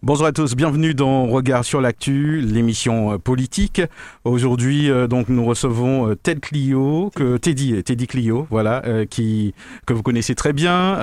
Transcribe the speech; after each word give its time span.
Bonjour 0.00 0.26
à 0.26 0.32
tous, 0.32 0.54
bienvenue 0.54 0.94
dans 0.94 1.26
Regard 1.26 1.64
sur 1.64 1.80
l'actu, 1.80 2.40
l'émission 2.40 3.14
euh, 3.14 3.18
politique. 3.18 3.82
Aujourd'hui, 4.22 4.88
euh, 4.88 5.08
donc, 5.08 5.28
nous 5.28 5.44
recevons 5.44 6.10
euh, 6.10 6.14
Ted 6.14 6.38
Clio, 6.38 7.10
que 7.16 7.36
Teddy, 7.36 7.82
Teddy 7.82 8.06
Clio, 8.06 8.46
voilà, 8.48 8.84
qui 9.10 9.54
que 9.86 9.92
vous 9.92 10.04
connaissez 10.04 10.36
très 10.36 10.52
bien, 10.52 11.00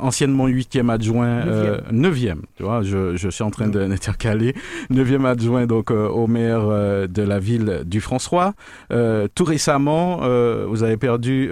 anciennement 0.00 0.48
huitième 0.48 0.90
adjoint, 0.90 1.44
neuvième. 1.92 2.42
Tu 2.56 2.64
vois, 2.64 2.82
je, 2.82 3.16
je 3.16 3.28
suis 3.28 3.44
en 3.44 3.50
train 3.50 3.68
d'intercaler, 3.68 4.52
neuvième 4.90 5.24
adjoint 5.24 5.66
donc 5.66 5.92
au 5.92 6.26
maire 6.26 6.66
de 7.08 7.22
la 7.22 7.38
ville 7.38 7.82
du 7.86 8.00
François. 8.00 8.54
tout 8.90 9.44
récemment, 9.44 10.22
vous 10.66 10.82
avez 10.82 10.96
perdu 10.96 11.50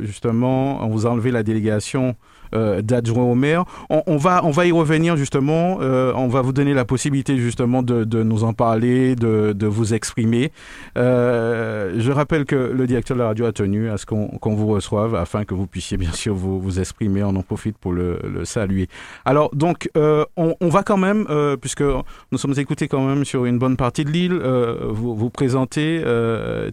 justement, 0.00 0.84
on 0.84 0.88
vous 0.88 1.06
a 1.06 1.10
enlevé 1.10 1.30
la 1.30 1.44
délégation 1.44 2.16
euh, 2.54 2.82
d'adjoint 2.82 3.24
au 3.24 3.34
maire. 3.34 3.64
On, 3.90 4.16
va, 4.16 4.44
on 4.44 4.50
va 4.50 4.66
y 4.66 4.72
revenir 4.72 5.16
justement. 5.16 5.78
Euh, 5.80 6.12
on 6.14 6.28
va 6.28 6.40
vous 6.40 6.52
donner 6.52 6.74
la 6.74 6.84
possibilité 6.84 7.36
justement 7.36 7.82
de, 7.82 8.22
nous 8.22 8.44
en 8.44 8.52
parler, 8.52 9.14
de, 9.16 9.66
vous 9.66 9.94
exprimer. 9.94 10.50
Euh, 10.96 11.94
je 11.98 12.10
rappelle 12.12 12.44
que 12.44 12.56
le 12.56 12.86
directeur 12.86 13.16
de 13.16 13.22
la 13.22 13.28
radio 13.28 13.46
a 13.46 13.52
tenu 13.52 13.90
à 13.90 13.98
ce 13.98 14.06
qu'on 14.06 14.54
vous 14.54 14.66
reçoive 14.66 15.14
afin 15.14 15.44
que 15.44 15.54
vous 15.54 15.66
puissiez 15.66 15.96
bien 15.96 16.12
sûr 16.12 16.34
vous, 16.34 16.60
vous 16.60 16.80
exprimer. 16.80 17.22
On 17.22 17.36
en 17.36 17.42
profite 17.42 17.76
pour 17.78 17.92
le, 17.92 18.18
saluer. 18.44 18.88
Alors 19.24 19.50
donc, 19.54 19.90
on, 19.94 20.68
va 20.68 20.82
quand 20.82 20.96
même, 20.96 21.26
puisque 21.60 21.82
nous 21.82 22.38
sommes 22.38 22.58
écoutés 22.58 22.88
quand 22.88 23.06
même 23.06 23.24
sur 23.24 23.44
une 23.44 23.58
bonne 23.58 23.76
partie 23.76 24.04
de 24.04 24.10
l'île, 24.10 24.40
vous, 24.88 25.14
vous 25.14 25.30
présenter 25.30 26.02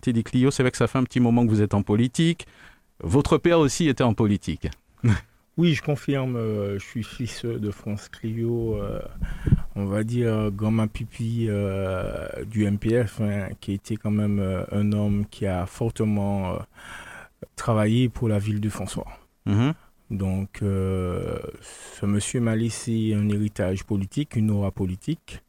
Teddy 0.02 0.24
Clio. 0.24 0.52
C'est 0.52 0.64
vrai 0.64 0.72
que 0.72 0.78
ça 0.78 0.88
fait 0.88 1.00
un 1.00 1.04
petit 1.04 1.20
moment 1.20 1.46
que 1.46 1.50
vous 1.50 1.62
êtes 1.62 1.74
en 1.74 1.82
politique. 1.82 2.46
Votre 3.04 3.38
père 3.38 3.60
aussi 3.60 3.90
était 3.90 4.04
en 4.04 4.14
politique. 4.14 4.70
Oui, 5.58 5.74
je 5.74 5.82
confirme, 5.82 6.36
euh, 6.36 6.78
je 6.80 6.84
suis 6.84 7.04
fils 7.04 7.46
de 7.46 7.72
France 7.72 8.10
Clio, 8.10 8.76
euh, 8.76 9.00
on 9.76 9.86
va 9.86 10.04
dire 10.04 10.52
gamin 10.52 10.88
pipi 10.88 11.48
euh, 11.48 12.28
du 12.44 12.70
MPF, 12.70 13.22
hein, 13.22 13.48
qui 13.62 13.72
était 13.72 13.96
quand 13.96 14.12
même 14.12 14.66
un 14.72 14.92
homme 14.92 15.26
qui 15.32 15.46
a 15.46 15.66
fortement 15.66 16.58
travaillé 17.56 18.10
pour 18.10 18.28
la 18.28 18.38
ville 18.38 18.60
de 18.60 18.70
François. 18.70 19.08
Mhm. 19.46 19.74
Donc, 20.12 20.58
ce 20.62 22.06
monsieur 22.06 22.42
m'a 22.42 22.56
laissé 22.56 23.14
un 23.16 23.30
héritage 23.30 23.86
politique, 23.86 24.36
une 24.36 24.52
aura 24.52 24.72
politique 24.72 25.42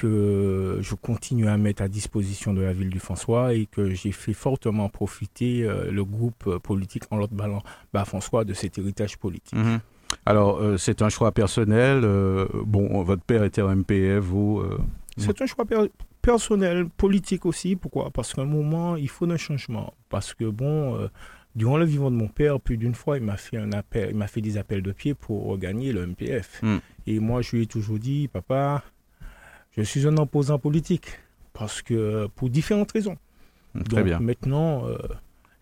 que 0.00 0.78
je 0.80 0.94
continue 0.94 1.48
à 1.48 1.56
mettre 1.58 1.82
à 1.82 1.88
disposition 1.88 2.54
de 2.54 2.62
la 2.62 2.72
ville 2.72 2.88
du 2.88 3.00
François 3.00 3.52
et 3.54 3.66
que 3.66 3.90
j'ai 3.90 4.12
fait 4.12 4.32
fortement 4.32 4.88
profiter 4.88 5.64
euh, 5.64 5.90
le 5.90 6.04
groupe 6.04 6.58
politique 6.58 7.04
en 7.10 7.18
l'autre 7.18 7.34
ballon 7.34 7.60
bas 7.92 8.04
François 8.04 8.44
de 8.44 8.54
cet 8.54 8.78
héritage 8.78 9.18
politique. 9.18 9.54
Mhm. 9.54 9.80
Alors, 10.26 10.58
euh, 10.58 10.76
c'est 10.76 11.02
un 11.02 11.08
choix 11.08 11.32
personnel. 11.32 12.00
Euh, 12.02 12.46
bon, 12.64 13.02
votre 13.02 13.22
père 13.22 13.44
était 13.44 13.60
un 13.60 13.74
MPF, 13.74 14.24
vous. 14.24 14.62
c'est 15.16 15.40
un 15.42 15.46
choix 15.46 15.64
personnel, 16.22 16.88
politique 16.88 17.44
aussi. 17.44 17.76
Pourquoi? 17.76 18.10
Parce 18.10 18.32
qu'à 18.32 18.42
un 18.42 18.46
moment, 18.46 18.96
il 18.96 19.08
faut 19.08 19.30
un 19.30 19.36
changement. 19.36 19.92
Parce 20.08 20.34
que, 20.34 20.44
bon, 20.44 21.08
durant 21.54 21.76
le 21.76 21.84
vivant 21.84 22.10
de 22.10 22.16
mon 22.16 22.28
père, 22.28 22.58
plus 22.58 22.78
d'une 22.78 22.94
fois, 22.94 23.18
il 23.18 23.24
m'a 23.24 23.36
fait, 23.36 23.58
un 23.58 23.72
appel, 23.72 24.10
il 24.10 24.16
m'a 24.16 24.26
fait 24.26 24.40
des 24.40 24.56
appels 24.56 24.82
de 24.82 24.92
pied 24.92 25.14
pour 25.14 25.56
gagner 25.58 25.92
le 25.92 26.06
MPF. 26.06 26.60
Hmm. 26.62 26.78
Et 27.06 27.20
moi, 27.20 27.42
je 27.42 27.56
lui 27.56 27.62
ai 27.62 27.66
toujours 27.66 27.98
dit, 27.98 28.28
papa, 28.28 28.82
je 29.80 29.88
suis 29.88 30.06
un 30.06 30.16
opposant 30.16 30.58
politique 30.58 31.18
parce 31.52 31.82
que 31.82 32.28
pour 32.36 32.50
différentes 32.50 32.92
raisons. 32.92 33.16
Très 33.88 34.02
bien. 34.02 34.20
Maintenant, 34.20 34.86
euh, 34.86 34.96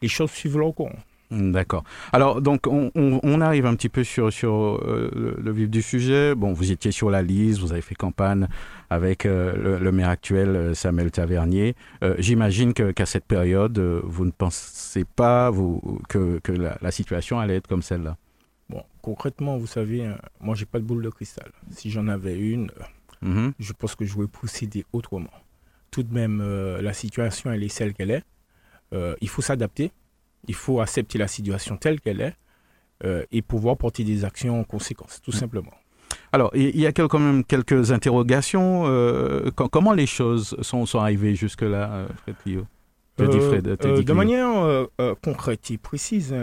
les 0.03 0.09
choses 0.09 0.31
suivent 0.31 0.59
leur 0.59 0.75
cours. 0.75 0.91
D'accord. 1.31 1.85
Alors, 2.15 2.41
donc, 2.41 2.67
on, 2.67 3.41
arrive 3.43 3.67
un 3.67 3.75
petit 3.75 3.91
peu 3.91 4.03
sur, 4.03 4.33
sur 4.33 4.81
euh, 4.83 5.37
le, 5.39 5.53
vif 5.53 5.69
du 5.69 5.83
sujet. 5.83 6.35
Bon, 6.35 6.55
vous 6.55 6.73
étiez 6.73 6.91
sur 6.91 7.11
la 7.11 7.21
liste, 7.21 7.61
vous 7.61 7.73
avez 7.73 7.83
fait 7.83 7.95
campagne 7.95 8.49
avec 8.89 9.27
euh, 9.27 9.79
le, 9.79 9.93
maire 9.93 10.09
actuel, 10.09 10.75
Samuel 10.75 11.11
Tavernier. 11.11 11.75
J'imagine 12.19 12.73
qu'à 12.73 13.05
cette 13.05 13.27
période, 13.27 13.79
vous 13.79 14.25
ne 14.25 14.31
pensez 14.31 15.05
pas 15.05 15.51
vous, 15.51 16.01
que, 16.09 16.39
que 16.43 16.53
la, 16.53 16.79
la, 16.81 16.91
situation 16.91 17.39
allait 17.39 17.57
être 17.57 17.67
comme 17.67 17.83
celle-là? 17.83 18.17
Bon, 18.71 18.83
concrètement, 19.03 19.59
vous 19.59 19.67
savez, 19.67 20.07
hein, 20.07 20.17
moi, 20.41 20.55
j'ai 20.55 20.67
pas 20.67 20.79
de 20.79 20.85
boule 20.85 21.03
de 21.03 21.11
cristal. 21.11 21.51
Si 21.73 21.91
j'en 21.91 22.09
avais 22.09 22.39
une, 22.39 22.71
Mhm. 23.23 23.53
je 23.59 23.73
pense 23.73 23.95
que 23.95 24.05
je 24.05 24.17
vais 24.19 24.27
procéder 24.27 24.85
autrement. 24.93 25.31
Tout 25.91 26.03
de 26.03 26.13
même, 26.13 26.41
euh, 26.41 26.83
la 26.83 26.93
situation, 26.93 27.51
elle 27.51 27.63
est 27.63 27.69
celle 27.69 27.95
qu'elle 27.95 28.11
est. 28.11 28.25
Euh, 28.93 29.15
il 29.21 29.29
faut 29.29 29.43
s'adapter. 29.43 29.93
Il 30.47 30.55
faut 30.55 30.81
accepter 30.81 31.19
la 31.19 31.29
situation 31.29 31.77
telle 31.77 32.01
qu'elle 32.01 32.21
est 32.21 32.35
euh, 33.05 33.25
et 33.33 33.43
pouvoir 33.43 33.77
porter 33.77 34.05
des 34.05 34.25
actions 34.25 34.61
en 34.61 34.65
conséquence, 34.65 35.21
tout 35.23 35.33
mhm. 35.33 35.39
simplement. 35.39 35.75
Alors, 36.33 36.51
il 36.55 36.79
y 36.79 36.87
a 36.87 36.93
quand 36.93 37.19
même 37.19 37.45
quelques 37.45 37.91
interrogations. 37.91 38.85
comment 39.55 39.93
les 39.93 40.07
choses 40.07 40.57
sont, 40.61 40.85
sont 40.87 40.99
arrivées 40.99 41.35
jusque-là, 41.35 42.07
Fred 42.23 42.37
Clio? 42.43 42.67
De 43.19 44.13
manière 44.13 44.87
concrète 45.23 45.71
et 45.71 45.79
précise, 45.79 46.35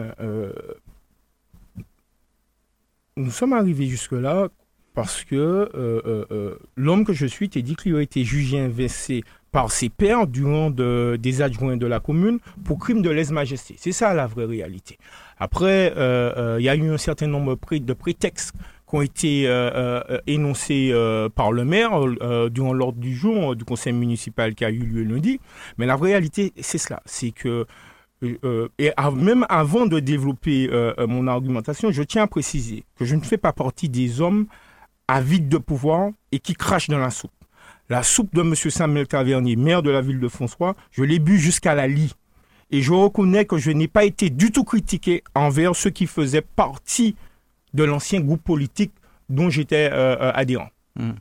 nous 3.18 3.32
sommes 3.32 3.54
arrivés 3.54 3.86
jusque-là 3.86 4.50
parce 4.96 5.26
que 5.26 5.36
euh, 5.36 5.70
euh, 5.76 6.26
euh, 6.32 6.56
l'homme 6.78 7.04
que 7.04 7.14
je 7.14 7.26
suis, 7.26 7.50
Teddy 7.50 7.76
Clio, 7.76 7.98
a 7.98 8.02
été 8.02 8.24
jugé 8.24 8.60
inversé 8.60 9.24
par 9.52 9.72
ses 9.72 9.90
pairs 9.90 10.26
durant 10.26 10.70
des 10.70 11.42
adjoints 11.42 11.78
de 11.78 11.86
la 11.86 12.00
commune 12.00 12.40
pour 12.64 12.80
crime 12.80 13.02
de 13.02 13.10
lèse-majesté. 13.10 13.76
C'est 13.78 13.92
ça 13.92 14.14
la 14.14 14.26
vraie 14.28 14.46
réalité. 14.46 14.98
Après, 15.38 15.94
il 15.96 16.64
y 16.64 16.68
a 16.68 16.76
eu 16.76 16.90
un 16.90 16.98
certain 16.98 17.28
nombre 17.28 17.58
de 17.72 17.94
prétextes 17.94 18.54
qui 18.90 18.96
ont 18.96 19.02
été 19.02 19.50
énoncés 20.28 20.94
par 21.36 21.54
le 21.54 21.64
maire 21.64 21.92
durant 22.50 22.74
l'ordre 22.74 23.00
du 23.00 23.16
jour 23.16 23.56
du 23.56 23.64
conseil 23.64 23.94
municipal 23.94 24.56
qui 24.56 24.66
a 24.66 24.72
eu 24.72 24.80
lieu 24.80 25.04
lundi. 25.04 25.40
Mais 25.78 25.86
la 25.86 25.96
réalité, 25.96 26.52
c'est 26.60 26.78
cela. 26.78 27.02
C'est 27.06 27.32
que 27.32 27.66
et 28.22 28.92
même 29.16 29.46
avant 29.48 29.86
de 29.86 30.02
développer 30.02 30.70
mon 31.08 31.28
argumentation, 31.28 31.92
je 31.92 32.04
tiens 32.04 32.24
à 32.24 32.28
préciser 32.28 32.84
que 32.98 33.06
je 33.06 33.16
ne 33.16 33.22
fais 33.22 33.38
pas 33.38 33.54
partie 33.54 33.88
des 33.88 34.20
hommes 34.20 34.48
avide 35.08 35.50
de 35.50 35.58
pouvoir 35.58 36.12
et 36.32 36.40
qui 36.40 36.54
crache 36.54 36.90
dans 36.90 36.98
la 36.98 37.12
soupe. 37.12 37.32
La 37.90 38.02
soupe 38.02 38.34
de 38.34 38.42
M. 38.42 38.56
Samuel 38.56 39.08
Tavernier, 39.08 39.56
maire 39.56 39.84
de 39.84 39.92
la 39.92 40.02
ville 40.02 40.20
de 40.20 40.28
François, 40.28 40.76
je 40.92 41.04
l'ai 41.04 41.20
bu 41.20 41.38
jusqu'à 41.38 41.76
la 41.76 41.88
lie. 41.88 42.14
Et 42.72 42.82
je 42.82 42.92
reconnais 42.92 43.46
que 43.46 43.58
je 43.58 43.70
n'ai 43.72 43.88
pas 43.88 44.06
été 44.06 44.32
du 44.32 44.52
tout 44.52 44.64
critiqué 44.64 45.24
envers 45.36 45.76
ceux 45.76 45.92
qui 45.92 46.08
faisaient 46.08 46.42
partie 46.42 47.16
de 47.74 47.84
l'ancien 47.84 48.22
groupe 48.22 48.44
politique 48.44 48.94
dont 49.30 49.50
j'étais 49.50 49.90
euh, 49.92 50.16
euh, 50.20 50.32
adhérent. 50.34 50.70
Hmm. 50.96 51.14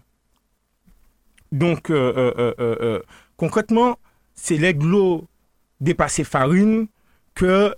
Donc, 1.53 1.91
euh, 1.91 3.01
concrètement, 3.37 3.99
c'est 4.35 4.57
l'églo 4.57 5.29
dépassé 5.81 6.25
farine 6.25 6.87
que 7.35 7.75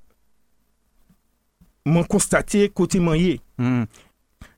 m'ont 1.84 2.05
constaté 2.05 2.69
côté 2.69 3.00
manier. 3.00 3.41
Hmm. 3.59 3.84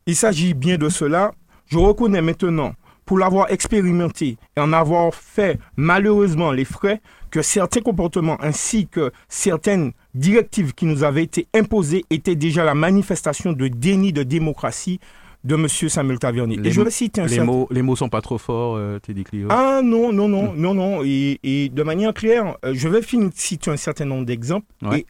Il 0.09 0.17
s'agit 0.17 0.55
bien 0.55 0.79
de 0.79 0.89
cela. 0.89 1.33
Je 1.67 1.77
reconnais 1.77 2.23
maintenant, 2.23 2.73
pour 3.05 3.19
l'avoir 3.19 3.53
expérimenté 3.53 4.39
et 4.57 4.61
en 4.61 4.73
avoir 4.73 5.15
fait 5.15 5.59
malheureusement 5.77 6.51
les 6.51 6.65
frais, 6.65 7.03
que 7.31 7.43
certains 7.43 7.83
comportements 7.83 8.39
ainsi 8.41 8.87
que 8.87 9.13
certaines 9.29 9.93
directives 10.15 10.73
qui 10.73 10.87
nous 10.87 11.05
avaient 11.05 11.25
été 11.25 11.47
imposées 11.55 12.07
étaient 12.09 12.37
déjà 12.37 12.65
la 12.65 12.75
manifestation 12.75 13.53
de 13.53 13.69
déni 13.69 14.15
de 14.15 14.23
démocratie 14.23 14.99
de 15.45 15.57
M. 15.57 15.69
Samuel 15.69 16.19
Tavernier. 16.19 16.57
Les, 16.57 16.71
et 16.71 16.73
je 16.73 16.81
vais 16.81 16.91
citer 16.91 17.21
un 17.21 17.27
les 17.27 17.41
mots, 17.41 17.69
les 17.71 17.83
mots 17.83 17.95
sont 17.95 18.09
pas 18.09 18.23
trop 18.23 18.39
forts, 18.39 18.77
euh, 18.77 18.99
Teddy 19.01 19.25
Clio. 19.25 19.49
Ah 19.51 19.83
non, 19.85 20.11
non, 20.11 20.27
non, 20.27 20.55
non, 20.55 20.73
non. 20.73 21.03
Et, 21.05 21.71
de 21.71 21.83
manière 21.83 22.15
claire, 22.15 22.57
euh, 22.65 22.73
je 22.75 22.89
vais 22.89 23.03
citer 23.35 23.71
un 23.71 23.77
certain 23.77 24.07
nombre 24.07 24.25
d'exemples 24.25 24.67
et 24.95 25.05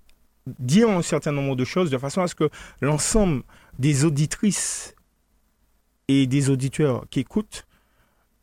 dire 0.59 0.91
un 0.91 1.03
certain 1.03 1.33
nombre 1.33 1.55
de 1.55 1.65
choses 1.65 1.89
de 1.89 1.99
façon 1.99 2.23
à 2.23 2.27
ce 2.27 2.35
que 2.35 2.51
l'ensemble 2.81 3.43
des 3.79 4.05
auditrices 4.05 4.95
et 6.09 6.27
des 6.27 6.51
auditeurs 6.51 7.05
qui 7.11 7.21
écoutent 7.21 7.67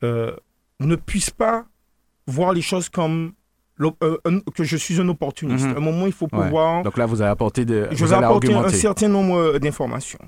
euh, 0.03 0.35
ne 0.79 0.95
puissent 0.95 1.31
pas 1.31 1.65
voir 2.27 2.53
les 2.53 2.61
choses 2.61 2.89
comme 2.89 3.33
euh, 3.81 4.17
que 4.55 4.63
je 4.63 4.77
suis 4.77 5.01
un 5.01 5.09
opportuniste. 5.09 5.65
Mhm. 5.65 5.73
À 5.73 5.77
un 5.77 5.81
moment, 5.81 6.05
il 6.05 6.13
faut 6.13 6.27
pouvoir. 6.27 6.83
Donc 6.83 6.97
là, 6.97 7.05
vous 7.05 7.21
avez 7.21 7.31
apporté 7.31 7.65
de. 7.65 7.87
Je 7.91 8.05
vous 8.05 8.13
ai 8.13 8.15
apporté 8.15 8.53
un 8.53 8.69
certain 8.69 9.09
nombre 9.09 9.57
d'informations. 9.59 10.19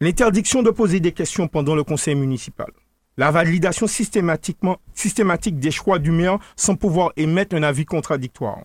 L'interdiction 0.00 0.62
de 0.62 0.70
poser 0.70 1.00
des 1.00 1.12
questions 1.12 1.48
pendant 1.48 1.74
le 1.74 1.82
conseil 1.82 2.14
municipal. 2.14 2.68
La 3.16 3.30
validation 3.30 3.86
systématiquement, 3.86 4.76
systématique 4.92 5.58
des 5.58 5.70
choix 5.70 5.98
du 5.98 6.10
maire 6.10 6.38
sans 6.54 6.76
pouvoir 6.76 7.12
émettre 7.16 7.56
un 7.56 7.62
avis 7.62 7.86
contradictoire. 7.86 8.58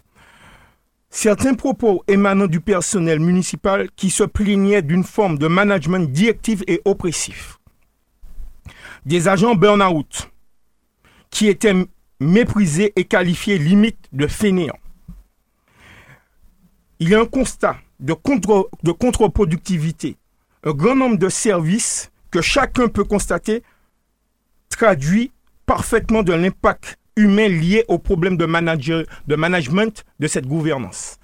Certains 1.14 1.56
propos 1.56 2.04
émanant 2.08 2.48
du 2.48 2.62
personnel 2.62 3.20
municipal 3.20 3.90
qui 3.98 4.10
se 4.10 4.24
plaignaient 4.24 4.82
d'une 4.82 5.04
forme 5.04 5.38
de 5.38 5.48
management 5.48 6.10
directif 6.10 6.64
et 6.68 6.82
oppressif. 6.86 7.60
des 9.06 9.28
agents 9.28 9.56
burn-out 9.56 10.32
qui 11.32 11.48
étaient 11.48 11.74
méprisés 12.20 12.94
et 12.96 13.04
qualifiés 13.04 13.58
limite 13.58 13.98
de 14.14 14.28
fainéants. 14.28 14.80
Il 17.00 17.10
y 17.10 17.16
a 17.16 17.20
un 17.20 17.26
constat 17.26 17.78
de, 18.00 18.14
contre, 18.14 18.70
de 18.84 18.92
contre-productivité, 18.92 20.18
un 20.64 20.72
grand 20.72 20.96
nombre 20.96 21.18
de 21.18 21.30
services 21.30 22.12
que 22.30 22.42
chacun 22.42 22.88
peut 22.88 23.04
constater 23.04 23.64
traduit 24.70 25.32
parfaitement 25.66 26.22
de 26.22 26.34
l'impact 26.34 27.00
humain 27.16 27.48
lié 27.48 27.86
au 27.88 27.98
problème 27.98 28.38
de, 28.38 28.46
manager, 28.46 29.04
de 29.28 29.36
management 29.36 30.06
de 30.20 30.28
cette 30.28 30.48
gouvernance. 30.48 31.18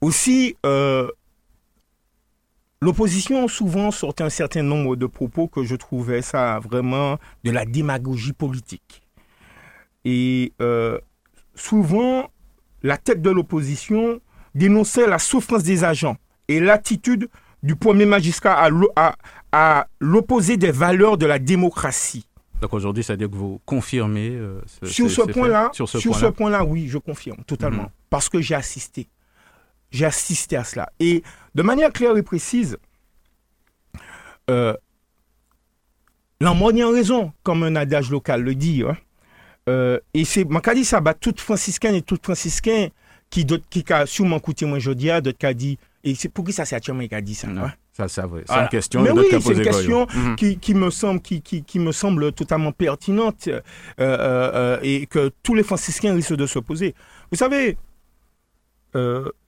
Aussi, 0.00 0.56
euh, 0.64 1.08
l'opposition 2.80 3.46
souvent 3.48 3.90
sortait 3.90 4.24
un 4.24 4.30
certain 4.30 4.62
nombre 4.62 4.96
de 4.96 5.06
propos 5.06 5.48
que 5.48 5.62
je 5.64 5.76
trouvais 5.76 6.22
ça 6.22 6.58
vraiment 6.58 7.18
de 7.44 7.50
la 7.50 7.64
démagogie 7.64 8.32
politique. 8.32 9.02
Et 10.04 10.52
euh, 10.62 10.98
souvent, 11.54 12.30
la 12.82 12.96
tête 12.96 13.20
de 13.20 13.30
l'opposition 13.30 14.20
dénonçait 14.54 15.06
la 15.06 15.18
souffrance 15.18 15.62
des 15.62 15.84
agents 15.84 16.16
et 16.48 16.60
l'attitude 16.60 17.28
du 17.62 17.76
premier 17.76 18.06
magistrat 18.06 18.66
à 19.52 19.86
l'opposé 20.00 20.56
des 20.56 20.70
valeurs 20.70 21.18
de 21.18 21.26
la 21.26 21.38
démocratie. 21.38 22.26
Donc 22.60 22.74
aujourd'hui, 22.74 23.02
ça 23.02 23.14
veut 23.14 23.16
dire 23.16 23.30
que 23.30 23.36
vous 23.36 23.60
confirmez 23.64 24.30
euh, 24.30 24.60
ce, 24.66 24.86
sur, 24.86 25.10
ce 25.10 25.22
point-là, 25.22 25.70
sur 25.72 25.88
ce 25.88 26.26
point-là, 26.26 26.64
oui, 26.64 26.88
je 26.88 26.98
confirme 26.98 27.42
totalement. 27.46 27.84
Mhm. 27.84 27.90
Parce 28.10 28.28
que 28.28 28.40
j'ai 28.40 28.54
assisté. 28.54 29.08
J'ai 29.90 30.04
assisté 30.04 30.56
à 30.56 30.64
cela. 30.64 30.92
Et 31.00 31.22
de 31.54 31.62
manière 31.62 31.92
claire 31.92 32.16
et 32.16 32.22
précise, 32.22 32.76
euh, 34.50 34.74
a 36.40 36.52
raison, 36.92 37.32
comme 37.42 37.62
un 37.64 37.76
adage 37.76 38.10
local 38.10 38.42
le 38.42 38.54
dit. 38.54 38.84
Hein. 38.86 38.96
Euh, 39.68 39.98
et 40.14 40.24
c'est, 40.24 40.46
dit 40.74 40.84
ça, 40.84 41.00
bah, 41.00 41.14
tout 41.14 41.34
franciscain 41.36 41.94
et 41.94 42.02
tout 42.02 42.18
franciscain 42.22 42.88
qui, 43.30 43.46
qui 43.46 43.84
a 43.92 44.06
sûrement 44.06 44.36
écouté 44.38 44.66
moi 44.66 44.78
aujourd'hui, 44.78 45.08
d'autres 45.22 45.38
qui 45.38 45.46
a 45.46 45.54
dit, 45.54 45.78
et 46.02 46.14
c'est 46.14 46.28
pour 46.28 46.44
qui 46.44 46.52
ça 46.52 46.64
c'est 46.64 46.76
actuellement 46.76 47.06
qui 47.06 47.14
a 47.14 47.20
dit 47.20 47.34
ça. 47.34 47.48
Hein? 47.48 47.72
C'est 47.92 48.22
une 48.22 48.68
question. 48.68 49.02
Mais 49.02 49.10
oui, 49.10 49.26
c'est 49.30 49.52
une 49.52 49.62
question 49.62 50.06
mhm. 50.14 50.36
qui, 50.36 50.74
me 50.74 50.90
semble, 50.90 51.20
qui, 51.20 51.42
qui, 51.42 51.78
me 51.78 51.92
semble 51.92 52.32
totalement 52.32 52.72
pertinente 52.72 53.48
euh, 53.48 53.60
euh, 54.00 54.50
euh, 54.54 54.78
et 54.82 55.06
que 55.06 55.30
tous 55.42 55.54
les 55.54 55.62
franciscains 55.62 56.14
risquent 56.14 56.34
de 56.34 56.46
se 56.46 56.58
poser. 56.58 56.94
Vous 57.30 57.36
savez, 57.36 57.76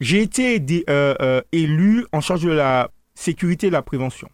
j'ai 0.00 0.22
été 0.22 0.64
élu 1.52 2.06
en 2.12 2.20
charge 2.20 2.42
de 2.42 2.50
la 2.50 2.90
sécurité 3.14 3.68
et 3.68 3.70
de 3.70 3.74
la 3.74 3.82
prévention, 3.82 4.28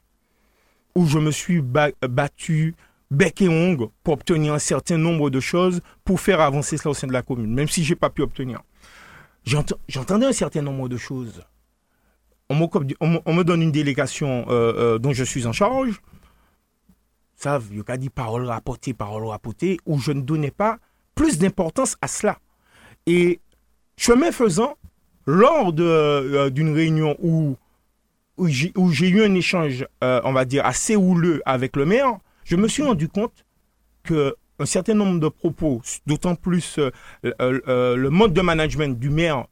où 0.94 1.06
je 1.06 1.18
me 1.18 1.30
suis 1.30 1.62
battu 1.62 2.74
bec 3.10 3.40
et 3.40 3.48
ongle 3.48 3.86
pour 4.04 4.14
obtenir 4.14 4.52
un 4.52 4.58
certain 4.58 4.98
nombre 4.98 5.30
de 5.30 5.40
choses 5.40 5.80
pour 6.04 6.20
faire 6.20 6.40
avancer 6.40 6.76
cela 6.76 6.90
au 6.90 6.94
sein 6.94 7.06
de 7.06 7.12
la 7.12 7.22
commune, 7.22 7.54
même 7.54 7.68
si 7.68 7.84
je 7.84 7.92
n'ai 7.92 7.96
pas 7.96 8.10
pu 8.10 8.22
obtenir. 8.22 8.62
J'entendais 9.44 10.26
un 10.26 10.32
certain 10.32 10.60
nombre 10.60 10.88
de 10.90 10.98
choses 10.98 11.42
on 12.50 12.54
me, 13.34 13.42
donne 13.42 13.62
une 13.62 13.72
délégation 13.72 14.46
euh, 14.48 14.72
euh, 14.76 14.98
dont 14.98 15.12
je 15.12 15.24
suis 15.24 15.46
en 15.46 15.52
charge. 15.52 16.00
Ça, 17.36 17.60
il 17.70 17.78
y 17.78 17.82
a 17.86 17.96
dit 17.96 18.10
parole 18.10 18.46
rapportée, 18.46 18.94
parole 18.94 19.26
rapportée, 19.26 19.78
où 19.86 19.98
je 19.98 20.12
ne 20.12 20.22
donnais 20.22 20.50
pas 20.50 20.78
plus 21.14 21.38
d'importance 21.38 21.96
à 22.00 22.08
cela. 22.08 22.38
Et 23.06 23.40
chemin 23.96 24.32
faisant, 24.32 24.76
lors 25.26 25.72
euh, 25.78 26.50
d'une 26.50 26.74
réunion 26.74 27.16
où, 27.20 27.56
où 28.38 28.48
j'ai 28.48 29.08
eu 29.08 29.22
un 29.22 29.34
échange, 29.34 29.86
on 30.00 30.32
va 30.32 30.44
dire, 30.44 30.64
assez 30.64 30.96
houleux 30.96 31.42
avec 31.44 31.76
le 31.76 31.84
maire, 31.84 32.18
je 32.44 32.56
me 32.56 32.66
suis 32.66 32.82
rendu 32.82 33.08
compte 33.08 33.44
que 34.02 34.34
un 34.60 34.66
certain 34.66 34.94
nombre 34.94 35.20
de 35.20 35.28
propos, 35.28 35.80
d'autant 36.06 36.34
plus 36.34 36.80
le 37.22 38.08
mode 38.08 38.32
de 38.32 38.40
management 38.40 38.98
du 38.98 39.10
maire 39.10 39.46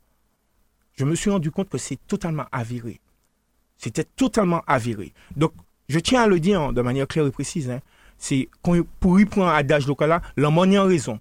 je 0.97 1.05
me 1.05 1.15
suis 1.15 1.31
rendu 1.31 1.51
compte 1.51 1.69
que 1.69 1.79
c'est 1.79 1.99
totalement 2.07 2.47
avéré. 2.53 3.01
C'était 3.79 4.05
totalement 4.05 4.63
avéré. 4.67 5.13
Donc, 5.37 5.53
je 5.89 5.99
tiens 5.99 6.23
à 6.23 6.27
le 6.27 6.41
dire 6.41 6.73
de 6.73 6.83
manière 6.83 7.07
claire 7.07 7.27
et 7.27 7.31
précise. 7.31 7.71
Hein, 7.71 7.81
c'est 8.19 8.49
pour 9.01 9.21
y 9.21 9.25
prendre 9.27 9.49
adage 9.49 9.87
local 9.87 10.09
là, 10.09 10.23
l'homme 10.37 10.59
en 10.59 10.85
raison. 10.85 11.21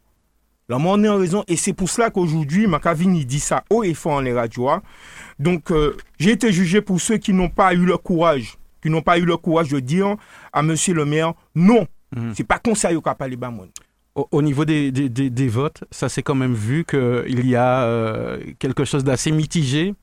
L'homme 0.69 0.87
en 0.87 1.17
raison. 1.17 1.43
Et 1.47 1.57
c'est 1.57 1.73
pour 1.73 1.89
cela 1.89 2.09
qu'aujourd'hui, 2.09 2.67
Macavini 2.67 3.25
dit 3.25 3.39
ça 3.39 3.63
haut 3.69 3.83
et 3.83 3.93
fort 3.93 4.13
en 4.13 4.21
les 4.21 4.33
radios. 4.33 4.69
Hein. 4.69 4.81
Donc, 5.37 5.71
euh, 5.71 5.95
j'ai 6.17 6.31
été 6.31 6.51
jugé 6.51 6.81
pour 6.81 6.99
ceux 6.99 7.17
qui 7.17 7.33
n'ont 7.33 7.49
pas 7.49 7.73
eu 7.73 7.85
le 7.85 7.97
courage, 7.97 8.57
qui 8.81 8.89
n'ont 8.89 9.01
pas 9.01 9.19
eu 9.19 9.25
le 9.25 9.37
courage 9.37 9.69
de 9.69 9.79
dire 9.79 10.15
à 10.53 10.63
monsieur 10.63 10.93
le 10.93 11.05
maire, 11.05 11.33
non, 11.53 11.85
mmh. 12.15 12.31
c'est 12.35 12.45
pas 12.45 12.59
conseil 12.59 12.95
au 12.95 13.01
Kapali 13.01 13.35
Bamon 13.35 13.69
au, 14.15 14.41
niveau 14.41 14.63
des, 14.65 14.91
des, 14.91 15.47
votes, 15.47 15.83
ça 15.91 16.07
s'est 16.09 16.23
quand 16.23 16.35
même 16.35 16.53
vu 16.53 16.85
qu'il 16.85 17.47
y 17.47 17.55
a 17.55 17.83
euh, 17.83 18.39
quelque 18.59 18.85
chose 18.85 19.03
d'assez 19.03 19.31
mitigé. 19.31 19.93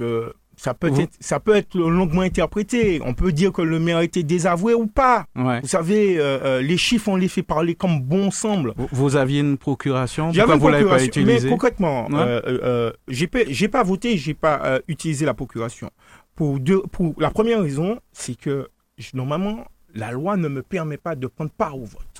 Euh, 0.00 0.32
ça 0.56 0.72
peut, 0.72 0.92
être, 1.00 1.16
ça 1.18 1.40
peut 1.40 1.56
être 1.56 1.76
longuement 1.76 2.20
interprété. 2.20 3.00
On 3.04 3.12
peut 3.12 3.32
dire 3.32 3.50
que 3.50 3.60
le 3.60 3.80
maire 3.80 3.96
a 3.96 4.04
été 4.04 4.22
désavoué 4.22 4.72
ou 4.74 4.86
pas. 4.86 5.26
Vous 5.34 5.66
savez, 5.66 6.16
euh, 6.18 6.62
les 6.62 6.76
chiffres, 6.76 7.08
on 7.08 7.16
les 7.16 7.26
fait 7.26 7.42
parler 7.42 7.74
comme 7.74 8.00
bon 8.00 8.30
semble. 8.30 8.72
Vous, 8.92 9.16
aviez 9.16 9.40
une 9.40 9.58
procuration? 9.58 10.30
Pourquoi 10.32 10.56
vous 10.56 10.68
l'avez 10.68 10.88
pas 10.88 11.04
utilisée 11.04 11.44
Mais 11.44 11.50
concrètement, 11.50 12.06
ouais. 12.08 12.92
j'ai 13.08 13.26
pas, 13.26 13.40
pas 13.70 13.82
voté, 13.82 14.16
j'ai 14.16 14.34
pas 14.34 14.80
utilisé 14.86 15.26
la 15.26 15.34
procuration. 15.34 15.90
Pour, 16.36 16.60
deux, 16.60 16.82
pour 16.82 17.14
la 17.18 17.30
première 17.30 17.60
raison, 17.60 17.98
c'est 18.12 18.36
que 18.36 18.68
normalement, 19.12 19.64
la 19.92 20.12
loi 20.12 20.36
ne 20.36 20.46
me 20.46 20.62
permet 20.62 20.98
pas 20.98 21.16
de 21.16 21.26
prendre 21.26 21.50
part 21.50 21.76
au 21.76 21.84
vote 21.84 22.13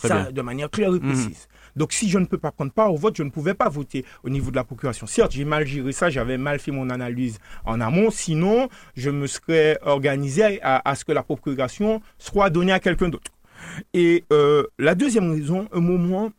ça 0.00 0.32
de 0.32 0.42
manière 0.42 0.70
claire 0.70 0.90
et 0.94 1.00
mhm. 1.00 1.12
précise. 1.12 1.48
Donc 1.76 1.92
si 1.92 2.08
je 2.08 2.18
ne 2.18 2.24
peux 2.24 2.38
pas 2.38 2.50
prendre 2.50 2.72
part 2.72 2.92
au 2.92 2.96
vote, 2.96 3.16
je 3.16 3.22
ne 3.22 3.30
pouvais 3.30 3.54
pas 3.54 3.68
voter 3.68 4.04
au 4.24 4.30
niveau 4.30 4.50
de 4.50 4.56
la 4.56 4.64
procuration. 4.64 5.06
Certes, 5.06 5.32
j'ai 5.32 5.44
mal 5.44 5.66
géré 5.66 5.92
ça, 5.92 6.10
j'avais 6.10 6.38
mal 6.38 6.58
fait 6.58 6.72
mon 6.72 6.90
analyse 6.90 7.38
en 7.64 7.80
amont, 7.80 8.10
sinon 8.10 8.68
je 8.96 9.10
me 9.10 9.26
serais 9.26 9.78
organisé 9.82 10.60
à, 10.62 10.94
ce 10.94 11.04
que 11.04 11.12
la 11.12 11.22
procuration 11.22 12.02
soit 12.18 12.50
donnée 12.50 12.72
à 12.72 12.80
quelqu'un 12.80 13.08
d'autre. 13.08 13.30
Et 13.94 14.24
euh, 14.32 14.64
la 14.78 14.94
deuxième 14.94 15.30
raison, 15.30 15.68
un 15.72 15.80
moment, 15.80 16.32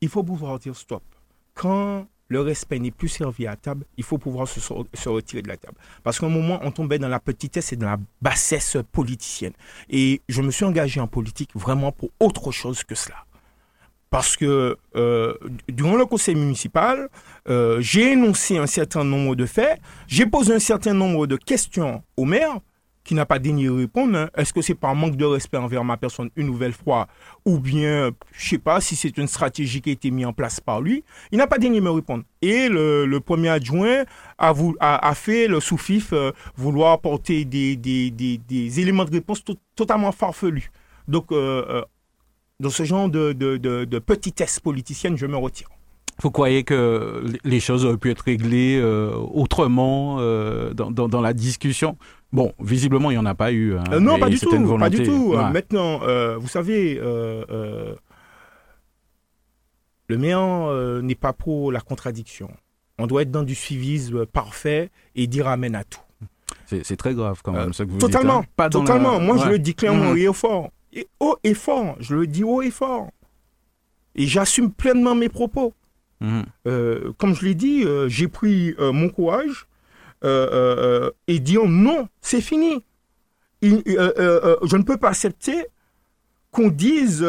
il 0.00 0.08
faut 0.08 0.22
pouvoir 0.22 0.58
dire 0.58 0.76
stop. 0.76 1.02
Quand 1.54 2.06
le 2.30 2.40
respect 2.40 2.78
n'est 2.78 2.92
plus 2.92 3.08
servi 3.08 3.46
à 3.46 3.56
table, 3.56 3.84
il 3.98 4.04
faut 4.04 4.16
pouvoir 4.16 4.48
se, 4.48 5.08
retirer 5.08 5.42
de 5.42 5.48
la 5.48 5.56
table. 5.56 5.76
Parce 6.04 6.18
qu'à 6.18 6.26
un 6.26 6.30
moment, 6.30 6.60
on 6.62 6.70
tombait 6.70 6.98
dans 6.98 7.08
la 7.08 7.18
petitesse 7.18 7.72
et 7.72 7.76
dans 7.76 7.88
la 7.88 7.98
bassesse 8.22 8.78
politicienne. 8.92 9.52
Et 9.90 10.22
je 10.28 10.40
me 10.40 10.52
suis 10.52 10.64
engagé 10.64 11.00
en 11.00 11.08
politique 11.08 11.50
vraiment 11.54 11.90
pour 11.90 12.10
autre 12.20 12.52
chose 12.52 12.84
que 12.84 12.94
cela. 12.94 13.26
Parce 14.10 14.36
que 14.36 14.76
euh, 14.96 15.34
durant 15.68 15.96
le 15.96 16.06
conseil 16.06 16.36
municipal, 16.36 17.08
euh, 17.48 17.80
j'ai 17.80 18.12
énoncé 18.12 18.58
un 18.58 18.66
certain 18.66 19.04
nombre 19.04 19.34
de 19.34 19.46
faits, 19.46 19.80
j'ai 20.06 20.26
posé 20.26 20.54
un 20.54 20.60
certain 20.60 20.94
nombre 20.94 21.26
de 21.26 21.36
questions 21.36 22.02
au 22.16 22.24
maire, 22.24 22.60
qui 23.10 23.16
n'a 23.16 23.26
pas 23.26 23.40
daigné 23.40 23.68
répondre. 23.68 24.16
Hein. 24.16 24.30
Est-ce 24.36 24.52
que 24.52 24.62
c'est 24.62 24.76
par 24.76 24.94
manque 24.94 25.16
de 25.16 25.24
respect 25.24 25.56
envers 25.56 25.82
ma 25.82 25.96
personne 25.96 26.30
une 26.36 26.46
nouvelle 26.46 26.72
fois 26.72 27.08
ou 27.44 27.58
bien, 27.58 28.12
je 28.30 28.50
sais 28.50 28.58
pas, 28.58 28.80
si 28.80 28.94
c'est 28.94 29.18
une 29.18 29.26
stratégie 29.26 29.80
qui 29.80 29.90
a 29.90 29.92
été 29.92 30.12
mise 30.12 30.26
en 30.26 30.32
place 30.32 30.60
par 30.60 30.80
lui 30.80 31.02
Il 31.32 31.38
n'a 31.38 31.48
pas 31.48 31.58
daigné 31.58 31.80
me 31.80 31.90
répondre. 31.90 32.22
Et 32.40 32.68
le, 32.68 33.18
premier 33.18 33.48
adjoint 33.48 34.04
a, 34.38 35.14
fait 35.16 35.48
le 35.48 35.58
sous-fif 35.58 36.12
euh, 36.12 36.30
vouloir 36.54 36.92
apporter 36.92 37.44
des, 37.44 38.80
éléments 38.80 39.04
de 39.04 39.10
réponse 39.10 39.42
totalement 39.74 40.12
farfelus. 40.12 40.70
Donc, 41.08 41.32
euh, 41.32 41.64
euh, 41.68 41.82
dans 42.60 42.70
ce 42.70 42.84
genre 42.84 43.08
de, 43.08 43.32
de, 43.32 43.56
de 43.56 43.98
petitesse 43.98 44.60
politicienne, 44.60 45.16
je 45.16 45.26
me 45.26 45.36
retire. 45.36 45.66
Vous 46.22 46.30
croyez 46.30 46.64
que 46.64 47.24
les 47.44 47.60
choses 47.60 47.84
auraient 47.86 47.96
pu 47.96 48.10
être 48.10 48.20
réglées 48.20 48.78
euh, 48.78 49.14
autrement 49.14 50.18
dans, 50.74 51.20
la 51.20 51.32
discussion? 51.32 51.96
Bon, 52.32 52.52
visiblement, 52.60 53.10
il 53.10 53.14
n'y 53.14 53.18
en 53.18 53.26
a 53.26 53.34
pas 53.34 53.52
eu. 53.52 53.76
Hein, 53.76 53.84
euh, 53.92 54.00
non, 54.00 54.18
pas 54.18 54.28
du, 54.28 54.38
tout, 54.38 54.78
pas 54.78 54.90
du 54.90 55.02
tout. 55.02 55.34
Maintenant, 55.34 56.00
vous 56.38 56.48
savez, 56.48 57.00
le 57.00 57.96
maire 60.10 61.02
n'est 61.02 61.14
pas 61.14 61.32
pour 61.32 61.72
la 61.72 61.80
contradiction. 61.80 62.50
On 62.98 63.06
doit 63.06 63.22
être 63.22 63.30
dans 63.30 63.44
du 63.44 63.54
suivisme 63.54 64.26
parfait 64.26 64.90
et 65.14 65.26
dire 65.26 65.48
amen 65.48 65.74
à 65.74 65.84
tout. 65.84 66.00
C'est 66.66 66.96
très 66.96 67.14
grave 67.14 67.40
quand 67.42 67.52
même, 67.52 67.72
ce 67.72 67.82
que 67.82 67.90
vous 67.90 67.98
totalement, 67.98 68.40
dites. 68.40 68.48
Hein. 68.48 68.52
Pas 68.56 68.68
totalement. 68.68 69.18
Moi, 69.18 69.38
je 69.38 69.48
le 69.48 69.58
dis 69.58 69.74
clairement 69.74 70.10
mmh. 70.10 70.12
haut 70.12 70.16
et 70.16 70.32
fort. 70.32 70.70
Et 70.92 71.08
haut 71.18 71.36
et 71.42 71.54
fort. 71.54 71.96
Je 71.98 72.14
le 72.14 72.26
dis 72.26 72.44
haut 72.44 72.62
et 72.62 72.70
fort. 72.70 73.10
Et 74.14 74.26
j'assume 74.26 74.70
pleinement 74.70 75.14
mes 75.14 75.28
propos. 75.28 75.74
Mhm. 76.20 76.44
Euh, 76.66 77.12
comme 77.16 77.34
je 77.34 77.44
l'ai 77.44 77.54
dit, 77.54 77.82
euh, 77.84 78.08
j'ai 78.08 78.28
pris 78.28 78.74
euh, 78.78 78.92
mon 78.92 79.08
courage 79.08 79.66
et 80.22 81.38
dit 81.38 81.56
non, 81.56 82.08
c'est 82.20 82.40
fini. 82.40 82.84
je 83.62 84.76
ne 84.76 84.82
peux 84.82 84.96
pas 84.96 85.10
accepter 85.10 85.66
qu'on 86.50 86.68
dise 86.68 87.24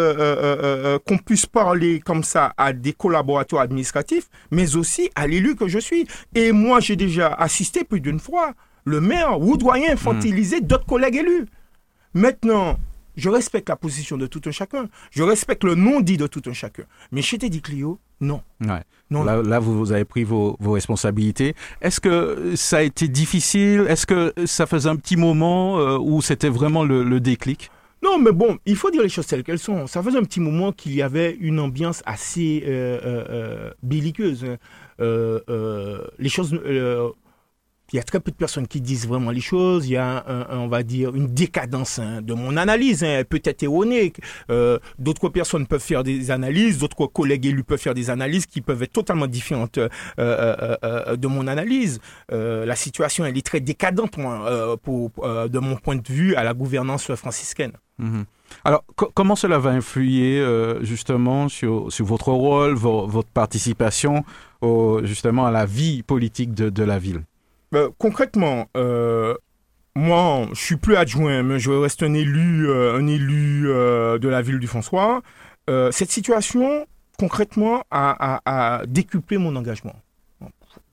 qu'on 1.06 1.18
puisse 1.18 1.46
parler 1.46 2.00
comme 2.00 2.24
ça 2.24 2.54
à 2.58 2.74
des 2.74 2.94
collaborateurs 2.94 3.60
administratifs, 3.60 4.30
mais 4.50 4.76
aussi 4.76 5.12
à 5.16 5.28
l'élu 5.28 5.56
que 5.56 5.68
je 5.68 5.80
suis. 5.80 6.08
Et 6.34 6.52
moi, 6.52 6.80
j'ai 6.80 6.96
déjà 6.96 7.28
assisté 7.28 7.84
plus 7.84 8.02
d'une 8.02 8.20
fois 8.20 8.54
le 8.84 9.00
maire 9.00 9.40
ou 9.40 9.58
doyen 9.58 9.94
infantiliser 9.94 10.60
d'autres 10.62 10.88
collègues 10.88 11.18
élus. 11.18 11.46
Maintenant, 12.14 12.78
je 13.16 13.30
respecte 13.30 13.70
la 13.70 13.76
position 13.76 14.18
de 14.18 14.28
tout 14.28 14.42
un 14.46 14.52
chacun. 14.52 14.88
Je 15.12 15.24
respecte 15.24 15.64
le 15.64 15.76
non-dit 15.76 16.18
de 16.18 16.28
tout 16.28 16.42
un 16.48 16.54
chacun. 16.54 16.84
Mais 17.12 17.22
chez 17.22 17.38
Teddy 17.38 17.62
Clio, 17.62 18.00
non. 18.20 18.42
Ouais. 18.62 18.84
non 19.10 19.24
là, 19.24 19.42
là, 19.42 19.60
vous 19.60 19.92
avez 19.92 20.06
pris 20.06 20.24
vos, 20.24 20.56
vos 20.60 20.72
responsabilités. 20.72 21.56
Est-ce 21.82 22.00
que 22.00 22.54
ça 22.56 22.78
a 22.78 22.82
été 22.82 23.08
difficile? 23.08 23.86
Est-ce 23.90 24.06
que 24.06 24.34
ça 24.46 24.66
faisait 24.66 24.90
un 24.90 24.96
petit 24.96 25.18
moment 25.18 25.80
euh, 25.80 25.98
où 25.98 26.22
c'était 26.22 26.50
vraiment 26.50 26.84
le, 26.84 27.04
le 27.04 27.20
déclic? 27.20 27.72
Non, 28.04 28.18
mais 28.18 28.32
bon, 28.32 28.58
il 28.66 28.76
faut 28.76 28.90
dire 28.90 29.04
les 29.04 29.10
choses 29.10 29.28
telles 29.28 29.44
qu'elles 29.44 29.60
sont. 29.60 29.86
Ça 29.86 30.02
faisait 30.02 30.18
un 30.18 30.24
petit 30.24 30.40
moment 30.40 30.72
qu'il 30.72 30.94
y 30.94 31.04
avait 31.04 31.38
une 31.40 31.60
ambiance 31.60 32.02
assez 32.06 32.64
euh, 32.66 33.00
euh, 33.06 33.26
euh 33.30 33.72
belliqueuse. 33.84 34.46
Hein. 34.46 34.58
Les 36.18 36.30
choses 36.30 36.60
il 37.94 37.98
y 37.98 38.00
a 38.00 38.04
très 38.04 38.20
peu 38.20 38.32
de 38.32 38.36
personnes 38.36 38.68
qui 38.68 38.80
disent 38.80 39.08
vraiment 39.08 39.32
les 39.32 39.42
choses. 39.42 39.88
Il 39.88 39.92
y 39.92 39.98
a, 39.98 40.24
on 40.50 40.68
va 40.68 40.84
dire, 40.84 41.16
une 41.16 41.28
décadence 41.28 42.00
hein, 42.00 42.22
de 42.22 42.34
mon 42.34 42.56
analyse, 42.58 43.04
hein, 43.04 43.24
peut-être 43.28 43.64
erronée. 43.64 44.14
Euh, 44.50 44.80
d'autres 44.98 45.30
personnes 45.30 45.68
peuvent 45.68 45.82
faire 45.82 46.04
des 46.04 46.32
analyses, 46.32 46.78
d'autres 46.78 47.06
collègues 47.08 47.46
élus 47.46 47.64
peuvent 47.64 47.80
faire 47.80 47.94
des 47.94 48.10
analyses 48.10 48.46
qui 48.46 48.62
peuvent 48.62 48.82
être 48.82 48.94
totalement 48.94 49.28
différentes 49.28 49.78
euh, 49.78 49.90
euh, 50.18 51.16
de 51.16 51.28
mon 51.28 51.48
analyse. 51.48 52.00
La 52.30 52.76
situation, 52.76 53.26
elle 53.26 53.38
est 53.38 53.46
très 53.46 53.60
décadente, 53.60 54.18
moi, 54.18 54.78
de 54.88 55.60
mon 55.60 55.76
point 55.76 55.96
de 55.96 56.08
vue, 56.08 56.36
à 56.36 56.44
la 56.44 56.54
gouvernance 56.54 57.14
franciscaine. 57.16 57.74
Mhm. 58.00 58.26
Alors, 58.66 58.84
comment 58.96 59.36
cela 59.36 59.60
va 59.60 59.70
influer 59.70 60.44
justement 60.82 61.50
sur, 61.50 61.90
votre 62.00 62.32
rôle, 62.32 62.74
votre 62.74 63.30
participation 63.30 64.24
justement 65.04 65.46
à 65.46 65.52
la 65.52 65.66
vie 65.66 66.04
politique 66.04 66.54
de 66.54 66.84
la 66.84 67.00
ville? 67.00 67.24
Euh, 67.74 67.90
concrètement, 67.98 68.68
euh, 68.76 69.36
moi, 69.96 70.48
je 70.54 70.60
suis 70.60 70.76
plus 70.78 70.96
adjoint, 70.96 71.44
mais 71.44 71.60
je 71.60 71.72
reste 71.72 72.04
un 72.04 72.14
élu, 72.14 72.70
euh, 72.70 72.98
un 72.98 73.08
élu 73.08 73.64
de 73.64 74.28
la 74.28 74.42
ville 74.42 74.60
du 74.60 74.68
François. 74.68 75.22
cette 75.92 76.12
situation, 76.12 76.86
concrètement, 77.18 77.84
a, 77.92 78.82
décuplé 78.88 79.38
mon 79.38 79.56
engagement. 79.56 79.96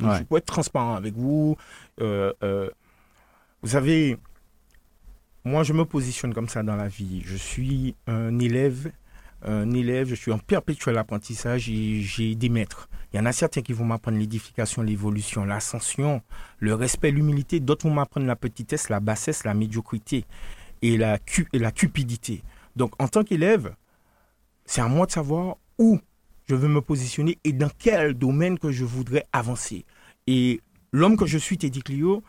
Je 0.01 0.23
peux 0.25 0.37
être 0.37 0.47
transparent 0.47 0.95
avec 0.95 1.15
vous. 1.15 1.57
vous 1.99 3.69
savez, 3.69 4.19
moi, 5.45 5.63
je 5.63 5.73
me 5.73 5.85
positionne 5.85 6.35
comme 6.35 6.49
ça 6.49 6.63
dans 6.63 6.77
la 6.77 6.89
vie. 6.89 7.23
Je 7.25 7.37
suis 7.37 7.97
un 8.07 8.39
élève, 8.39 8.93
un 9.43 9.71
élève, 9.71 10.09
je 10.09 10.15
suis 10.15 10.33
en 10.33 10.39
perpétuel 10.39 10.99
apprentissage 10.99 11.69
et 11.69 12.01
j'ai 12.01 12.35
des 12.35 12.49
maîtres. 12.49 12.89
Il 13.13 13.17
y 13.17 13.21
en 13.21 13.27
a 13.27 13.33
certains 13.33 13.63
qui 13.63 13.73
vont 13.73 13.85
m'apprendre 13.85 14.19
l'édification, 14.19 14.83
l'évolution, 14.83 15.45
l'ascension, 15.45 16.23
le 16.59 16.75
respect, 16.75 17.11
l'humilité. 17.11 17.61
D'autres 17.61 17.89
vont 17.89 17.95
m'apprendre 17.95 18.27
la 18.27 18.37
petitesse, 18.37 18.89
la 18.89 19.01
bassesse, 19.01 19.45
la 19.45 19.55
médiocrité 19.55 20.25
et 20.83 20.97
la, 20.97 21.19
et 21.53 21.59
la 21.59 21.71
cupidité. 21.71 22.43
Donc, 22.77 22.93
en 23.01 23.09
tant 23.09 23.25
qu'élève, 23.25 23.75
c'est 24.65 24.81
à 24.81 24.89
moi 24.89 25.07
de 25.07 25.13
savoir 25.13 25.57
où 25.79 25.99
je 26.49 26.55
veux 26.55 26.69
me 26.69 26.81
positionner 26.81 27.39
et 27.45 27.53
dans 27.53 27.71
quel 27.79 28.15
domaine 28.15 28.59
que 28.59 28.71
je 28.71 28.85
voudrais 28.85 29.25
avancer. 29.33 29.85
Et 30.27 30.61
l'homme 30.93 31.17
que 31.17 31.27
je 31.27 31.39
suis, 31.39 31.59
Teddy 31.59 31.83
Clio, 31.83 32.23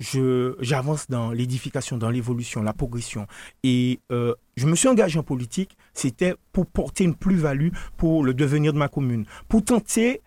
j'avance 0.00 1.08
dans 1.08 1.30
l'édification, 1.30 1.98
dans 1.98 2.10
l'évolution, 2.10 2.62
la 2.62 2.72
progression. 2.72 3.26
Et 3.62 4.00
euh, 4.10 4.34
je 4.56 4.66
me 4.66 4.74
suis 4.74 4.88
engagé 4.88 5.18
en 5.18 5.22
politique, 5.22 5.76
c'était 5.94 6.34
pour 6.52 6.66
porter 6.66 7.04
une 7.04 7.14
plus-value 7.14 7.68
pour 7.96 8.24
le 8.24 8.34
devenir 8.34 8.72
de 8.72 8.78
ma 8.78 8.88
commune, 8.88 9.26
pour 9.48 9.64
tenter 9.64 10.22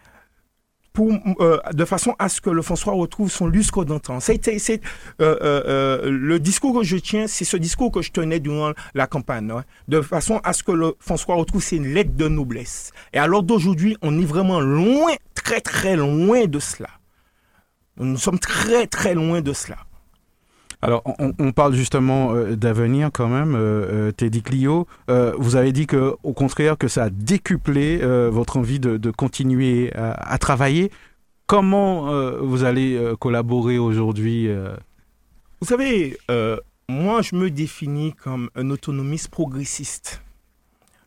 pour, 0.93 1.11
euh, 1.39 1.57
de 1.73 1.85
façon 1.85 2.15
à 2.19 2.29
ce 2.29 2.39
que 2.39 2.51
le 2.51 2.61
François 2.61 2.93
retrouve 2.93 3.29
son 3.29 3.47
lustre 3.47 3.83
d'antan. 3.83 4.19
C'est, 4.19 4.47
euh, 4.47 4.79
euh, 5.19 6.09
le 6.09 6.39
discours 6.39 6.79
que 6.79 6.83
je 6.85 6.97
tiens, 6.97 7.25
c'est 7.27 7.45
ce 7.45 7.57
discours 7.57 7.91
que 7.91 8.01
je 8.01 8.11
tenais 8.11 8.39
durant 8.39 8.73
la 8.93 9.07
campagne, 9.07 9.51
hein, 9.51 9.63
de 9.87 10.01
façon 10.01 10.39
à 10.43 10.53
ce 10.53 10.63
que 10.63 10.71
le 10.71 10.93
François 10.99 11.35
retrouve 11.35 11.63
ses 11.63 11.79
lettres 11.79 12.15
de 12.15 12.27
noblesse. 12.27 12.91
Et 13.11 13.17
alors 13.17 13.43
d'aujourd'hui, 13.43 13.97
on 14.01 14.19
est 14.21 14.25
vraiment 14.25 14.59
loin, 14.59 15.13
très 15.33 15.61
très 15.61 15.95
loin 15.95 16.45
de 16.45 16.59
cela. 16.59 16.89
Nous 17.97 18.17
sommes 18.17 18.39
très 18.39 18.87
très 18.87 19.13
loin 19.13 19.41
de 19.41 19.53
cela. 19.53 19.77
Alors, 20.83 21.01
on, 21.17 21.53
parle 21.53 21.75
justement 21.75 22.33
euh, 22.33 22.57
d'avenir 22.57 23.09
quand 23.13 23.29
même, 23.29 23.55
euh, 23.55 24.09
euh, 24.09 24.11
Teddy 24.11 24.41
Clio. 24.41 24.85
vous 25.07 25.55
avez 25.55 25.71
dit 25.71 25.87
que, 25.87 26.17
au 26.23 26.33
contraire, 26.33 26.77
que 26.77 26.89
ça 26.89 27.05
a 27.05 27.09
décuplé 27.09 27.99
votre 28.29 28.57
envie 28.57 28.81
de, 28.81 29.11
continuer 29.11 29.93
à, 29.95 30.37
travailler. 30.39 30.91
Comment 31.45 32.11
vous 32.41 32.65
allez 32.65 32.99
collaborer 33.19 33.77
aujourd'hui 33.77 34.49
Vous 35.61 35.67
savez, 35.67 36.17
moi, 36.89 37.21
je 37.21 37.35
me 37.35 37.49
définis 37.49 38.13
comme 38.13 38.49
un 38.55 38.69
autonomiste 38.69 39.29
progressiste. 39.29 40.21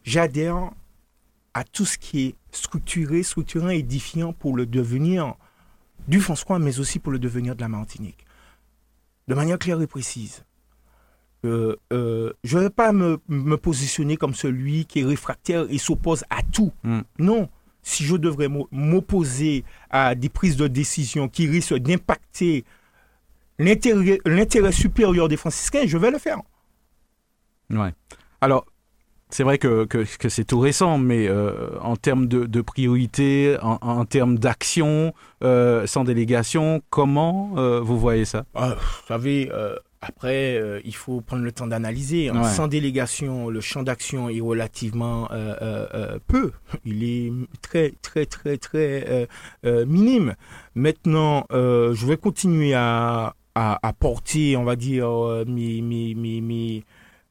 J'adhère 0.05 0.71
à 1.53 1.65
tout 1.65 1.85
ce 1.85 1.99
qui 1.99 2.27
est 2.27 2.35
structuré, 2.51 3.23
structurant, 3.23 3.69
édifiant 3.69 4.33
pour 4.33 4.57
le 4.57 4.65
devenir 4.65 5.35
du 6.09 6.21
François, 6.21 6.59
mais 6.59 6.79
aussi 6.79 6.99
pour 6.99 7.13
le 7.13 7.19
devenir 7.19 7.57
de 7.57 7.61
la 7.61 7.69
Martinique. 7.69 8.25
De 9.29 9.35
manière 9.35 9.59
claire 9.59 9.81
et 9.81 9.87
précise. 9.87 10.45
Euh, 11.45 11.77
euh, 11.93 12.33
je 12.45 12.59
ne 12.59 12.65
vais 12.65 12.71
pas 12.71 12.93
me, 12.93 13.19
positionner 13.57 14.17
comme 14.17 14.35
celui 14.35 14.85
qui 14.87 15.01
est 15.01 15.05
réfractaire 15.05 15.67
et 15.69 15.79
s'oppose 15.79 16.25
à 16.31 16.43
tout. 16.43 16.73
Hmm. 16.83 17.01
Non. 17.19 17.49
Si 17.83 18.05
je 18.05 18.17
devrais 18.17 18.49
m'opposer 18.73 19.65
à 19.91 20.17
des 20.17 20.29
prises 20.29 20.57
de 20.57 20.67
décision 20.67 21.29
qui 21.29 21.47
risquent 21.47 21.77
d'impacter 21.77 22.65
l'intérêt 23.59 24.73
supérieur 24.73 25.29
des 25.29 25.37
franciscains, 25.37 25.87
je 25.87 25.97
vais 25.97 26.11
le 26.11 26.19
faire. 26.19 26.41
Ouais. 27.71 27.95
Alors, 28.41 28.67
c'est 29.37 29.43
vrai 29.43 29.59
que, 29.59 29.85
que, 29.85 30.29
c'est 30.31 30.45
tout 30.45 30.59
récent, 30.59 30.97
mais 30.97 31.29
euh, 31.29 31.79
en 31.83 31.97
termes 31.97 32.27
de, 32.27 32.47
de 32.47 32.61
priorité, 32.63 33.59
en, 33.61 34.07
termes 34.07 34.39
d'action, 34.39 35.13
euh, 35.45 35.87
sans 35.87 36.05
délégation, 36.05 36.81
comment 36.89 37.53
euh, 37.59 37.79
vous 37.79 37.99
voyez 37.99 38.25
ça? 38.25 38.47
Ah, 38.55 38.77
Vous 38.79 39.07
savez, 39.09 39.53
après, 40.01 40.81
il 40.87 40.95
faut 40.95 41.21
prendre 41.21 41.43
le 41.43 41.53
temps 41.53 41.67
d'analyser. 41.67 42.31
Hein. 42.31 42.45
Sans 42.45 42.67
délégation, 42.67 43.51
le 43.51 43.61
champ 43.61 43.83
d'action 43.83 44.31
est 44.31 44.41
relativement 44.41 45.29
peu. 46.29 46.53
Il 46.87 47.05
est 47.05 47.31
très, 47.61 47.93
très, 48.01 48.25
très, 48.25 48.57
très 48.57 49.29
minime. 49.65 50.35
Maintenant, 50.75 51.45
je 51.51 52.07
vais 52.07 52.17
continuer 52.17 52.73
à, 52.73 53.35
à, 53.55 53.93
porter, 53.93 54.57
on 54.57 54.65
va 54.65 54.77
dire, 54.77 55.11
mes, 55.47 55.83
mes, 55.83 56.15
mes 56.41 56.85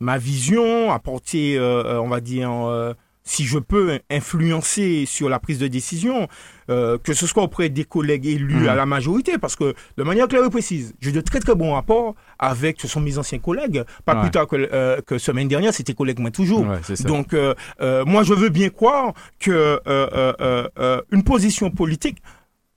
ma 0.05 0.19
vision, 0.19 0.91
apporter, 0.91 1.57
euh, 1.57 1.83
euh, 1.83 1.99
on 1.99 2.07
va 2.07 2.21
dire, 2.21 2.51
euh, 2.51 2.93
si 3.23 3.43
je 3.43 3.57
peux 3.57 3.99
influencer 4.11 5.05
sur 5.07 5.29
la 5.29 5.39
prise 5.39 5.57
de 5.57 5.67
décision, 5.67 6.27
que 6.67 7.13
ce 7.13 7.25
soit 7.25 7.41
auprès 7.41 7.69
des 7.69 7.83
collègues 7.83 8.27
élus 8.27 8.65
hmm. 8.65 8.69
à 8.69 8.75
la 8.75 8.85
majorité, 8.85 9.39
parce 9.39 9.55
que 9.55 9.73
de 9.97 10.03
manière 10.03 10.27
claire 10.27 10.45
et 10.45 10.49
précise, 10.51 10.93
j'ai 11.01 11.11
de 11.11 11.21
très 11.21 11.39
très 11.39 11.55
bons 11.55 11.73
rapports 11.73 12.13
avec, 12.37 12.79
ce 12.79 12.87
sont 12.87 13.01
mes 13.01 13.17
anciens 13.17 13.39
collègues, 13.39 13.83
pas 14.05 14.15
plus 14.15 14.29
tard 14.29 14.45
que, 14.45 15.01
que 15.01 15.17
semaine 15.17 15.47
dernière, 15.47 15.73
c'était 15.73 15.95
collègues 15.95 16.19
moi 16.19 16.29
toujours. 16.29 16.67
Donc 17.05 17.35
moi 18.05 18.21
je 18.21 18.35
veux 18.35 18.49
bien 18.49 18.69
croire 18.69 19.13
que 19.39 19.79
une 21.11 21.23
position 21.23 21.71
politique 21.71 22.17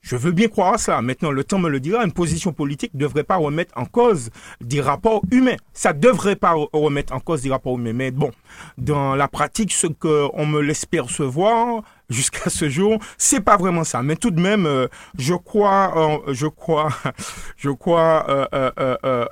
je 0.00 0.16
veux 0.16 0.32
bien 0.32 0.48
croire 0.48 0.74
à 0.74 0.78
ça. 0.78 1.02
Maintenant, 1.02 1.30
le 1.30 1.44
temps 1.44 1.58
me 1.58 1.68
le 1.68 1.80
dira. 1.80 2.04
Une 2.04 2.12
position 2.12 2.52
politique 2.52 2.94
ne 2.94 3.00
devrait 3.00 3.24
pas 3.24 3.36
remettre 3.36 3.72
en 3.76 3.84
cause 3.84 4.30
des 4.60 4.80
rapports 4.80 5.22
humains. 5.30 5.56
Ça 5.72 5.92
ne 5.92 5.98
devrait 5.98 6.36
pas 6.36 6.54
remettre 6.72 7.12
en 7.12 7.20
cause 7.20 7.42
des 7.42 7.50
rapports 7.50 7.78
humains. 7.78 7.92
Mais 7.92 8.10
bon, 8.10 8.30
dans 8.78 9.14
la 9.14 9.28
pratique, 9.28 9.72
ce 9.72 9.86
qu'on 9.86 10.46
me 10.46 10.60
laisse 10.60 10.86
percevoir 10.86 11.82
jusqu'à 12.08 12.48
ce 12.48 12.68
jour, 12.68 12.98
c'est 13.18 13.40
pas 13.40 13.56
vraiment 13.56 13.84
ça. 13.84 14.02
Mais 14.02 14.16
tout 14.16 14.30
de 14.30 14.40
même, 14.40 14.66
euh, 14.66 14.86
je 15.18 15.34
crois, 15.34 15.92
euh, 16.28 16.32
je 16.32 16.46
crois, 16.46 16.88
je 17.56 17.70
crois 17.70 18.48
euh, 18.54 19.24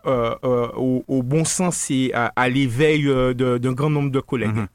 au, 0.76 1.22
bon 1.22 1.44
sens 1.44 1.90
et 1.90 2.12
à, 2.12 2.48
l'éveil 2.48 3.04
d'un 3.34 3.72
grand 3.72 3.90
nombre 3.90 4.10
de 4.10 4.20
collègues. 4.20 4.50
Mm-hmm 4.56 4.66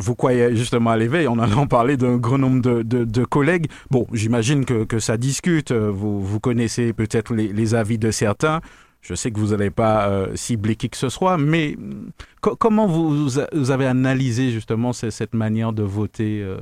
vous 0.00 0.14
croyez 0.14 0.56
justement 0.56 0.90
à 0.90 0.96
l'éveil, 0.96 1.28
en 1.28 1.36
parlé 1.66 1.96
d'un 1.96 2.16
grand 2.16 2.38
nombre 2.38 2.60
de, 2.82 3.24
collègues. 3.24 3.66
Bon, 3.90 4.06
j'imagine 4.12 4.64
que, 4.64 4.98
ça 4.98 5.16
discute, 5.16 5.72
vous, 5.72 6.20
vous 6.24 6.40
connaissez 6.40 6.92
peut-être 6.92 7.34
les, 7.34 7.74
avis 7.74 7.98
de 7.98 8.10
certains. 8.10 8.60
Je 9.02 9.14
sais 9.14 9.30
que 9.30 9.38
vous 9.38 9.48
n'allez 9.48 9.70
pas 9.70 10.08
euh, 10.08 10.36
cibler 10.36 10.76
qui 10.76 10.90
que 10.90 10.96
ce 10.96 11.08
soit, 11.08 11.38
mais 11.38 11.76
comment 12.40 12.86
vous, 12.86 13.38
avez 13.38 13.86
analysé 13.86 14.50
justement 14.50 14.92
cette 14.92 15.34
manière 15.34 15.72
de 15.72 15.82
voter 15.82 16.42
euh? 16.42 16.58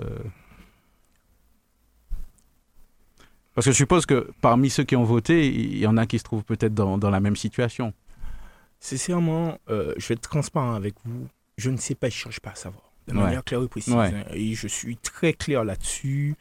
Parce 3.54 3.66
que 3.66 3.72
je 3.72 3.76
suppose 3.76 4.06
que 4.06 4.30
parmi 4.40 4.70
ceux 4.70 4.84
qui 4.84 4.94
ont 4.94 5.02
voté, 5.02 5.48
il 5.48 5.78
y 5.78 5.86
en 5.88 5.96
a 5.96 6.06
qui 6.06 6.20
se 6.20 6.22
trouvent 6.22 6.44
peut-être 6.44 6.74
dans, 6.74 7.10
la 7.10 7.18
même 7.18 7.34
situation. 7.34 7.92
Sincèrement, 8.78 9.58
euh, 9.68 9.94
je 9.96 10.06
vais 10.06 10.14
être 10.14 10.20
transparent 10.20 10.74
avec 10.74 10.94
vous. 11.04 11.26
Je 11.56 11.70
ne 11.70 11.76
sais 11.76 11.96
pas, 11.96 12.08
je 12.08 12.14
ne 12.14 12.18
cherche 12.20 12.38
pas 12.38 12.50
à 12.50 12.54
savoir 12.54 12.87
de 13.08 13.14
manière 13.14 13.44
claire 13.44 13.62
et 13.62 13.68
précise. 13.68 13.94
Hein. 13.94 14.12
Et 14.32 14.54
je 14.54 14.68
suis 14.68 14.96
très 14.96 15.32
clair 15.32 15.64
là-dessus. 15.64 16.36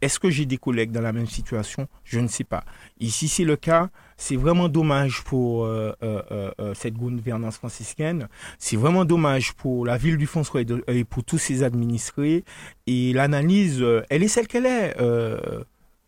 est-ce 0.00 0.18
que 0.18 0.30
j'ai 0.30 0.46
des 0.46 0.58
collègues 0.58 0.90
dans 0.90 1.00
la 1.00 1.12
même 1.12 1.26
situation? 1.26 1.88
Je 2.04 2.20
ne 2.20 2.28
sais 2.28 2.44
pas. 2.44 2.64
Ici, 3.00 3.28
c'est 3.28 3.44
le 3.44 3.56
cas. 3.56 3.90
C'est 4.16 4.36
vraiment 4.36 4.68
dommage 4.68 5.22
pour 5.22 5.64
euh, 5.64 5.92
euh, 6.02 6.50
euh, 6.60 6.74
cette 6.74 6.94
gouvernance 6.94 7.56
franciscaine. 7.56 8.28
C'est 8.58 8.76
vraiment 8.76 9.04
dommage 9.04 9.52
pour 9.54 9.86
la 9.86 9.96
ville 9.96 10.16
du 10.16 10.26
François 10.26 10.62
et, 10.88 11.04
pour 11.04 11.22
tous 11.24 11.38
ses 11.38 11.62
administrés. 11.62 12.44
Et 12.88 13.12
l'analyse, 13.12 13.84
elle 14.10 14.24
est 14.24 14.28
celle 14.28 14.48
qu'elle 14.48 14.66
est. 14.66 14.96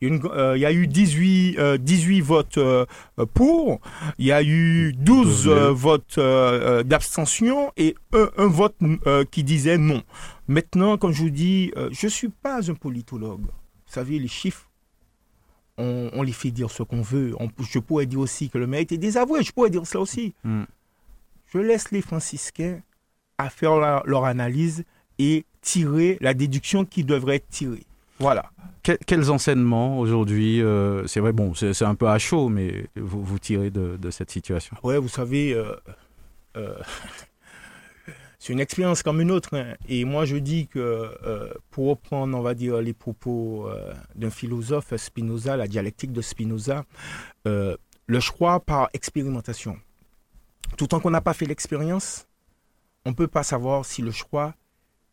Il 0.00 0.20
y, 0.56 0.64
a 0.64 0.72
eu 0.72 0.86
18, 0.86 1.78
18 1.78 2.20
votes 2.22 2.58
pour, 3.34 3.80
il 4.18 4.26
y 4.26 4.32
a 4.32 4.42
eu 4.42 4.94
12 4.94 5.48
votes 5.48 6.18
d'abstention 6.18 7.70
et 7.76 7.94
un, 8.12 8.30
un 8.38 8.46
vote 8.46 8.76
qui 9.30 9.44
disait 9.44 9.76
non. 9.76 10.02
Maintenant, 10.48 10.96
comme 10.96 11.12
je 11.12 11.22
vous 11.22 11.30
dis, 11.30 11.70
je 11.90 12.06
ne 12.06 12.10
suis 12.10 12.30
pas 12.30 12.70
un 12.70 12.74
politologue. 12.74 13.42
Vous 13.42 13.92
savez, 13.92 14.18
les 14.18 14.28
chiffres, 14.28 14.70
on, 15.80 16.22
les 16.22 16.32
fait 16.32 16.50
dire 16.50 16.70
ce 16.70 16.82
qu'on 16.82 17.02
veut. 17.02 17.34
je 17.58 17.78
pourrais 17.78 18.06
dire 18.06 18.20
aussi 18.20 18.50
que 18.50 18.58
le 18.58 18.66
mérite 18.66 18.92
est 18.92 18.98
désavoué. 18.98 19.42
Je 19.42 19.52
pourrais 19.52 19.70
dire 19.70 19.86
cela 19.86 20.02
aussi. 20.02 20.34
Hmm. 20.44 20.64
Je 21.52 21.58
laisse 21.58 21.90
les 21.90 22.02
franciscains 22.02 22.80
à 23.38 23.50
faire 23.50 23.76
leur 24.04 24.24
analyse 24.24 24.84
et 25.18 25.44
tirer 25.60 26.18
la 26.20 26.34
déduction 26.34 26.84
qui 26.84 27.04
devrait 27.04 27.36
être 27.36 27.48
tirée. 27.48 27.86
Voilà. 28.20 28.50
quels 28.82 29.30
enseignements 29.30 29.98
aujourd'hui 29.98 30.60
euh, 30.60 31.06
C'est 31.06 31.20
vrai, 31.20 31.32
bon, 31.32 31.54
c'est 31.54 31.82
un 31.82 31.94
peu 31.94 32.06
à 32.06 32.18
chaud, 32.18 32.50
mais 32.50 32.86
vous, 32.94 33.24
vous 33.24 33.38
tirez 33.38 33.70
de, 33.70 34.10
cette 34.10 34.30
situation 34.30 34.76
Oui, 34.82 34.96
vous 34.98 35.08
savez, 35.08 35.54
euh, 35.54 35.74
euh, 36.58 36.74
c'est 38.38 38.52
une 38.52 38.60
expérience 38.60 39.02
comme 39.02 39.22
une 39.22 39.30
autre. 39.30 39.56
Hein. 39.56 39.74
Et 39.88 40.04
moi, 40.04 40.26
je 40.26 40.36
dis 40.36 40.66
que 40.68 41.10
pour 41.70 41.88
reprendre, 41.88 42.36
on 42.36 42.42
va 42.42 42.54
dire, 42.54 42.82
les 42.82 42.92
propos 42.92 43.68
d'un 44.14 44.30
philosophe, 44.30 44.94
Spinoza, 44.96 45.56
la 45.56 45.66
dialectique 45.66 46.12
de 46.12 46.20
Spinoza, 46.20 46.84
le 47.44 48.20
choix 48.20 48.60
par 48.60 48.90
expérimentation. 48.92 49.78
Tout 50.76 50.88
tant 50.88 51.00
qu'on 51.00 51.10
n'a 51.10 51.22
pas 51.22 51.32
fait 51.32 51.46
l'expérience, 51.46 52.26
on 53.06 53.10
ne 53.10 53.14
peut 53.14 53.28
pas 53.28 53.42
savoir 53.42 53.86
si 53.86 54.02
le 54.02 54.10
choix, 54.10 54.54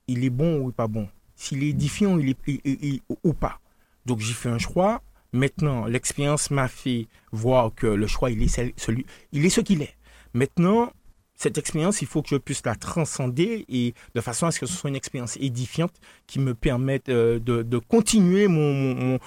il 0.07 0.25
est 0.25 0.29
bon 0.29 0.59
ou 0.59 0.71
pas 0.71 0.87
bon, 0.87 1.07
s'il 1.38 1.63
est 1.63 1.70
édifiant 1.70 2.20
il 2.20 2.36
est, 2.65 3.01
ou 3.24 3.34
pas. 3.34 3.62
Donc 4.06 4.20
j'ai 4.20 4.34
fait 4.34 4.50
un 4.50 4.58
choix. 4.58 5.01
Maintenant, 5.32 5.86
l'expérience 5.86 6.51
m'a 6.51 6.67
fait 6.67 7.08
voir 7.32 7.74
que 7.74 7.88
le 7.88 8.08
choix, 8.08 8.32
il 8.32 8.44
est, 8.44 8.74
celui, 8.77 9.06
il 9.32 9.46
est 9.46 9.50
ce 9.50 9.62
qu'il 9.62 9.82
est. 9.82 9.96
Maintenant, 10.34 10.91
cette 11.38 11.58
expérience, 11.58 12.01
il 12.01 12.08
faut 12.08 12.22
que 12.24 12.29
je 12.29 12.36
puisse 12.36 12.65
la 12.65 12.75
transcender 12.75 13.63
et 13.70 13.94
de 14.15 14.22
façon 14.22 14.48
à 14.48 14.51
ce 14.51 14.60
que 14.60 14.65
ce 14.65 14.74
soit 14.74 14.89
une 14.89 14.96
expérience 14.96 15.38
édifiante 15.38 15.94
qui 16.25 16.39
me 16.39 16.56
permette 16.56 17.10
euh, 17.10 17.39
de, 17.39 17.77
continuer 17.77 18.48
mon, 18.48 19.20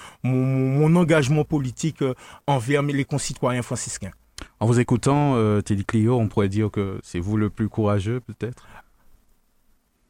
engagement 0.95 1.45
politique 1.45 2.01
euh, 2.01 2.13
envers 2.47 2.83
les 2.83 3.05
concitoyens 3.05 3.61
franciscains. 3.61 4.11
En 4.59 4.65
vous 4.65 4.79
écoutant, 4.79 5.35
euh, 5.35 5.61
Teddy 5.61 5.85
Clio, 5.85 6.17
on 6.17 6.27
pourrait 6.27 6.49
dire 6.49 6.69
que 6.69 6.99
c'est 7.01 7.19
vous 7.19 7.37
le 7.37 7.49
plus 7.49 7.69
courageux, 7.69 8.19
peut-être? 8.19 8.67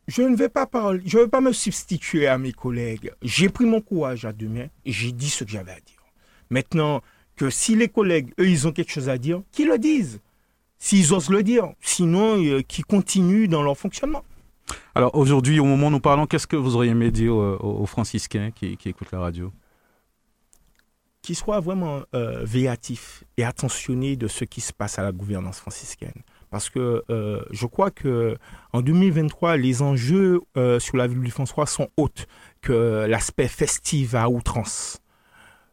Je 0.08 0.22
ne 0.24 0.36
vais 0.36 0.50
pas 0.50 0.66
parler, 0.66 1.02
je 1.06 1.18
vais 1.18 1.28
pas 1.28 1.42
me 1.42 1.54
substituer 1.54 2.28
à 2.28 2.38
mes 2.38 2.52
collègues. 2.52 3.12
J'ai 3.22 3.50
pris 3.50 3.66
mon 3.66 3.82
courage 3.82 4.26
à 4.26 4.34
deux 4.34 4.50
mains 4.50 4.68
et 4.86 4.92
j'ai 4.92 5.12
dit 5.12 5.30
ce 5.30 5.44
que 5.44 5.52
j'avais 5.52 5.72
à 5.72 5.80
dire. 5.80 6.04
Maintenant, 6.50 7.02
que 7.36 7.50
si 7.50 7.76
les 7.76 7.88
collègues, 7.88 8.34
eux, 8.40 8.48
ils 8.48 8.68
ont 8.68 8.72
quelque 8.72 8.92
chose 8.92 9.10
à 9.10 9.18
dire, 9.18 9.42
qu'ils 9.52 9.68
le 9.68 9.78
disent 9.78 10.20
s'ils 10.82 11.14
osent 11.14 11.30
le 11.30 11.44
dire. 11.44 11.72
Sinon, 11.80 12.44
euh, 12.44 12.62
qui 12.62 12.82
continuent 12.82 13.48
dans 13.48 13.64
leur 13.64 13.78
fonctionnement. 13.78 14.26
Alors 14.96 15.16
aujourd'hui, 15.16 15.60
au 15.60 15.66
moment 15.66 15.88
où 15.88 15.92
nous 15.92 16.00
parlons, 16.00 16.26
qu'est-ce 16.26 16.48
que 16.48 16.56
vous 16.56 16.76
auriez 16.76 16.92
aimé 16.92 17.12
dire 17.12 17.34
euh, 17.34 17.58
aux, 17.62 17.86
franciscains 17.86 18.52
qui, 18.52 18.78
écoutent 18.86 19.12
la 19.12 19.20
radio? 19.20 19.54
Qu'ils 21.22 21.36
soient 21.36 21.60
vraiment 21.60 22.02
euh, 22.16 22.44
véatifs 22.44 23.24
et 23.38 23.44
attentionnés 23.44 24.16
de 24.16 24.28
ce 24.28 24.44
qui 24.44 24.60
se 24.60 24.74
passe 24.74 24.98
à 24.98 25.04
la 25.04 25.12
gouvernance 25.12 25.60
franciscaine. 25.60 26.24
Parce 26.52 26.70
que 26.70 27.04
je 27.52 27.66
crois 27.66 27.90
que 27.92 28.38
en 28.74 28.82
2023, 28.82 29.58
les 29.58 29.82
enjeux 29.82 30.42
sur 30.80 30.98
la 30.98 31.08
ville 31.08 31.22
du 31.22 31.32
François 31.32 31.66
sont 31.66 31.88
autres 31.98 32.26
que 32.62 33.08
l'aspect 33.08 33.48
festif 33.48 34.14
à 34.14 34.30
outrance. 34.30 35.02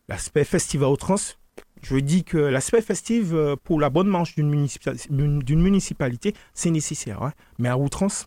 L'aspect 0.08 0.44
festif 0.44 0.80
à 0.82 0.88
outrance, 0.88 1.38
je 1.82 1.96
dis 1.96 2.24
que 2.24 2.38
l'aspect 2.38 2.82
festif 2.82 3.28
euh, 3.32 3.56
pour 3.62 3.80
la 3.80 3.90
bonne 3.90 4.08
marche 4.08 4.34
d'une 4.34 5.60
municipalité, 5.60 6.34
c'est 6.54 6.70
nécessaire. 6.70 7.22
Hein. 7.22 7.32
Mais 7.58 7.68
à 7.68 7.78
outrance, 7.78 8.26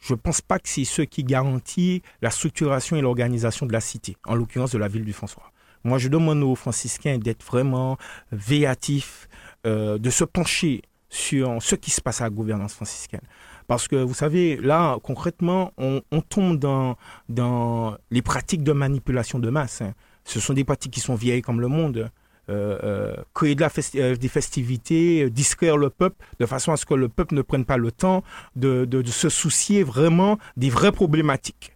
je 0.00 0.14
ne 0.14 0.18
pense 0.18 0.40
pas 0.40 0.58
que 0.58 0.68
c'est 0.68 0.84
ce 0.84 1.02
qui 1.02 1.24
garantit 1.24 2.02
la 2.22 2.30
structuration 2.30 2.96
et 2.96 3.00
l'organisation 3.00 3.66
de 3.66 3.72
la 3.72 3.80
cité, 3.80 4.16
en 4.26 4.34
l'occurrence 4.34 4.70
de 4.70 4.78
la 4.78 4.88
ville 4.88 5.04
du 5.04 5.12
François. 5.12 5.50
Moi, 5.84 5.98
je 5.98 6.08
demande 6.08 6.42
aux 6.42 6.54
franciscains 6.54 7.18
d'être 7.18 7.44
vraiment 7.44 7.98
véatifs, 8.32 9.28
euh, 9.66 9.98
de 9.98 10.10
se 10.10 10.24
pencher 10.24 10.82
sur 11.08 11.62
ce 11.62 11.74
qui 11.74 11.90
se 11.90 12.00
passe 12.00 12.20
à 12.20 12.24
la 12.24 12.30
gouvernance 12.30 12.74
franciscaine. 12.74 13.22
Parce 13.66 13.86
que 13.86 13.96
vous 13.96 14.14
savez, 14.14 14.56
là, 14.56 14.98
concrètement, 15.02 15.72
on, 15.76 16.00
tombe 16.20 16.58
dans, 16.58 16.96
dans 17.28 17.96
les 18.10 18.22
pratiques 18.22 18.62
de 18.62 18.72
manipulation 18.72 19.38
de 19.38 19.50
masse. 19.50 19.82
Hein. 19.82 19.94
Ce 20.24 20.40
sont 20.40 20.54
des 20.54 20.64
pratiques 20.64 20.92
qui 20.92 21.00
sont 21.00 21.14
vieilles 21.14 21.42
comme 21.42 21.60
le 21.60 21.68
monde. 21.68 22.10
Euh, 22.50 22.78
euh, 22.82 23.14
créer 23.34 23.54
de 23.54 23.60
la 23.60 23.70
euh, 23.96 24.16
des 24.16 24.28
festivités, 24.28 25.28
distraire 25.28 25.76
le 25.76 25.90
peuple, 25.90 26.24
de 26.40 26.46
façon 26.46 26.72
à 26.72 26.78
ce 26.78 26.86
que 26.86 26.94
le 26.94 27.10
peuple 27.10 27.34
ne 27.34 27.42
prenne 27.42 27.66
pas 27.66 27.76
le 27.76 27.92
temps 27.92 28.24
de, 28.56 28.86
de 28.86 29.02
se 29.10 29.28
soucier 29.28 29.82
vraiment 29.82 30.38
des 30.56 30.70
vraies 30.70 30.92
problématiques. 30.92 31.74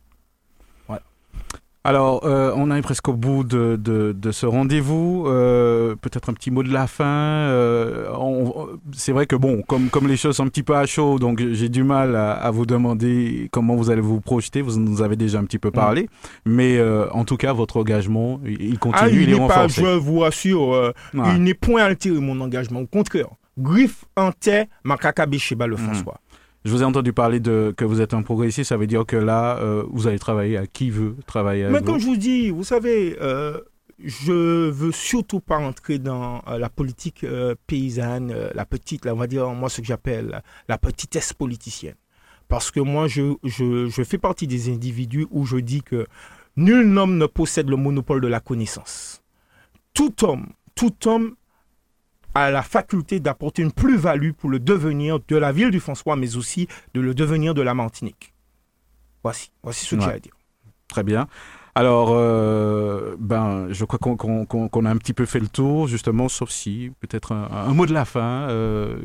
Alors, 1.85 2.25
euh, 2.25 2.53
on 2.55 2.71
arrive 2.71 2.85
presque 2.85 3.09
au 3.09 3.14
bout 3.14 3.42
de, 3.42 3.77
de, 3.77 4.12
de 4.12 4.31
ce 4.31 4.47
rendez-vous. 4.47 5.25
Euh, 5.27 5.97
Peut-être 5.97 6.29
un 6.31 6.33
petit 6.33 6.53
mot 6.53 6.62
de 6.62 6.73
la 6.73 6.87
fin. 6.87 7.05
Euh, 7.05 8.09
c'est 8.92 9.11
vrai 9.11 9.27
que 9.27 9.35
bon, 9.35 9.62
comme, 9.62 9.88
comme 9.90 10.07
les 10.07 10.16
choses 10.16 10.37
sont 10.37 10.45
un 10.45 10.49
petit 10.49 10.62
peu 10.62 10.77
à 10.77 10.87
chaud, 10.87 11.18
donc 11.18 11.42
j'ai 11.53 11.68
du 11.68 11.83
mal 11.83 12.14
à, 12.14 12.33
à, 12.33 12.51
vous 12.53 12.66
demander 12.66 13.49
comment 13.51 13.75
vous 13.75 13.90
allez 13.90 14.01
vous 14.01 14.21
projeter. 14.21 14.62
Vous 14.62 14.79
nous 14.79 15.03
avez 15.03 15.16
déjà 15.16 15.40
un 15.40 15.45
petit 15.45 15.59
peu 15.59 15.71
mm. 15.71 15.73
parlé, 15.73 16.09
mais 16.47 16.79
euh, 16.79 17.11
en 17.11 17.25
tout 17.25 17.37
cas, 17.37 17.53
votre 17.53 17.79
engagement, 17.79 18.40
il 18.47 18.79
continue, 18.79 19.03
ah, 19.03 19.23
il, 19.23 19.33
est, 19.33 19.49
pas, 19.49 19.66
Je 19.66 19.97
vous 19.97 20.23
assure, 20.23 20.75
euh, 20.75 20.92
il 21.14 21.42
n'est 21.42 21.55
point 21.55 21.83
altéré 21.83 22.21
mon 22.21 22.40
engagement. 22.40 22.81
Au 22.81 22.87
contraire, 22.87 23.27
griffe 23.59 24.05
en 24.16 24.31
tête, 24.31 24.68
ma 24.85 24.97
chez 25.38 25.57
le. 25.57 25.77
François. 25.77 26.21
Je 26.64 26.70
vous 26.70 26.83
ai 26.83 26.85
entendu 26.85 27.12
parler 27.12 27.40
de 27.40 27.75
que 27.77 27.85
vous 27.85 28.01
êtes 28.01 28.14
un 28.14 28.22
progressiste, 28.22 28.68
ça 28.68 28.77
veut 28.77 28.87
dire 28.87 29.05
que 29.05 29.16
là, 29.16 29.59
euh, 29.59 29.85
vous 29.90 30.07
allez 30.07 30.18
travailler 30.18 30.57
à 30.57 30.66
qui 30.66 30.90
veut 30.90 31.16
travailler 31.27 31.64
avec 31.64 31.81
Mais 31.81 31.85
comme 31.85 31.98
je 31.98 32.07
vous 32.07 32.16
dis, 32.16 32.51
vous 32.51 32.62
savez, 32.62 33.16
euh, 33.20 33.59
je 33.98 34.70
veux 34.70 34.92
surtout 34.92 35.40
pas 35.40 35.59
entrer 35.59 35.98
dans 35.98 36.42
euh, 36.46 36.59
la 36.59 36.68
politique 36.68 37.25
euh, 37.25 37.55
paysanne, 37.66 38.33
la 38.55 38.64
petite, 38.64 39.05
là, 39.05 39.14
on 39.14 39.18
va 39.18 39.27
dire, 39.27 39.48
moi, 39.51 39.68
ce 39.68 39.81
que 39.81 39.87
j'appelle 39.87 40.42
la 40.68 40.79
petitesse 40.79 41.33
politicienne. 41.33 41.96
Parce 42.46 42.70
que 42.70 42.81
moi, 42.81 43.09
je, 43.09 43.35
je, 43.42 43.88
je 43.88 44.03
fais 44.05 44.18
partie 44.18 44.46
des 44.46 44.72
individus 44.72 45.27
où 45.31 45.46
je 45.46 45.57
dis 45.57 45.83
que 45.83 46.07
nul 46.57 46.96
homme 46.96 47.16
ne 47.16 47.27
possède 47.27 47.68
le 47.68 47.77
monopole 47.77 48.20
de 48.20 48.29
la 48.29 48.40
connaissance. 48.40 49.22
Tout 49.94 50.25
homme, 50.25 50.48
tout 50.75 50.94
homme 51.07 51.35
a 52.35 52.51
la 52.51 52.62
faculté 52.62 53.21
d'apporter 53.21 53.62
une 53.62 53.73
plus-value 53.73 54.33
pour 54.33 54.51
le 54.51 54.59
devenir 54.59 55.18
de 55.27 55.37
la 55.37 55.53
ville 55.53 55.71
du 55.71 55.81
François, 55.81 56.16
mais 56.16 56.37
aussi 56.37 56.68
de 56.95 57.01
le 57.01 57.14
devenir 57.14 57.55
de 57.55 57.62
la 57.62 57.75
Martinique. 57.75 58.33
Voici, 59.23 59.51
voici 59.62 59.87
ce 59.87 59.95
que 59.95 60.01
j'ai 60.01 60.11
à 60.11 60.18
dire. 60.18 60.35
Très 60.88 61.03
bien. 61.03 61.29
Alors, 61.75 62.11
euh, 62.11 63.16
ben, 63.18 63.68
je 63.71 63.85
crois 63.85 63.99
qu'on 63.99 64.85
a 64.85 64.90
un 64.90 64.97
petit 64.97 65.14
peu 65.14 65.25
fait 65.25 65.40
le 65.40 65.49
tour, 65.49 65.88
justement, 65.88 66.29
sauf 66.29 66.51
si 66.51 66.92
peut-être 67.01 67.33
un, 67.33 67.73
mot 67.73 67.87
de 67.87 67.95
la 67.95 68.05
fin. 68.05 68.49
Euh, 68.51 68.99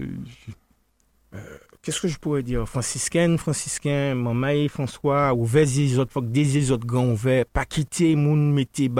euh 1.33 1.57
qu'est-ce 1.88 2.02
que 2.02 2.10
je 2.10 2.17
pourrais 2.17 2.43
dire? 2.43 2.67
Franciscaine, 2.67 3.38
franciscain, 3.38 4.13
maman 4.13 4.67
François, 4.67 5.34
ouvert 5.34 5.65
les 5.65 5.97
autres, 5.97 6.19
des 6.19 6.69
autres 6.69 6.86
grands 6.86 7.12
ouverts, 7.12 7.45
pas 7.45 7.63
quitter 7.63 8.17
moun, 8.17 8.52
mettez 8.52 8.91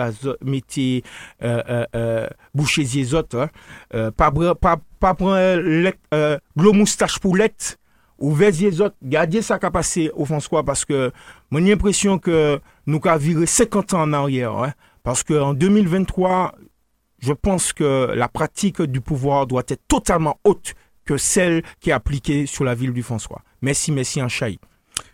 mettez 0.42 1.04
euh, 1.44 1.62
euh, 1.70 1.86
euh, 1.98 2.28
boucher 2.56 2.84
les 2.84 3.14
autres, 3.14 3.40
hein. 3.40 3.50
euh, 3.94 4.10
pas 4.10 4.32
pas 5.02 5.14
prendre 5.16 5.92
euh, 6.14 6.38
gros 6.56 6.72
moustache 6.72 7.20
pour 7.20 7.36
l'être, 7.36 7.76
ouvert 8.20 8.54
les 8.58 8.80
autres, 8.80 8.96
gardez 9.04 9.42
ça 9.42 9.60
qu'a 9.60 9.70
passé 9.70 10.10
au 10.16 10.24
François 10.24 10.64
parce 10.64 10.86
que 10.86 11.12
j'ai 11.52 11.60
l'impression 11.60 12.18
que 12.20 12.62
nous 12.86 13.02
avons 13.04 13.18
viré 13.18 13.46
50 13.48 13.96
ans 13.96 14.04
en 14.04 14.14
arrière, 14.14 14.54
hein, 14.54 14.72
parce 15.04 15.24
que 15.24 15.34
en 15.34 15.54
2023, 15.54 16.56
je 17.20 17.34
pense 17.34 17.74
que 17.74 18.14
la 18.16 18.30
pratique 18.30 18.82
du 18.82 19.02
pouvoir 19.02 19.46
doit 19.46 19.64
être 19.68 19.86
totalement 19.90 20.40
haute 20.46 20.74
que 21.08 21.18
celle 21.18 21.64
qui 21.80 21.90
est 21.90 21.94
appliquée 21.94 22.46
sur 22.46 22.64
la 22.64 22.76
ville 22.76 22.94
du 22.94 23.02
François. 23.02 23.42
Merci, 23.62 23.92
merci, 23.92 24.22
un 24.22 24.28
chai. 24.28 24.60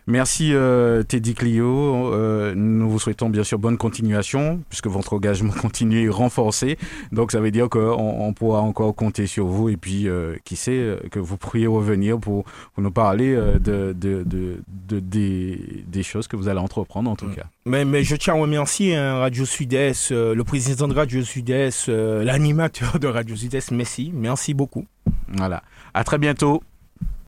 Merci 0.06 0.52
euh, 0.52 1.02
Teddy 1.02 1.34
Clio. 1.34 2.12
Euh, 2.12 2.52
nous 2.54 2.90
vous 2.90 2.98
souhaitons 2.98 3.30
bien 3.30 3.42
sûr 3.42 3.58
bonne 3.58 3.78
continuation 3.78 4.60
puisque 4.68 4.86
votre 4.86 5.14
engagement 5.14 5.52
continue 5.60 6.02
et 6.02 6.08
renforcé. 6.10 6.78
Donc 7.10 7.32
ça 7.32 7.40
veut 7.40 7.50
dire 7.50 7.70
qu'on 7.70 7.80
on 7.90 8.32
pourra 8.34 8.60
encore 8.60 8.94
compter 8.94 9.26
sur 9.26 9.46
vous 9.46 9.70
et 9.70 9.78
puis 9.78 10.06
euh, 10.08 10.36
qui 10.44 10.56
sait 10.56 10.98
que 11.10 11.18
vous 11.18 11.38
pourriez 11.38 11.66
revenir 11.66 12.18
pour, 12.18 12.44
pour 12.74 12.82
nous 12.82 12.90
parler 12.90 13.34
de, 13.34 13.94
de, 13.94 14.22
de, 14.24 14.60
de 14.88 15.00
des, 15.00 15.84
des, 15.86 16.02
choses 16.02 16.28
que 16.28 16.36
vous 16.36 16.48
allez 16.48 16.60
entreprendre 16.60 17.10
en 17.10 17.16
tout 17.16 17.28
cas. 17.28 17.44
Mais, 17.64 17.86
mais 17.86 18.04
je 18.04 18.16
tiens 18.16 18.34
à 18.34 18.36
remercier 18.38 18.96
hein, 18.96 19.16
Radio 19.20 19.46
Sud-Est, 19.46 20.10
le 20.10 20.42
président 20.44 20.86
de 20.86 20.94
Radio 20.94 21.22
Sud-Est, 21.22 21.88
l'animateur 21.88 22.98
de 22.98 23.06
Radio 23.06 23.34
Sud-Est. 23.36 23.70
Merci, 23.70 24.12
merci 24.14 24.52
beaucoup. 24.52 24.84
Voilà. 25.28 25.62
À 25.94 26.04
très 26.04 26.18
bientôt. 26.18 26.62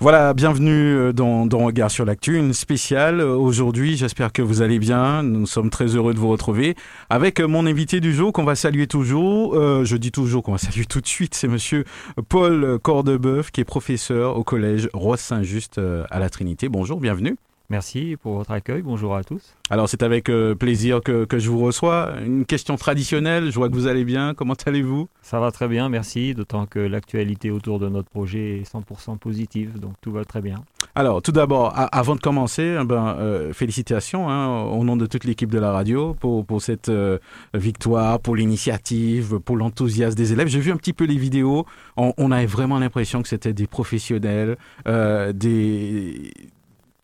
Voilà, 0.00 0.32
bienvenue 0.32 0.96
euh, 0.96 1.12
dans, 1.12 1.44
dans 1.44 1.58
Regard 1.58 1.90
sur 1.90 2.04
l'actu, 2.04 2.36
une 2.36 2.52
spéciale 2.52 3.20
euh, 3.20 3.34
aujourd'hui. 3.34 3.96
J'espère 3.96 4.32
que 4.32 4.42
vous 4.42 4.62
allez 4.62 4.78
bien. 4.78 5.24
Nous 5.24 5.44
sommes 5.44 5.70
très 5.70 5.96
heureux 5.96 6.14
de 6.14 6.20
vous 6.20 6.28
retrouver 6.28 6.76
avec 7.10 7.40
euh, 7.40 7.48
mon 7.48 7.66
invité 7.66 7.98
du 7.98 8.14
jour 8.14 8.32
qu'on 8.32 8.44
va 8.44 8.54
saluer 8.54 8.86
toujours. 8.86 9.54
je 9.56 9.96
dis 9.96 10.12
toujours 10.12 10.44
qu'on 10.44 10.52
va 10.52 10.58
saluer 10.58 10.84
tout 10.84 11.00
de 11.00 11.06
suite. 11.08 11.34
C'est 11.34 11.48
Monsieur 11.48 11.84
Paul 12.28 12.78
Cordebeuf 12.78 13.50
qui 13.50 13.60
est 13.60 13.64
professeur 13.64 14.36
au 14.36 14.44
collège 14.44 14.88
Roi 14.92 15.16
Saint-Just 15.16 15.80
à 16.10 16.18
la 16.20 16.30
Trinité. 16.30 16.68
Bonjour, 16.68 17.00
bienvenue. 17.00 17.36
Merci 17.70 18.16
pour 18.22 18.36
votre 18.36 18.50
accueil. 18.52 18.80
Bonjour 18.80 19.14
à 19.14 19.22
tous. 19.22 19.54
Alors, 19.68 19.90
c'est 19.90 20.02
avec 20.02 20.30
euh, 20.30 20.54
plaisir 20.54 21.02
que, 21.02 21.26
que, 21.26 21.38
je 21.38 21.50
vous 21.50 21.58
reçois. 21.58 22.14
Une 22.24 22.46
question 22.46 22.76
traditionnelle. 22.76 23.50
Je 23.50 23.56
vois 23.56 23.68
que 23.68 23.74
vous 23.74 23.86
allez 23.86 24.06
bien. 24.06 24.32
Comment 24.32 24.54
allez-vous? 24.64 25.10
Ça 25.20 25.38
va 25.38 25.50
très 25.50 25.68
bien, 25.68 25.90
merci. 25.90 26.32
D'autant 26.32 26.64
que 26.64 26.78
l'actualité 26.78 27.50
autour 27.50 27.78
de 27.78 27.90
notre 27.90 28.08
projet 28.08 28.60
est 28.60 28.72
100% 28.72 29.18
positive. 29.18 29.78
Donc, 29.78 29.92
tout 30.00 30.10
va 30.10 30.24
très 30.24 30.40
bien. 30.40 30.64
Alors, 30.94 31.20
tout 31.20 31.30
d'abord, 31.30 31.74
avant 31.92 32.16
de 32.16 32.20
commencer, 32.20 32.78
eh 32.80 32.84
ben, 32.86 33.16
euh, 33.18 33.52
félicitations 33.52 34.30
hein, 34.30 34.62
au 34.62 34.82
nom 34.82 34.96
de 34.96 35.04
toute 35.04 35.24
l'équipe 35.24 35.50
de 35.50 35.58
la 35.58 35.70
radio 35.70 36.14
pour, 36.14 36.46
pour 36.46 36.62
cette 36.62 36.88
euh, 36.88 37.18
victoire, 37.52 38.18
pour 38.18 38.34
l'initiative, 38.34 39.40
pour 39.40 39.58
l'enthousiasme 39.58 40.16
des 40.16 40.32
élèves. 40.32 40.48
J'ai 40.48 40.60
vu 40.60 40.72
un 40.72 40.78
petit 40.78 40.94
peu 40.94 41.04
les 41.04 41.18
vidéos. 41.18 41.66
On, 41.98 42.14
on 42.16 42.30
avait 42.30 42.46
vraiment 42.46 42.78
l'impression 42.78 43.20
que 43.20 43.28
c'était 43.28 43.52
des 43.52 43.66
professionnels, 43.66 44.56
des 44.86 46.32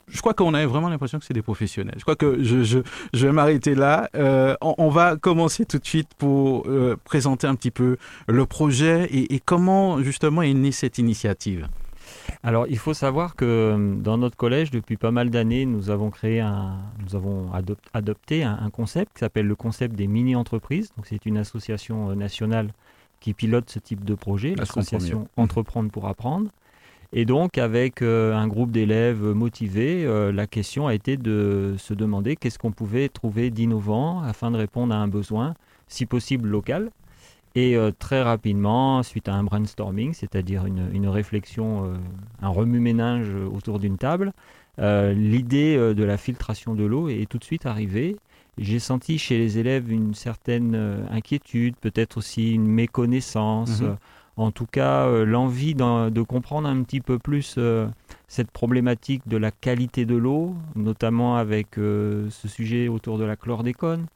je 0.09 0.21
crois 0.21 0.35
qu'on 0.35 0.55
avait 0.55 0.67
vraiment 0.67 0.89
l'impression 0.89 1.19
que 1.19 1.25
c'est 1.25 1.35
des 1.35 1.43
professionnels. 1.43 1.95
Je 1.97 2.03
crois 2.03 2.17
que 2.17 2.43
je, 2.43 2.63
je, 2.63 2.79
je 3.13 3.27
vais 3.27 3.33
m'arrêter 3.33 3.75
là. 3.75 4.09
Euh, 4.15 4.55
on, 4.61 4.89
va 4.89 5.17
commencer 5.17 5.65
tout 5.65 5.79
de 5.79 5.87
suite 5.87 6.09
pour 6.19 6.67
euh, 6.67 6.97
présenter 7.05 7.47
un 7.47 7.55
petit 7.55 7.71
peu 7.71 7.97
le 8.29 8.47
projet 8.47 9.09
et, 9.11 9.41
comment 9.41 10.03
justement 10.03 10.43
est 10.43 10.55
née 10.55 10.73
cette 10.73 10.99
initiative. 10.99 11.69
Alors, 12.43 12.67
il 12.69 12.79
faut 12.79 12.95
savoir 12.95 13.35
que 13.35 13.45
euh, 13.45 13.95
dans 13.97 14.19
notre 14.19 14.37
collège, 14.37 14.71
depuis 14.71 14.97
pas 14.97 15.11
mal 15.11 15.31
d'années, 15.31 15.65
nous 15.65 15.91
avons 15.91 16.11
créé 16.11 16.41
un, 16.41 16.79
nous 17.03 17.17
avons 17.17 17.51
adopté 17.93 18.45
un, 18.45 18.71
concept 18.71 19.15
qui 19.15 19.21
s'appelle 19.21 19.47
le 19.47 19.57
concept 19.57 19.95
des 19.95 20.07
mini-entreprises. 20.07 20.93
Donc, 20.97 21.07
c'est 21.07 21.27
une 21.27 21.39
association 21.39 22.15
nationale 22.15 22.73
qui 23.21 23.33
pilote 23.33 23.71
ce 23.71 23.79
type 23.79 24.05
de 24.05 24.15
projet, 24.15 24.55
l'association 24.55 25.29
Entreprendre 25.37 25.91
pour 25.91 26.07
apprendre. 26.07 26.51
Et 27.17 27.25
donc, 27.25 27.59
avec 27.59 28.03
euh, 28.03 28.35
un 28.35 28.49
groupe 28.49 28.73
d'élèves 28.73 29.23
motivés, 29.23 30.05
euh, 30.05 30.33
la 30.33 30.49
question 30.49 30.89
a 30.89 30.95
été 30.95 31.17
de 31.17 31.77
se 31.79 31.95
demander 31.95 32.35
qu'est-ce 32.35 32.59
qu'on 32.59 32.73
pouvait 32.73 33.09
trouver 33.09 33.51
d'innovant 33.51 34.21
afin 34.23 34.51
de 34.51 34.57
répondre 34.57 34.93
à 34.93 34.99
un 34.99 35.07
besoin, 35.07 35.55
si 35.87 36.07
possible 36.07 36.49
local. 36.49 36.91
Et 37.55 37.77
euh, 37.77 37.93
très 37.97 38.21
rapidement, 38.21 39.05
suite 39.05 39.29
à 39.29 39.35
un 39.35 39.45
brainstorming, 39.45 40.13
c'est-à-dire 40.13 40.67
une, 40.67 41.07
réflexion, 41.07 41.95
un 42.43 42.49
remue-ménage 42.49 43.29
autour 43.55 43.79
d'une 43.79 43.97
table, 43.97 44.33
l'idée 44.79 45.77
de 45.77 46.03
la 46.03 46.17
filtration 46.17 46.75
de 46.75 46.83
l'eau 46.83 47.09
est 47.09 47.31
tout 47.31 47.39
de 47.39 47.45
suite 47.45 47.65
arrivée. 47.65 48.17
J'ai 48.59 48.81
senti 48.81 49.19
chez 49.19 49.39
les 49.39 49.59
élèves 49.59 49.93
une 49.93 50.15
certaine 50.15 51.07
inquiétude, 51.13 51.77
peut-être 51.81 52.17
aussi 52.17 52.55
une 52.55 52.67
méconnaissance. 52.67 53.83
Mhm 53.83 53.97
en 54.37 54.51
tout 54.51 54.67
cas 54.67 55.07
euh, 55.07 55.25
l'envie 55.25 55.75
de 55.75 56.23
comprendre 56.23 56.69
un 56.69 56.83
petit 56.83 57.01
peu 57.01 57.19
plus 57.19 57.55
euh, 57.59 57.87
cette 58.29 58.51
problématique 58.51 59.23
de 59.27 59.37
la 59.37 59.51
qualité 59.51 60.07
de 60.07 60.17
l'eau, 60.17 60.55
notamment 60.75 61.37
avec 61.37 61.79
euh, 61.79 62.29
ce 62.31 62.49
sujet 62.49 62.89
autour 62.89 63.19
de 63.19 63.25
la 63.25 63.37
chlordécone. 63.37 64.07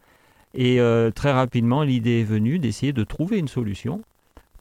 Et 0.54 0.80
très 1.14 1.30
rapidement, 1.30 1.82
l'idée 1.82 2.20
est 2.20 2.24
venue 2.24 2.58
d'essayer 2.58 2.94
de 2.94 3.04
trouver 3.04 3.38
une 3.38 3.48
solution 3.48 4.00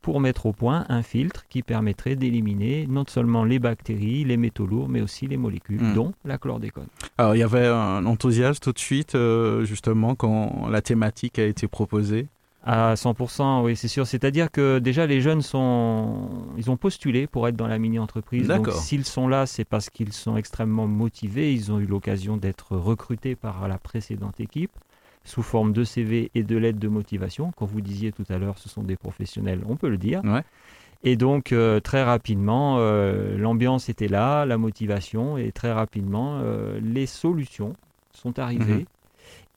pour 0.01 0.19
mettre 0.19 0.45
au 0.45 0.51
point 0.51 0.85
un 0.89 1.01
filtre 1.01 1.45
qui 1.49 1.63
permettrait 1.63 2.17
d'éliminer 2.17 2.85
non 2.87 3.05
seulement 3.07 3.45
les 3.45 3.57
bactéries, 3.57 4.25
les 4.25 4.37
métaux 4.37 4.67
lourds, 4.67 4.89
mais 4.89 5.01
aussi 5.01 5.27
les 5.27 5.37
molécules, 5.37 5.81
hmm. 5.81 5.93
dont 5.93 6.13
la 6.25 6.37
chlordécone. 6.37 6.87
Alors 7.17 7.35
il 7.35 7.39
y 7.39 7.43
avait 7.43 7.65
un 7.65 8.05
enthousiasme 8.05 8.59
tout 8.59 8.73
de 8.73 8.79
suite, 8.79 9.17
justement, 9.63 10.13
quand 10.13 10.67
la 10.69 10.81
thématique 10.81 11.39
a 11.39 11.45
été 11.45 11.67
proposée 11.67 12.27
à 12.69 12.95
100%, 12.95 13.63
oui, 13.63 13.77
c'est 13.77 13.87
sûr. 13.87 14.05
C'est-à-dire 14.05 14.51
que 14.51 14.79
déjà, 14.79 15.07
les 15.07 15.21
jeunes 15.21 15.41
sont, 15.41 16.29
ils 16.57 16.69
ont 16.69 16.75
postulé 16.75 17.25
pour 17.25 17.47
être 17.47 17.55
dans 17.55 17.67
la 17.67 17.79
mini-entreprise. 17.79 18.49
Donc, 18.49 18.69
s'ils 18.73 19.05
sont 19.05 19.29
là, 19.29 19.45
c'est 19.45 19.63
parce 19.63 19.89
qu'ils 19.89 20.11
sont 20.11 20.35
extrêmement 20.35 20.85
motivés. 20.85 21.53
Ils 21.53 21.71
ont 21.71 21.79
eu 21.79 21.85
l'occasion 21.85 22.35
d'être 22.35 22.75
recrutés 22.75 23.37
par 23.37 23.69
la 23.69 23.77
précédente 23.77 24.41
équipe 24.41 24.71
sous 25.23 25.43
forme 25.43 25.71
de 25.71 25.85
CV 25.85 26.29
et 26.35 26.43
de 26.43 26.57
lettres 26.57 26.79
de 26.79 26.89
motivation. 26.89 27.53
Quand 27.55 27.65
vous 27.65 27.79
disiez 27.79 28.11
tout 28.11 28.25
à 28.27 28.37
l'heure, 28.37 28.57
ce 28.57 28.67
sont 28.67 28.83
des 28.83 28.97
professionnels, 28.97 29.61
on 29.67 29.77
peut 29.77 29.89
le 29.89 29.97
dire. 29.97 30.21
Et 31.03 31.15
donc, 31.15 31.53
euh, 31.53 31.79
très 31.79 32.03
rapidement, 32.03 32.77
euh, 32.79 33.37
l'ambiance 33.37 33.87
était 33.87 34.09
là, 34.09 34.45
la 34.45 34.57
motivation, 34.57 35.37
et 35.37 35.53
très 35.53 35.71
rapidement, 35.71 36.39
euh, 36.41 36.79
les 36.81 37.05
solutions 37.05 37.75
sont 38.11 38.39
arrivées. 38.39 38.79
Mhm. 38.79 38.85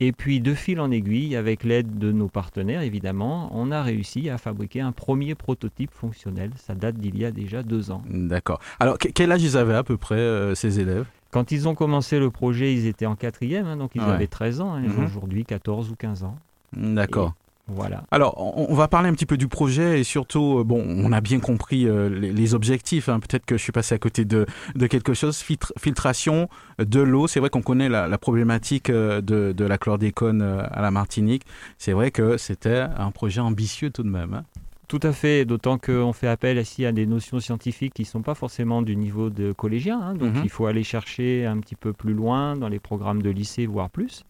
Et 0.02 0.12
puis, 0.12 0.40
de 0.40 0.54
fil 0.54 0.80
en 0.80 0.90
aiguille, 0.90 1.36
avec 1.36 1.62
l'aide 1.62 1.98
de 1.98 2.10
nos 2.10 2.28
partenaires, 2.28 2.80
évidemment, 2.80 3.50
on 3.54 3.70
a 3.70 3.82
réussi 3.82 4.30
à 4.30 4.38
fabriquer 4.38 4.80
un 4.80 4.92
premier 4.92 5.34
prototype 5.34 5.90
fonctionnel. 5.92 6.50
Ça 6.56 6.74
date 6.74 6.96
d'il 6.96 7.18
y 7.18 7.26
a 7.26 7.30
déjà 7.30 7.62
deux 7.62 7.90
ans. 7.90 8.02
D'accord. 8.08 8.60
Alors, 8.80 8.96
quel 8.96 9.30
âge 9.30 9.42
ils 9.42 9.58
avaient 9.58 9.74
à 9.74 9.82
peu 9.82 9.98
près, 9.98 10.14
euh, 10.14 10.54
ces 10.54 10.80
élèves? 10.80 11.04
Quand 11.30 11.52
ils 11.52 11.68
ont 11.68 11.74
commencé 11.74 12.18
le 12.18 12.30
projet, 12.30 12.72
ils 12.72 12.86
étaient 12.86 13.06
en 13.06 13.14
quatrième, 13.14 13.66
hein, 13.66 13.76
donc 13.76 13.92
ils 13.94 14.00
avaient 14.00 14.26
13 14.26 14.62
ans. 14.62 14.72
Hein, 14.72 14.80
mhm. 14.80 15.04
aujourd'hui 15.04 15.44
14 15.44 15.90
ou 15.90 15.96
15 15.96 16.24
ans. 16.24 16.36
D'accord. 16.72 17.34
Voilà. 17.74 18.04
Alors, 18.11 18.35
on, 18.38 18.74
va 18.74 18.88
parler 18.88 19.09
un 19.09 19.12
petit 19.12 19.26
peu 19.26 19.37
du 19.37 19.48
projet 19.48 20.00
et 20.00 20.04
surtout, 20.04 20.59
euh, 20.59 20.64
bon, 20.64 20.85
on 20.87 21.12
a 21.12 21.20
bien 21.20 21.38
compris 21.38 21.87
euh, 21.87 22.09
les, 22.09 22.54
objectifs. 22.54 23.09
Hein. 23.09 23.20
Peut-être 23.20 23.46
que 23.46 23.56
je 23.56 23.62
suis 23.62 23.72
passé 23.72 23.94
à 23.94 23.98
côté 23.98 24.24
de, 24.24 24.46
quelque 24.88 25.14
chose. 25.14 25.42
filtration 25.78 26.48
de 26.78 27.00
l'eau. 27.00 27.26
C'est 27.28 27.40
vrai 27.40 27.50
qu'on 27.50 27.62
connaît 27.62 27.88
la, 27.88 28.18
problématique 28.18 28.90
euh, 28.90 29.20
de, 29.20 29.64
la 29.64 29.78
chlordécone 29.78 30.42
à 30.42 30.83
la 30.83 30.90
Martinique. 30.90 31.42
C'est 31.78 31.92
vrai 31.92 32.11
que 32.11 32.37
c'était 32.37 32.80
un 32.96 33.11
projet 33.11 33.40
ambitieux 33.40 33.90
tout 33.90 34.02
de 34.02 34.11
même. 34.11 34.35
Hein. 34.35 34.44
Tout 34.88 35.00
à 35.04 35.12
fait, 35.12 35.44
d'autant 35.44 35.78
qu'on 35.78 36.12
fait 36.12 36.26
appel 36.26 36.59
ici 36.59 36.85
à 36.85 36.90
des 36.90 37.06
notions 37.06 37.38
scientifiques 37.38 37.94
qui 37.94 38.02
ne 38.02 38.09
sont 38.09 38.22
pas 38.22 38.35
forcément 38.35 38.83
du 38.83 38.96
niveau 38.96 39.30
de 39.30 39.52
collégien. 39.52 40.00
Hein. 40.00 40.14
donc, 40.14 40.35
mhm. 40.35 40.42
il 40.42 40.50
faut 40.50 40.66
aller 40.66 40.83
chercher 40.83 41.46
un 41.46 41.59
petit 41.59 41.76
peu 41.76 41.92
plus 41.92 42.12
loin 42.12 42.56
dans 42.56 42.68
les 42.68 42.80
programmes 42.80 43.22
de 43.22 43.30
lycée, 43.30 43.66
voire 43.66 43.88
plus 43.88 44.24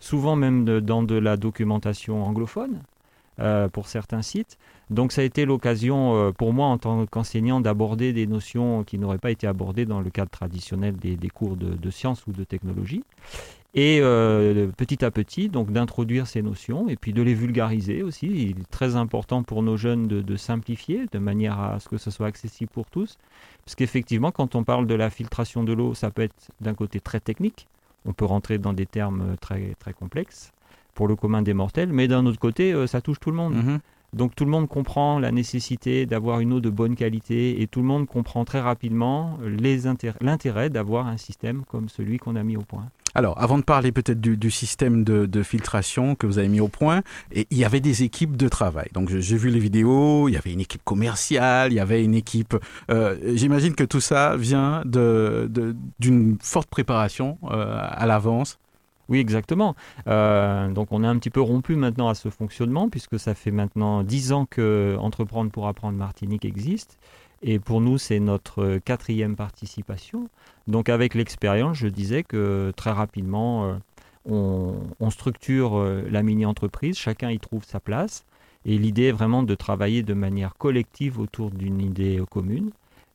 souvent 0.00 0.34
même 0.34 0.64
dans 0.80 1.02
de 1.02 1.14
la 1.14 1.36
documentation 1.36 2.24
anglophone 2.24 2.80
euh, 3.40 3.68
pour 3.68 3.86
certains 3.86 4.20
sites. 4.20 4.58
Donc 4.90 5.12
ça 5.12 5.22
a 5.22 5.24
été 5.24 5.46
l'occasion 5.46 6.16
euh, 6.16 6.32
pour 6.32 6.52
moi 6.52 6.66
en 6.66 6.76
tant 6.76 7.06
qu'enseignant 7.06 7.60
d'aborder 7.60 8.12
des 8.12 8.26
notions 8.26 8.84
qui 8.84 8.98
n'auraient 8.98 9.18
pas 9.18 9.30
été 9.30 9.46
abordées 9.46 9.86
dans 9.86 10.00
le 10.00 10.10
cadre 10.10 10.30
traditionnel 10.30 10.96
des, 10.96 11.16
cours 11.28 11.56
de, 11.56 11.90
sciences 11.90 12.26
ou 12.26 12.32
de 12.32 12.44
technologie. 12.44 13.02
Et 13.74 14.00
euh, 14.02 14.66
petit 14.76 15.04
à 15.04 15.10
petit, 15.10 15.48
donc 15.48 15.70
d'introduire 15.72 16.26
ces 16.26 16.42
notions 16.42 16.88
et 16.88 16.96
puis 16.96 17.12
de 17.12 17.22
les 17.22 17.34
vulgariser 17.34 18.02
aussi. 18.02 18.26
Il 18.26 18.60
est 18.60 18.70
très 18.70 18.96
important 18.96 19.42
pour 19.42 19.62
nos 19.62 19.76
jeunes 19.76 20.08
de, 20.08 20.20
de 20.20 20.36
simplifier 20.36 21.06
de 21.10 21.18
manière 21.18 21.58
à 21.60 21.78
ce 21.78 21.88
que 21.88 21.96
ce 21.96 22.10
soit 22.10 22.26
accessible 22.26 22.70
pour 22.74 22.86
tous. 22.86 23.16
Parce 23.64 23.74
qu'effectivement, 23.74 24.32
quand 24.32 24.54
on 24.54 24.64
parle 24.64 24.86
de 24.86 24.94
la 24.94 25.08
filtration 25.08 25.62
de 25.62 25.72
l'eau, 25.72 25.94
ça 25.94 26.10
peut 26.10 26.22
être 26.22 26.50
d'un 26.60 26.74
côté 26.74 27.00
très 27.00 27.20
technique, 27.20 27.68
on 28.04 28.12
peut 28.12 28.24
rentrer 28.24 28.58
dans 28.58 28.72
des 28.72 28.86
termes 28.86 29.36
très, 29.40 29.74
très 29.78 29.92
complexes 29.92 30.52
pour 30.94 31.08
le 31.08 31.16
commun 31.16 31.42
des 31.42 31.54
mortels, 31.54 31.92
mais 31.92 32.08
d'un 32.08 32.26
autre 32.26 32.38
côté, 32.38 32.72
euh, 32.72 32.86
ça 32.86 33.00
touche 33.00 33.20
tout 33.20 33.30
le 33.30 33.36
monde. 33.36 33.54
Mhm. 33.54 33.80
Donc 34.12 34.34
tout 34.34 34.44
le 34.44 34.50
monde 34.50 34.68
comprend 34.68 35.18
la 35.18 35.30
nécessité 35.30 36.06
d'avoir 36.06 36.40
une 36.40 36.52
eau 36.52 36.60
de 36.60 36.70
bonne 36.70 36.96
qualité 36.96 37.62
et 37.62 37.66
tout 37.66 37.80
le 37.80 37.86
monde 37.86 38.06
comprend 38.06 38.44
très 38.44 38.60
rapidement 38.60 39.38
l'intérêt 40.20 40.70
d'avoir 40.70 41.06
un 41.06 41.16
système 41.16 41.62
comme 41.64 41.88
celui 41.88 42.18
qu'on 42.18 42.36
a 42.36 42.42
mis 42.42 42.56
au 42.56 42.62
point. 42.62 42.86
Alors, 43.14 43.40
avant 43.42 43.58
de 43.58 43.64
parler 43.64 43.90
peut-être 43.90 44.20
du, 44.20 44.50
système 44.50 45.02
de, 45.02 45.42
filtration 45.42 46.14
que 46.14 46.26
vous 46.26 46.38
avez 46.38 46.48
mis 46.48 46.60
au 46.60 46.68
point, 46.68 47.02
et 47.32 47.46
il 47.50 47.58
y 47.58 47.64
avait 47.64 47.80
des 47.80 48.02
équipes 48.02 48.36
de 48.36 48.48
travail. 48.48 48.88
Donc, 48.92 49.10
j'ai 49.10 49.36
vu 49.36 49.50
les 49.50 49.58
vidéos, 49.58 50.28
il 50.28 50.34
y 50.34 50.36
avait 50.36 50.52
une 50.52 50.60
équipe 50.60 50.84
commerciale, 50.84 51.72
il 51.72 51.76
y 51.76 51.80
avait 51.80 52.04
une 52.04 52.14
équipe... 52.14 52.56
Euh, 52.90 53.16
j'imagine 53.34 53.74
que 53.74 53.84
tout 53.84 54.00
ça 54.00 54.36
vient 54.36 54.82
d'une 54.86 56.38
forte 56.40 56.68
préparation 56.68 57.38
euh, 57.50 57.76
à 57.80 58.06
l'avance. 58.06 58.58
Oui, 59.10 59.18
exactement. 59.18 59.74
Euh, 60.06 60.68
donc 60.68 60.92
on 60.92 61.02
est 61.02 61.06
un 61.06 61.18
petit 61.18 61.30
peu 61.30 61.40
rompu 61.40 61.74
maintenant 61.74 62.08
à 62.08 62.14
ce 62.14 62.30
fonctionnement, 62.30 62.88
puisque 62.88 63.18
ça 63.18 63.34
fait 63.34 63.50
maintenant 63.50 64.04
dix 64.04 64.32
ans 64.32 64.46
que 64.46 64.96
Entreprendre 65.00 65.50
pour 65.50 65.66
apprendre 65.66 65.98
Martinique 65.98 66.44
existe. 66.44 66.96
Et 67.42 67.58
pour 67.58 67.80
nous, 67.80 67.98
c'est 67.98 68.20
notre 68.20 68.78
quatrième 68.78 69.34
participation. 69.34 70.28
Donc 70.68 70.88
avec 70.88 71.14
l'expérience, 71.14 71.76
je 71.76 71.88
disais 71.88 72.22
que 72.22 72.72
très 72.76 72.92
rapidement, 72.92 73.64
euh, 73.64 74.72
on, 75.00 75.10
structure 75.10 75.78
euh, 75.78 76.02
la 76.08 76.22
mini-entreprise, 76.22 76.96
chacun 76.96 77.30
y 77.30 77.40
trouve 77.40 77.64
sa 77.64 77.80
place. 77.80 78.24
Et 78.64 78.78
l'idée 78.78 79.04
est 79.04 79.12
vraiment 79.12 79.42
de 79.42 79.54
travailler 79.54 80.02
de 80.02 80.14
manière 80.14 80.54
collective 80.56 81.18
autour 81.18 81.50
d'une 81.50 81.80
idée 81.80 82.22
commune. 82.30 82.70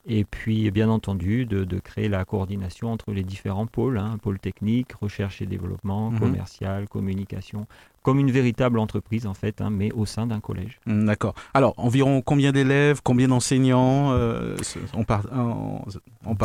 Et 0.08 0.24
puis, 0.24 0.70
bien 0.72 0.89
entendu, 0.89 1.46
de, 1.46 1.80
créer 1.80 2.10
la 2.10 2.26
coordination 2.26 2.91
entre 2.91 3.12
les 3.12 3.24
différents 3.24 3.65
pôles, 3.65 3.98
hein, 3.98 4.18
pôle 4.22 4.39
technique, 4.39 4.94
recherche 4.94 5.41
et 5.41 5.46
développement, 5.46 6.12
mhm. 6.12 6.20
commercial, 6.20 6.88
communication, 6.88 7.68
comme 8.06 8.20
une 8.20 8.30
véritable 8.30 8.78
entreprise 8.78 9.26
en 9.26 9.34
fait, 9.34 9.62
hein, 9.62 9.72
mais 9.72 9.91
au 9.94 10.06
sein 10.06 10.28
d'un 10.28 10.39
collège. 10.39 10.80
Mm, 10.86 11.06
d'accord. 11.06 11.34
Alors, 11.56 11.74
environ 11.78 12.22
combien 12.22 12.52
d'élèves, 12.52 13.02
combien 13.04 13.28
d'enseignants 13.28 14.12
euh, 14.12 14.56
ont, 14.94 16.36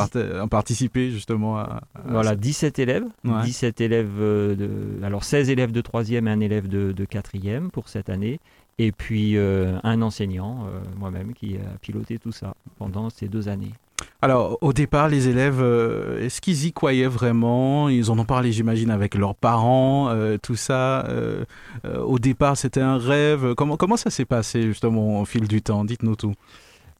participé 0.48 1.10
justement 1.10 1.58
à, 1.58 1.82
Voilà, 2.06 2.34
17 2.34 2.78
élèves. 2.78 3.04
17 3.24 3.82
élèves, 3.82 4.10
euh, 4.18 4.54
de, 4.54 5.04
alors 5.04 5.22
16 5.22 5.50
élèves 5.50 5.70
de 5.70 5.82
3e 5.82 6.26
et 6.26 6.30
un 6.30 6.40
élève 6.40 6.66
de, 6.66 6.92
de 6.92 7.04
4e 7.04 7.68
pour 7.68 7.90
cette 7.90 8.08
année. 8.08 8.40
Et 8.82 8.92
puis 8.92 9.36
euh, 9.36 9.78
un 9.84 10.00
enseignant, 10.00 10.64
euh, 10.64 10.80
moi-même, 10.98 11.34
qui 11.34 11.56
a 11.56 11.78
piloté 11.82 12.18
tout 12.18 12.32
ça 12.32 12.54
pendant 12.78 13.10
ces 13.10 13.28
deux 13.28 13.50
années. 13.50 13.74
Alors, 14.22 14.56
au 14.62 14.72
départ, 14.72 15.10
les 15.10 15.28
élèves, 15.28 15.60
euh, 15.60 16.24
est-ce 16.24 16.40
qu'ils 16.40 16.64
y 16.64 16.72
croyaient 16.72 17.06
vraiment? 17.06 17.90
Ils 17.90 18.10
en 18.10 18.18
ont 18.18 18.24
parlé, 18.24 18.52
j'imagine, 18.52 18.90
avec 18.90 19.14
leurs 19.16 19.34
parents, 19.34 20.10
tout 20.40 20.56
ça. 20.56 21.06
au 21.84 22.18
départ, 22.18 22.56
c'était 22.56 22.80
un 22.80 22.96
rêve. 22.96 23.54
Comment, 23.54 23.76
comment 23.76 23.98
ça 23.98 24.08
s'est 24.08 24.24
passé, 24.24 24.62
justement, 24.62 25.20
au 25.20 25.26
fil 25.26 25.46
du 25.46 25.60
temps? 25.60 25.84
Dites-nous 25.84 26.16
tout. 26.16 26.32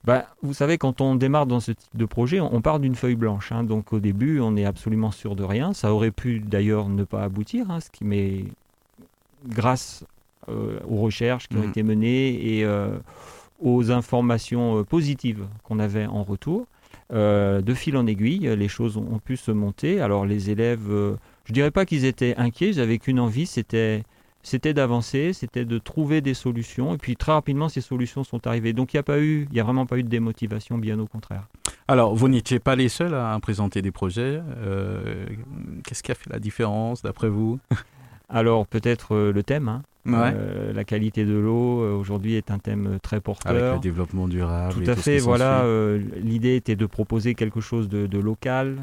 Bah, 0.05 0.27
vous 0.43 0.53
savez, 0.53 0.77
quand 0.77 1.01
on 1.01 1.15
démarre 1.15 1.47
dans 1.47 1.61
ce 1.61 1.73
type 1.73 1.97
de 1.97 2.05
projet, 2.05 2.41
on 2.41 2.61
part 2.61 2.79
d'une 2.79 2.95
feuille 2.95 3.17
blanche. 3.17 3.53
Hein. 3.53 3.65
donc, 3.65 3.95
au 3.95 4.01
début, 4.01 4.39
on 4.41 4.55
est 4.59 4.67
absolument 4.67 5.13
sûr 5.13 5.35
de 5.35 5.45
rien. 5.45 5.73
Ça 5.73 5.95
aurait 5.95 6.11
pu, 6.11 6.41
d'ailleurs, 6.41 6.91
ne 6.91 7.05
pas 7.05 7.23
aboutir, 7.23 7.71
hein, 7.71 7.81
ce 7.81 7.89
qui 7.89 8.05
met 8.05 8.45
grâce 9.47 10.05
aux 10.49 10.97
recherches 10.97 11.49
qui 11.49 11.57
ont 11.57 11.67
mm. 11.67 11.71
été 11.71 11.83
menées 11.83 12.57
et 12.57 12.65
euh, 12.65 12.99
aux 13.61 13.91
informations 13.91 14.79
euh, 14.79 14.85
positives 14.85 15.47
qu'on 15.65 15.79
avait 15.79 16.07
en 16.07 16.23
retour. 16.23 16.67
de 17.11 17.75
fil 17.75 17.97
en 17.97 18.07
aiguille, 18.07 18.49
les 18.57 18.69
choses 18.69 18.97
ont, 18.97 19.19
pu 19.19 19.37
se 19.37 19.51
monter. 19.51 20.01
Alors 20.01 20.27
les 20.27 20.51
élèves, 20.51 20.89
je 21.45 21.53
dirais 21.53 21.71
pas 21.71 21.85
qu'ils 21.85 22.05
étaient 22.05 22.35
inquiets, 22.37 22.71
ils 22.71 22.77
n'avaient 22.77 22.99
qu'une 22.99 23.21
envie, 23.21 23.47
c'était 23.47 24.03
c'était 24.43 24.73
d'avancer, 24.73 25.35
c'était 25.35 25.67
de 25.67 25.79
trouver 25.79 26.23
des 26.23 26.33
solutions. 26.33 26.95
Et 26.95 26.97
puis 26.97 27.15
très 27.15 27.33
rapidement, 27.33 27.69
ces 27.69 27.83
solutions 27.83 28.25
sont 28.25 28.47
arrivées. 28.47 28.73
Donc 28.73 28.95
il 28.95 28.97
n'y 28.97 29.01
a 29.01 29.03
pas 29.03 29.21
eu, 29.21 29.47
il 29.51 29.57
y 29.57 29.61
a 29.61 29.65
vraiment 29.65 29.85
pas 29.85 29.99
eu 29.99 30.03
de 30.03 30.09
démotivation, 30.09 30.79
bien 30.79 30.99
au 30.99 31.07
contraire. 31.07 31.47
Alors 31.89 32.15
vous 32.15 32.29
n'étiez 32.29 32.59
pas 32.59 32.75
les 32.75 32.89
seuls 32.89 33.15
à 33.15 33.39
présenter 33.43 33.83
des 33.83 33.91
projets. 33.91 34.41
Qu'est-ce 35.85 36.03
qui 36.03 36.13
a 36.13 36.15
fait 36.15 36.31
la 36.31 36.39
différence 36.39 37.03
d'après 37.03 37.29
vous? 37.29 37.59
Alors 38.31 38.67
peut-être 38.67 39.17
le 39.17 39.43
thème. 39.43 39.69
Hein. 39.69 39.83
Euh, 40.07 40.73
la 40.73 40.85
qualité 40.85 41.25
de 41.25 41.35
l'eau 41.35 41.83
euh, 41.83 41.95
aujourd'hui 41.95 42.35
est 42.35 42.51
un 42.51 42.59
thème 42.59 42.99
très 43.03 43.21
porteur. 43.21 43.53
Avec 43.53 43.75
le 43.75 43.79
développement 43.81 44.29
durable. 44.29 44.73
Tout 44.73 44.91
à 44.91 44.97
fait. 44.97 45.19
Voilà, 45.19 45.63
euh, 45.63 46.01
l'idée 46.17 46.57
était 46.57 46.77
de 46.77 46.87
proposer 46.87 47.35
quelque 47.35 47.61
chose 47.61 47.89
de, 47.89 48.19
local 48.19 48.79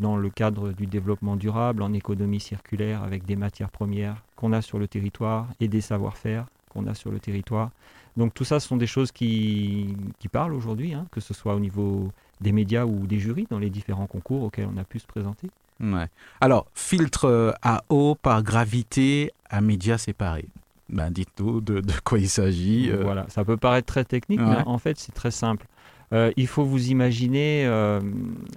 dans 0.00 0.16
le 0.16 0.28
cadre 0.28 0.72
du 0.72 0.86
développement 0.86 1.36
durable 1.36 1.82
en 1.82 1.92
économie 1.92 2.40
circulaire 2.40 3.02
avec 3.02 3.24
des 3.24 3.36
matières 3.36 3.70
premières 3.70 4.16
qu'on 4.36 4.52
a 4.52 4.60
sur 4.60 4.78
le 4.78 4.86
territoire 4.86 5.46
et 5.60 5.68
des 5.68 5.80
savoir-faire 5.80 6.46
qu'on 6.70 6.86
a 6.86 6.94
sur 6.94 7.10
le 7.10 7.18
territoire. 7.18 7.70
Donc 8.16 8.34
tout 8.34 8.44
ça, 8.44 8.60
ce 8.60 8.68
sont 8.68 8.76
des 8.76 8.86
choses 8.86 9.12
qui, 9.12 9.96
parlent 10.30 10.54
aujourd'hui, 10.54 10.94
hein, 10.94 11.06
que 11.10 11.20
ce 11.20 11.32
soit 11.32 11.54
au 11.54 11.60
niveau 11.60 12.10
des 12.40 12.52
médias 12.52 12.84
ou 12.84 13.06
des 13.06 13.18
jurys 13.18 13.46
dans 13.50 13.58
les 13.58 13.70
différents 13.70 14.06
concours 14.06 14.42
auxquels 14.42 14.68
on 14.72 14.78
a 14.78 14.84
pu 14.84 14.98
se 14.98 15.06
présenter. 15.06 15.48
Ouais. 15.80 16.06
Alors, 16.40 16.66
filtre 16.74 17.54
à 17.62 17.84
eau 17.88 18.14
par 18.14 18.42
gravité 18.42 19.32
à 19.50 19.60
médias 19.60 19.98
séparés. 19.98 20.48
Ben, 20.88 21.10
dites-nous 21.10 21.60
de, 21.60 21.82
quoi 22.04 22.18
il 22.18 22.28
s'agit. 22.28 22.90
Euh. 22.90 23.02
Voilà, 23.02 23.26
ça 23.28 23.44
peut 23.44 23.56
paraître 23.56 23.86
très 23.86 24.04
technique, 24.04 24.40
mais 24.40 24.62
en 24.66 24.78
fait, 24.78 24.98
c'est 24.98 25.12
très 25.12 25.30
simple. 25.30 25.66
Euh, 26.12 26.30
il 26.36 26.46
faut 26.46 26.64
vous 26.64 26.90
imaginer 26.90 27.64
euh, 27.66 28.00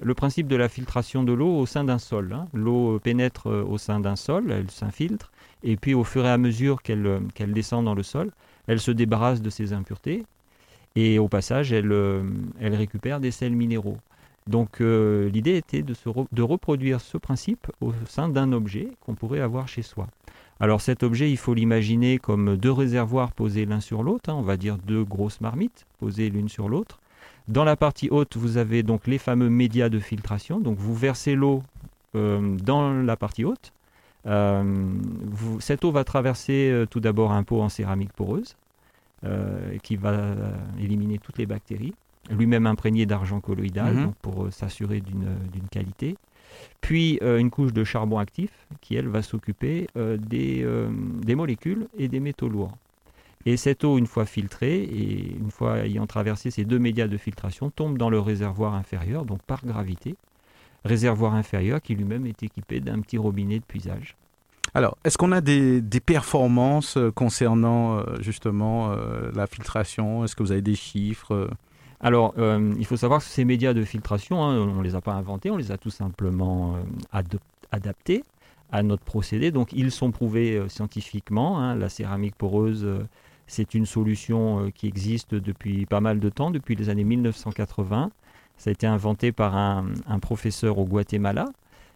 le 0.04 0.14
principe 0.14 0.48
de 0.48 0.56
la 0.56 0.70
filtration 0.70 1.24
de 1.24 1.34
l'eau 1.34 1.58
au 1.58 1.66
sein 1.66 1.84
d'un 1.84 1.98
sol. 1.98 2.32
Hein. 2.34 2.48
L'eau 2.54 3.00
pénètre 3.00 3.48
au 3.48 3.80
sein 3.80 4.00
d'un 4.00 4.16
sol, 4.16 4.52
elle 4.52 4.70
s'infiltre, 4.70 5.32
et 5.64 5.76
puis 5.76 5.96
au 5.96 6.04
fur 6.04 6.26
et 6.26 6.30
à 6.30 6.38
mesure 6.38 6.84
qu'elle 6.84 7.54
descend 7.54 7.86
dans 7.86 7.96
le 7.96 8.04
sol, 8.04 8.30
elle 8.68 8.80
se 8.80 8.92
débarrasse 8.92 9.42
de 9.42 9.50
ses 9.50 9.74
impuretés, 9.74 10.26
et 10.96 11.18
au 11.18 11.28
passage, 11.28 11.74
elle, 11.74 11.92
elle 12.60 12.76
récupère 12.76 13.20
des 13.20 13.32
sels 13.32 13.56
minéraux. 13.56 13.98
Donc 14.48 14.80
l'idée 14.80 15.58
était 15.58 15.84
de, 15.84 16.42
reproduire 16.42 17.02
ce 17.02 17.18
principe 17.18 17.68
au 17.82 17.94
sein 18.08 18.30
d'un 18.30 18.52
objet 18.52 18.90
qu'on 19.02 19.14
pourrait 19.14 19.42
avoir 19.42 19.68
chez 19.68 19.84
soi. 19.84 20.08
Alors 20.60 20.82
cet 20.82 21.04
objet, 21.04 21.30
il 21.30 21.38
faut 21.38 21.54
l'imaginer 21.54 22.18
comme 22.18 22.58
deux 22.58 22.72
réservoirs 22.72 23.32
posés 23.32 23.66
l'un 23.66 23.80
sur 23.80 24.04
l'autre, 24.04 24.30
hein, 24.30 24.36
on 24.36 24.42
va 24.42 24.58
dire 24.58 24.78
deux 24.78 25.04
grosses 25.04 25.40
marmites 25.40 25.86
posées 26.00 26.30
l'une 26.30 26.50
sur 26.50 26.68
l'autre. 26.68 27.00
Dans 27.48 27.64
la 27.64 27.76
partie 27.76 28.10
haute, 28.12 28.38
vous 28.38 28.58
avez 28.58 28.84
donc 28.84 29.08
les 29.08 29.18
fameux 29.18 29.50
médias 29.50 29.90
de 29.90 30.00
filtration. 30.00 30.60
Donc 30.60 30.78
vous 30.78 30.94
versez 30.94 31.34
l'eau 31.34 31.64
euh, 32.16 32.56
dans 32.58 32.94
la 32.94 33.18
partie 33.18 33.44
haute. 33.44 33.74
Euh, 34.28 34.94
cette 35.60 35.84
eau 35.84 35.92
va 35.92 36.04
traverser 36.04 36.70
euh, 36.70 36.86
tout 36.86 37.00
d'abord 37.00 37.32
un 37.32 37.44
pot 37.44 37.62
en 37.62 37.70
céramique 37.70 38.14
poreuse 38.14 38.56
qui 39.84 39.98
va 39.98 40.34
éliminer 40.80 41.18
toutes 41.18 41.38
les 41.40 41.46
bactéries, 41.46 41.94
lui-même 42.30 42.68
imprégné 42.68 43.06
d'argent 43.06 43.40
colloïdal 43.40 43.94
mhm. 43.94 44.14
pour 44.22 44.52
s'assurer 44.52 45.02
d'une 45.02 45.68
qualité 45.72 46.16
puis 46.82 47.20
euh, 47.22 47.38
une 47.38 47.50
couche 47.50 47.74
de 47.74 47.84
charbon 47.84 48.18
actif 48.20 48.52
qui, 48.82 48.96
elle, 48.96 49.08
va 49.08 49.22
s'occuper 49.22 49.88
euh, 49.98 50.18
euh, 50.34 50.90
des, 51.24 51.36
molécules 51.36 51.88
et 51.98 52.08
des 52.08 52.20
métaux 52.20 52.50
lourds. 52.50 52.76
Et 53.46 53.58
cette 53.58 53.84
eau, 53.84 53.98
une 53.98 54.08
fois 54.08 54.26
filtrée 54.26 54.84
et 54.84 55.36
une 55.38 55.52
fois 55.52 55.80
ayant 55.80 56.08
traversé 56.08 56.52
ces 56.52 56.66
deux 56.66 56.80
médias 56.80 57.08
de 57.08 57.18
filtration, 57.18 57.70
tombe 57.70 57.98
dans 57.98 58.10
le 58.10 58.20
réservoir 58.20 58.74
inférieur, 58.74 59.26
donc 59.26 59.42
par 59.44 59.66
gravité. 59.66 60.16
Réservoir 60.86 61.36
inférieur 61.36 61.82
qui 61.82 61.96
lui-même 61.96 62.26
est 62.26 62.44
équipé 62.44 62.80
d'un 62.80 63.00
petit 63.00 63.18
robinet 63.18 63.60
de 63.60 63.64
puisage. 63.64 64.16
Alors, 64.74 64.98
est-ce 65.04 65.18
qu'on 65.18 65.32
a 65.32 65.42
des, 65.42 65.82
performances 66.06 66.98
concernant 67.16 68.04
justement 68.22 68.94
la 69.34 69.48
filtration? 69.48 70.24
Est-ce 70.24 70.36
que 70.36 70.44
vous 70.44 70.52
avez 70.52 70.62
des 70.62 70.76
chiffres 70.76 71.50
alors, 72.02 72.34
euh, 72.38 72.74
il 72.78 72.86
faut 72.86 72.98
savoir 72.98 73.20
que 73.20 73.26
ces 73.26 73.44
médias 73.44 73.74
de 73.74 73.84
filtration, 73.84 74.44
hein, 74.44 74.58
on 74.58 74.76
ne 74.76 74.84
les 74.84 74.96
a 74.96 75.02
pas 75.02 75.14
inventés, 75.14 75.52
on 75.52 75.58
les 75.58 75.72
a 75.72 75.78
tout 75.78 75.90
simplement 75.90 76.76
euh, 76.76 77.38
adaptés 77.72 78.24
à 78.72 78.84
notre 78.84 79.04
procédé. 79.04 79.52
Donc, 79.52 79.74
ils 79.74 79.92
sont 79.92 80.12
prouvés 80.12 80.56
euh, 80.56 80.70
scientifiquement. 80.70 81.60
Hein. 81.60 81.76
La 81.76 81.90
céramique 81.90 82.36
poreuse, 82.36 82.88
c'est 83.48 83.74
une 83.74 83.86
solution 83.86 84.72
qui 84.74 84.88
existe 84.88 85.36
depuis 85.36 85.86
pas 85.86 86.00
mal 86.00 86.20
de 86.20 86.30
temps, 86.30 86.52
depuis 86.52 86.76
les 86.76 86.90
années 86.90 87.04
1980. 87.04 88.12
Ça 88.58 88.70
a 88.70 88.72
été 88.72 88.88
inventé 88.88 89.32
par 89.32 89.56
un, 89.56 89.86
professeur 90.22 90.78
au 90.78 90.86
Guatemala. 90.86 91.46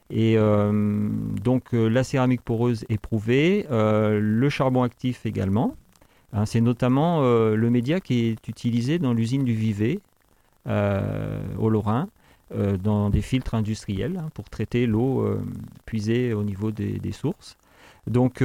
Et 0.09 0.35
donc, 0.35 1.73
la 1.73 2.03
céramique 2.03 2.41
poreuse 2.41 2.85
est 2.89 2.97
prouvée, 2.97 3.67
le 3.69 4.49
charbon 4.49 4.83
actif 4.83 5.25
également. 5.25 5.75
Hein, 6.33 6.45
c'est 6.45 6.61
notamment 6.61 7.21
euh, 7.21 7.55
le 7.55 7.69
média 7.69 7.99
qui 7.99 8.25
est 8.25 8.47
utilisé 8.47 8.97
dans 8.97 9.13
l'usine 9.13 9.43
du 9.43 9.53
Vivet 9.53 9.99
euh, 10.67 11.41
au 11.59 11.69
Lorrain, 11.69 12.07
euh, 12.55 12.77
dans 12.77 13.09
des 13.09 13.21
filtres 13.21 13.53
industriels 13.53 14.17
hein, 14.17 14.29
pour 14.33 14.49
traiter 14.49 14.87
l'eau 14.87 15.25
puisée 15.85 16.33
au 16.33 16.43
niveau 16.43 16.71
des, 16.71 17.11
sources. 17.11 17.57
Donc 18.07 18.43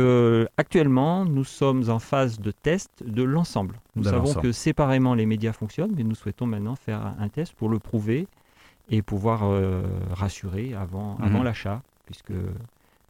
actuellement, 0.57 1.25
nous 1.25 1.45
sommes 1.45 1.89
en 1.89 1.99
phase 1.99 2.39
de 2.39 2.51
test 2.51 2.91
de 3.05 3.23
l'ensemble. 3.23 3.81
Nous 3.97 4.05
savons 4.05 4.35
que 4.35 4.53
séparément 4.53 5.15
les 5.15 5.27
médias 5.27 5.53
fonctionnent, 5.53 5.95
mais 5.97 6.05
nous 6.05 6.15
souhaitons 6.15 6.47
maintenant 6.47 6.77
faire 6.77 7.15
un 7.19 7.29
test 7.29 7.55
pour 7.55 7.69
le 7.69 7.79
prouver 7.79 8.29
et 8.91 9.03
pouvoir 9.03 9.43
rassurer 10.13 10.75
avant, 10.75 11.17
avant 11.21 11.39
mhm. 11.39 11.45
l'achat, 11.45 11.83
puisque 12.07 12.33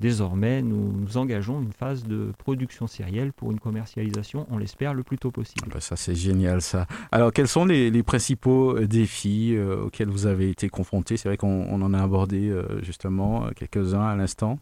désormais, 0.00 0.62
nous, 0.62 0.92
nous 0.92 1.16
engageons 1.16 1.60
une 1.60 1.72
phase 1.72 2.04
de 2.04 2.32
production 2.38 2.86
sérielle 2.86 3.32
pour 3.32 3.50
une 3.50 3.60
commercialisation, 3.60 4.46
on 4.50 4.58
l'espère, 4.58 4.94
le 4.94 5.02
plus 5.02 5.18
tôt 5.18 5.30
possible. 5.30 5.68
Bah, 5.72 5.80
ça, 5.80 5.96
c'est 5.96 6.14
génial, 6.14 6.62
ça. 6.62 6.86
Alors, 7.10 7.32
quels 7.32 7.48
sont 7.48 7.64
les, 7.64 7.90
les 7.90 8.02
principaux 8.02 8.76
euh, 8.76 8.86
défis 8.86 9.54
euh, 9.54 9.86
auxquels 9.86 10.08
vous 10.08 10.26
avez 10.26 10.50
été 10.50 10.68
confrontés? 10.68 11.16
C'est 11.16 11.28
vrai 11.28 11.36
qu'on 11.36 11.66
on 11.68 11.82
en 11.82 11.94
a 11.94 12.02
abordé 12.02 12.48
euh, 12.48 12.82
justement 12.82 13.48
quelques-uns 13.56 14.06
à 14.06 14.16
l'instant. 14.16 14.58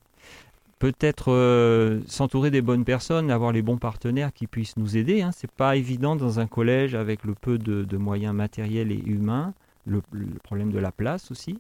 Peut-être 0.79 1.33
euh, 1.33 2.01
s'entourer 2.07 2.51
des 2.51 2.61
bonnes 2.61 2.85
personnes, 2.85 3.31
avoir 3.31 3.51
les 3.51 3.62
bons 3.62 3.79
partenaires 3.79 4.31
qui 4.33 4.46
puissent 4.46 4.77
nous 4.77 4.99
aider. 4.99 5.22
Hein. 5.22 5.31
C'est 5.35 5.51
pas 5.51 5.75
évident 5.75 6.16
dans 6.16 6.38
un 6.38 6.46
collège 6.46 6.94
avec 6.94 7.25
le 7.25 7.35
peu 7.35 7.57
de, 7.57 7.85
de 7.85 7.96
moyens 7.96 8.35
matériels 8.35 8.92
et 8.92 9.03
humains, 9.07 9.55
le, 9.87 10.03
le 10.12 10.27
problème 10.42 10.70
de 10.72 10.79
la 10.79 10.92
place 10.92 11.31
aussi. 11.31 11.57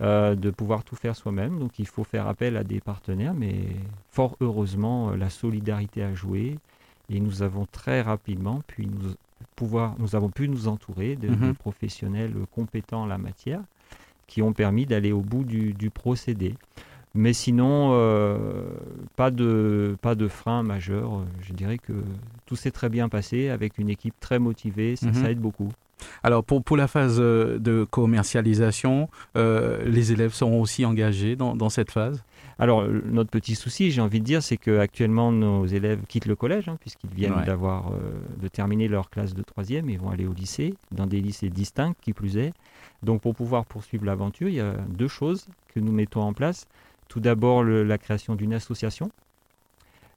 Euh, 0.00 0.36
de 0.36 0.50
pouvoir 0.50 0.84
tout 0.84 0.94
faire 0.94 1.16
soi-même. 1.16 1.58
Donc 1.58 1.80
il 1.80 1.86
faut 1.88 2.04
faire 2.04 2.28
appel 2.28 2.56
à 2.56 2.62
des 2.62 2.78
partenaires, 2.80 3.34
mais 3.34 3.56
fort 4.12 4.36
heureusement, 4.40 5.10
euh, 5.10 5.16
la 5.16 5.28
solidarité 5.28 6.04
a 6.04 6.14
joué 6.14 6.56
et 7.10 7.18
nous 7.18 7.42
avons 7.42 7.66
très 7.66 8.00
rapidement 8.00 8.62
puis 8.68 8.86
nous, 8.86 9.14
pouvoir, 9.56 9.96
nous 9.98 10.14
avons 10.14 10.28
pu 10.30 10.48
nous 10.48 10.68
entourer 10.68 11.16
de, 11.16 11.26
Mhm. 11.28 11.48
de 11.48 11.52
professionnels 11.52 12.32
compétents 12.54 13.02
en 13.02 13.06
la 13.06 13.18
matière 13.18 13.60
qui 14.28 14.40
ont 14.40 14.52
permis 14.52 14.86
d'aller 14.86 15.10
au 15.10 15.20
bout 15.22 15.42
du, 15.42 15.72
du 15.74 15.90
procédé. 15.90 16.54
Mais 17.14 17.32
sinon, 17.32 17.90
euh, 17.94 18.68
pas, 19.16 19.32
de, 19.32 19.96
pas 20.00 20.14
de 20.14 20.28
frein 20.28 20.62
majeur. 20.62 21.24
Je 21.40 21.52
dirais 21.54 21.78
que 21.78 21.94
tout 22.46 22.54
s'est 22.54 22.70
très 22.70 22.88
bien 22.88 23.08
passé 23.08 23.48
avec 23.48 23.78
une 23.78 23.88
équipe 23.88 24.14
très 24.20 24.38
motivée. 24.38 24.94
Ça, 24.94 25.06
Mhm. 25.08 25.14
ça 25.14 25.30
aide 25.32 25.40
beaucoup. 25.40 25.72
Alors, 26.22 26.44
pour, 26.44 26.62
pour 26.62 26.76
la 26.76 26.86
phase 26.86 27.16
euh, 27.18 27.58
de 27.58 27.84
commercialisation, 27.90 29.08
euh, 29.36 29.82
les 29.84 30.12
élèves 30.12 30.32
seront 30.32 30.60
aussi 30.60 30.84
engagés 30.84 31.36
dans, 31.36 31.56
dans 31.56 31.68
cette 31.70 31.90
phase? 31.90 32.22
Alors, 32.58 32.80
euh, 32.82 33.02
notre 33.06 33.30
petit 33.30 33.54
souci, 33.54 33.90
j'ai 33.90 34.00
envie 34.00 34.20
de 34.20 34.24
dire, 34.24 34.42
c'est 34.42 34.56
qu'actuellement, 34.56 35.30
nos 35.32 35.66
élèves 35.66 36.00
quittent 36.08 36.26
le 36.26 36.36
collège, 36.36 36.68
hein, 36.68 36.76
puisqu'ils 36.80 37.10
viennent 37.10 37.32
Ouais. 37.34 37.44
d'avoir, 37.44 37.88
euh, 37.92 37.94
de 38.40 38.48
terminer 38.48 38.88
leur 38.88 39.10
classe 39.10 39.34
de 39.34 39.42
troisième 39.42 39.88
et 39.90 39.96
vont 39.96 40.10
aller 40.10 40.26
au 40.26 40.32
lycée, 40.32 40.74
dans 40.92 41.06
des 41.06 41.20
lycées 41.20 41.50
distincts, 41.50 41.94
qui 42.00 42.12
plus 42.12 42.36
est. 42.36 42.52
Donc, 43.02 43.20
pour 43.22 43.34
pouvoir 43.34 43.64
poursuivre 43.64 44.04
l'aventure, 44.04 44.48
il 44.48 44.54
y 44.56 44.60
a 44.60 44.72
deux 44.88 45.08
choses 45.08 45.46
que 45.72 45.78
nous 45.80 45.92
mettons 45.92 46.22
en 46.22 46.32
place. 46.32 46.66
Tout 47.08 47.20
d'abord, 47.20 47.62
la 47.64 47.96
création 47.98 48.34
d'une 48.34 48.52
association 48.54 49.10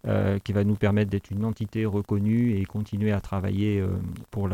euh, 0.07 0.39
qui 0.39 0.51
va 0.51 0.63
nous 0.63 0.73
permettre 0.73 1.11
d'être 1.11 1.29
une 1.29 1.45
entité 1.45 1.85
reconnue 1.85 2.57
et 2.57 2.65
continuer 2.65 3.11
à 3.11 3.21
travailler 3.21 3.79
euh, 3.79 3.87
pour 4.31 4.49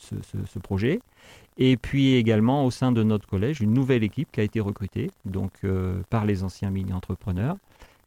ce, 0.00 0.58
projet. 0.58 0.98
Et 1.58 1.76
puis 1.76 2.14
également 2.14 2.66
au 2.66 2.72
sein 2.72 2.90
de 2.90 3.04
notre 3.04 3.28
collège, 3.28 3.60
une 3.60 3.72
nouvelle 3.72 4.02
équipe 4.02 4.26
qui 4.32 4.40
a 4.40 4.42
été 4.42 4.58
recrutée 4.58 5.12
donc, 5.26 5.52
euh, 5.62 6.02
par 6.10 6.24
les 6.24 6.42
anciens 6.42 6.70
mini-entrepreneurs 6.70 7.56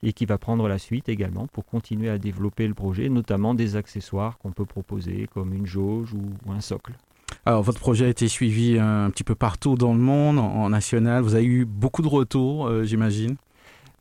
et 0.04 0.12
qui 0.12 0.26
va 0.26 0.38
prendre 0.38 0.68
la 0.68 0.78
suite 0.78 1.08
également 1.08 1.48
pour 1.48 1.66
continuer 1.66 2.10
à 2.10 2.18
développer 2.18 2.68
le 2.68 2.74
projet, 2.74 3.08
notamment 3.08 3.54
des 3.54 3.78
accessoires 3.78 4.38
qu'on 4.40 4.52
peut 4.52 4.66
proposer 4.66 5.30
comme 5.34 5.54
une 5.54 5.66
jauge 5.66 6.14
ou, 6.14 6.52
un 6.52 6.60
socle. 6.60 6.96
Alors, 7.46 7.64
votre 7.64 7.80
projet 7.80 8.08
a 8.08 8.10
été 8.10 8.28
suivi 8.28 8.78
un 8.78 9.10
petit 9.10 9.24
peu 9.24 9.36
partout 9.36 9.76
dans 9.76 9.94
le 9.94 10.00
monde, 10.00 10.38
en, 10.38 10.70
national. 10.70 11.24
Vous 11.24 11.36
avez 11.36 11.46
eu 11.46 11.64
beaucoup 11.64 12.02
de 12.02 12.10
retours, 12.10 12.84
j'imagine? 12.84 13.38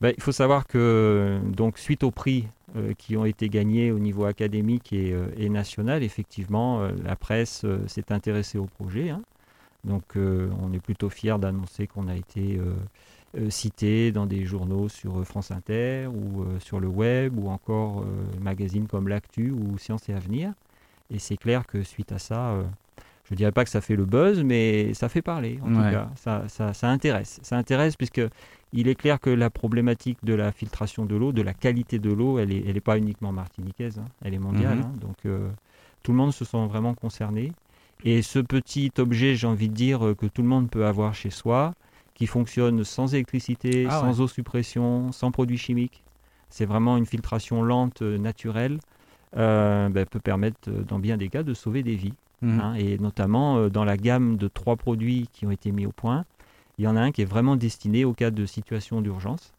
Ben, 0.01 0.15
il 0.17 0.23
faut 0.23 0.33
savoir 0.33 0.67
que 0.67 1.41
donc, 1.45 1.79
suite 1.79 2.05
aux 2.05 2.11
prix 2.13 2.47
euh, 2.77 2.93
qui 2.99 3.17
ont 3.17 3.25
été 3.25 3.49
gagnés 3.49 3.91
au 3.91 3.99
niveau 3.99 4.25
académique 4.27 4.93
et, 4.93 5.13
euh, 5.13 5.49
national, 5.49 6.03
effectivement, 6.03 6.83
euh, 6.83 6.93
la 7.03 7.17
presse 7.17 7.65
s'est 7.87 8.13
intéressée 8.13 8.59
au 8.59 8.67
projet. 8.67 9.11
hein. 9.11 9.23
Donc 9.85 10.17
on 10.17 10.73
est 10.73 10.81
plutôt 10.81 11.09
fiers 11.09 11.39
d'annoncer 11.39 11.87
qu'on 11.87 12.09
a 12.09 12.17
été 12.17 12.61
cité 13.49 14.11
dans 14.11 14.27
des 14.27 14.45
journaux 14.45 14.89
sur 14.89 15.25
France 15.25 15.53
Inter 15.53 16.09
ou 16.09 16.45
sur 16.59 16.81
le 16.81 16.89
web 16.89 17.39
ou 17.39 17.49
encore 17.49 18.05
magazines 18.41 18.89
comme 18.89 19.07
L'Actu 19.07 19.53
ou 19.53 19.79
Science 19.79 20.09
et 20.09 20.15
Avenir. 20.15 20.53
Et 21.11 21.21
c'est 21.21 21.37
clair 21.37 21.65
que 21.65 21.85
suite 21.85 22.11
à 22.11 22.19
ça, 22.19 22.57
je 23.29 23.35
ne 23.35 23.37
dirais 23.37 23.53
pas 23.53 23.64
que 23.64 23.71
ça 23.71 23.81
fait 23.81 23.95
le 23.97 24.07
buzz, 24.07 24.43
mais 24.43 24.95
ça 24.95 25.09
fait 25.09 25.23
parler 25.23 25.59
en 25.62 25.69
Ouais. 25.69 25.75
tout 25.85 25.91
cas. 25.95 26.11
Ça, 26.17 26.45
ça, 26.49 26.73
ça 26.73 26.88
intéresse. 26.88 27.38
Ça 27.43 27.57
intéresse 27.59 27.95
puisque 27.97 28.23
il 28.73 28.88
est 28.88 28.95
clair 28.95 29.21
que 29.21 29.31
la 29.31 29.51
problématique 29.51 30.19
de 30.25 30.35
la 30.35 30.51
filtration 30.51 31.05
de 31.05 31.14
l'eau, 31.14 31.33
de 31.33 31.43
la 31.43 31.53
qualité 31.55 31.99
de 31.99 32.11
l'eau, 32.12 32.38
elle 32.38 32.49
n'est 32.49 32.62
elle 32.67 32.77
est 32.77 32.81
pas 32.81 32.97
uniquement 32.99 33.33
martiniquaise, 33.33 33.99
hein, 33.99 34.05
elle 34.25 34.35
est 34.35 34.38
mondiale. 34.38 34.79
Mhm. 34.79 34.85
hein. 34.85 34.93
donc 35.01 35.17
euh, 35.27 35.49
tout 36.03 36.12
le 36.12 36.19
monde 36.19 36.33
se 36.33 36.45
sent 36.45 36.67
vraiment 36.69 36.95
concerné. 36.95 37.53
Et 38.05 38.23
ce 38.23 38.38
petit 38.38 38.93
objet, 38.99 39.35
j'ai 39.35 39.47
envie 39.47 39.69
de 39.69 39.75
dire, 39.75 40.07
euh, 40.07 40.14
que 40.14 40.27
tout 40.27 40.43
le 40.43 40.49
monde 40.49 40.71
peut 40.71 40.87
avoir 40.87 41.14
chez 41.14 41.31
soi, 41.31 41.75
qui 42.14 42.27
fonctionne 42.27 42.83
sans 42.85 43.12
électricité, 43.14 43.87
Ah 43.91 44.01
sans 44.01 44.21
eau 44.21 44.29
suppression, 44.29 45.12
sans 45.12 45.31
produits 45.33 45.59
chimiques, 45.59 46.03
c'est 46.49 46.64
vraiment 46.64 46.97
une 46.97 47.07
filtration 47.07 47.62
lente, 47.62 48.01
euh, 48.03 48.17
naturelle, 48.17 48.79
euh, 49.37 49.88
ben, 49.91 50.07
peut 50.07 50.21
permettre, 50.21 50.71
dans 50.71 50.99
bien 50.99 51.17
des 51.19 51.29
cas, 51.29 51.43
de 51.43 51.53
sauver 51.55 51.83
des 51.83 51.95
vies. 51.97 52.14
Mhm. 52.42 52.61
hein. 52.61 52.74
et 52.74 52.98
notamment 52.98 53.59
euh, 53.59 53.68
dans 53.68 53.85
la 53.85 53.96
gamme 53.96 54.37
de 54.37 54.48
trois 54.48 54.77
produits 54.77 55.29
qui 55.33 55.46
ont 55.46 55.51
été 55.51 55.72
mis 55.72 55.87
au 55.87 55.92
point, 55.92 56.24
il 56.79 56.85
y 56.85 56.88
en 56.88 56.96
a 56.96 57.01
un 57.01 57.11
qui 57.11 57.22
est 57.22 57.31
vraiment 57.31 57.57
destiné 57.57 58.05
au 58.05 58.12
cas 58.12 58.31
de 58.31 58.46
situation 58.46 59.01
d'urgence. 59.01 59.53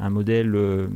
Un 0.00 0.10
modèle 0.10 0.54
euh, 0.56 0.88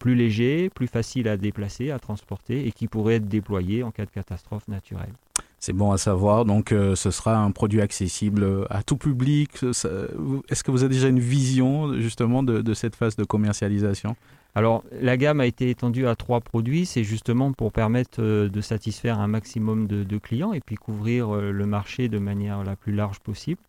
plus 0.00 0.14
léger, 0.16 0.68
plus 0.70 0.88
facile 0.88 1.28
à 1.28 1.36
déplacer, 1.36 1.90
à 1.90 1.98
transporter 1.98 2.66
et 2.66 2.72
qui 2.72 2.88
pourrait 2.88 3.16
être 3.16 3.28
déployé 3.28 3.82
en 3.82 3.90
cas 3.92 4.06
de 4.06 4.10
catastrophe 4.10 4.66
naturelle. 4.66 5.12
C'est 5.60 5.72
bon 5.72 5.92
à 5.92 5.98
savoir. 5.98 6.44
Donc, 6.44 6.72
euh, 6.72 6.96
ce 6.96 7.10
sera 7.10 7.36
un 7.36 7.50
produit 7.52 7.80
accessible 7.80 8.66
à 8.70 8.82
tout 8.82 8.96
public. 8.96 9.50
Est-ce 9.62 10.64
que 10.64 10.70
vous 10.70 10.82
avez 10.82 10.94
déjà 10.94 11.08
une 11.08 11.20
vision, 11.20 11.94
justement, 12.00 12.42
de, 12.42 12.60
de 12.60 12.74
cette 12.74 12.96
phase 12.96 13.14
de 13.16 13.24
commercialisation? 13.24 14.16
Alors, 14.54 14.84
la 14.92 15.16
gamme 15.16 15.40
a 15.40 15.46
été 15.46 15.68
étendue 15.70 16.06
à 16.06 16.14
trois 16.14 16.40
produits. 16.40 16.86
C'est 16.86 17.04
justement 17.04 17.52
pour 17.52 17.72
permettre 17.72 18.22
euh, 18.22 18.48
de 18.48 18.60
satisfaire 18.60 19.18
un 19.18 19.26
maximum 19.26 19.86
de, 19.86 20.04
de 20.04 20.18
clients 20.18 20.52
et 20.52 20.60
puis 20.60 20.76
couvrir 20.76 21.34
euh, 21.34 21.50
le 21.50 21.66
marché 21.66 22.08
de 22.08 22.18
manière 22.18 22.62
la 22.62 22.76
plus 22.76 22.92
large 22.92 23.18
possible. 23.18 23.60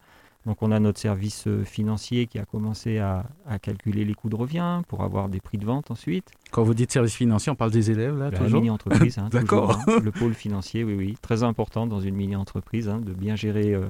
Donc, 0.45 0.62
on 0.62 0.71
a 0.71 0.80
notre 0.80 1.00
service 1.00 1.48
euh, 1.48 1.63
financier 1.63 2.28
qui 2.28 2.38
a 2.38 2.45
commencé 2.45 3.00
à, 3.00 3.26
à 3.48 3.58
calculer 3.58 4.06
les 4.06 4.13
coûts 4.13 4.30
de 4.30 4.36
revient 4.36 4.82
pour 4.88 5.02
avoir 5.02 5.28
des 5.28 5.39
prix 5.39 5.58
de 5.58 5.65
vente 5.65 5.89
ensuite. 5.89 6.30
Quand 6.52 6.62
vous 6.62 6.76
dites 6.76 6.91
service 6.91 7.15
financier, 7.15 7.52
on 7.52 7.56
parle 7.56 7.71
des 7.71 7.89
élèves, 7.89 8.15
là, 8.15 8.30
La 8.30 8.38
toujours 8.38 8.62
mini-entreprise, 8.62 9.17
hein, 9.17 9.30
D'accord. 9.32 9.80
toujours, 9.80 9.98
hein. 9.98 10.02
le 10.04 10.12
pôle 10.12 10.36
financier, 10.36 10.84
oui, 10.84 10.93
oui, 10.95 11.17
très 11.19 11.41
important 11.41 11.88
dans 11.88 12.00
une 12.00 12.15
mini-entreprise, 12.15 12.89
hein, 12.89 13.02
de 13.04 13.12
bien 13.12 13.36
gérer, 13.36 13.74
euh, 13.74 13.88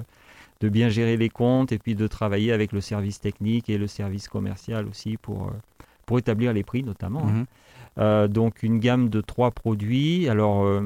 de 0.61 0.69
bien 0.69 0.87
gérer 0.87 1.17
les 1.17 1.27
comptes 1.27 1.73
et 1.73 1.77
puis 1.77 1.93
de 1.93 2.07
travailler 2.07 2.53
avec 2.53 2.71
le 2.71 2.79
service 2.79 3.19
technique 3.19 3.69
et 3.69 3.77
le 3.77 3.87
service 3.87 4.29
commercial 4.29 4.87
aussi 4.87 5.17
pour, 5.17 5.51
pour 6.05 6.19
établir 6.19 6.53
les 6.53 6.63
prix 6.63 6.83
notamment. 6.83 7.23
hein. 7.27 7.31
Mhm. 7.31 7.45
Euh, 7.97 8.27
donc 8.27 8.61
une 8.61 8.79
gamme 8.79 9.09
de 9.09 9.21
trois 9.21 9.51
produits. 9.51 10.27
Alors 10.27 10.65
euh, 10.65 10.81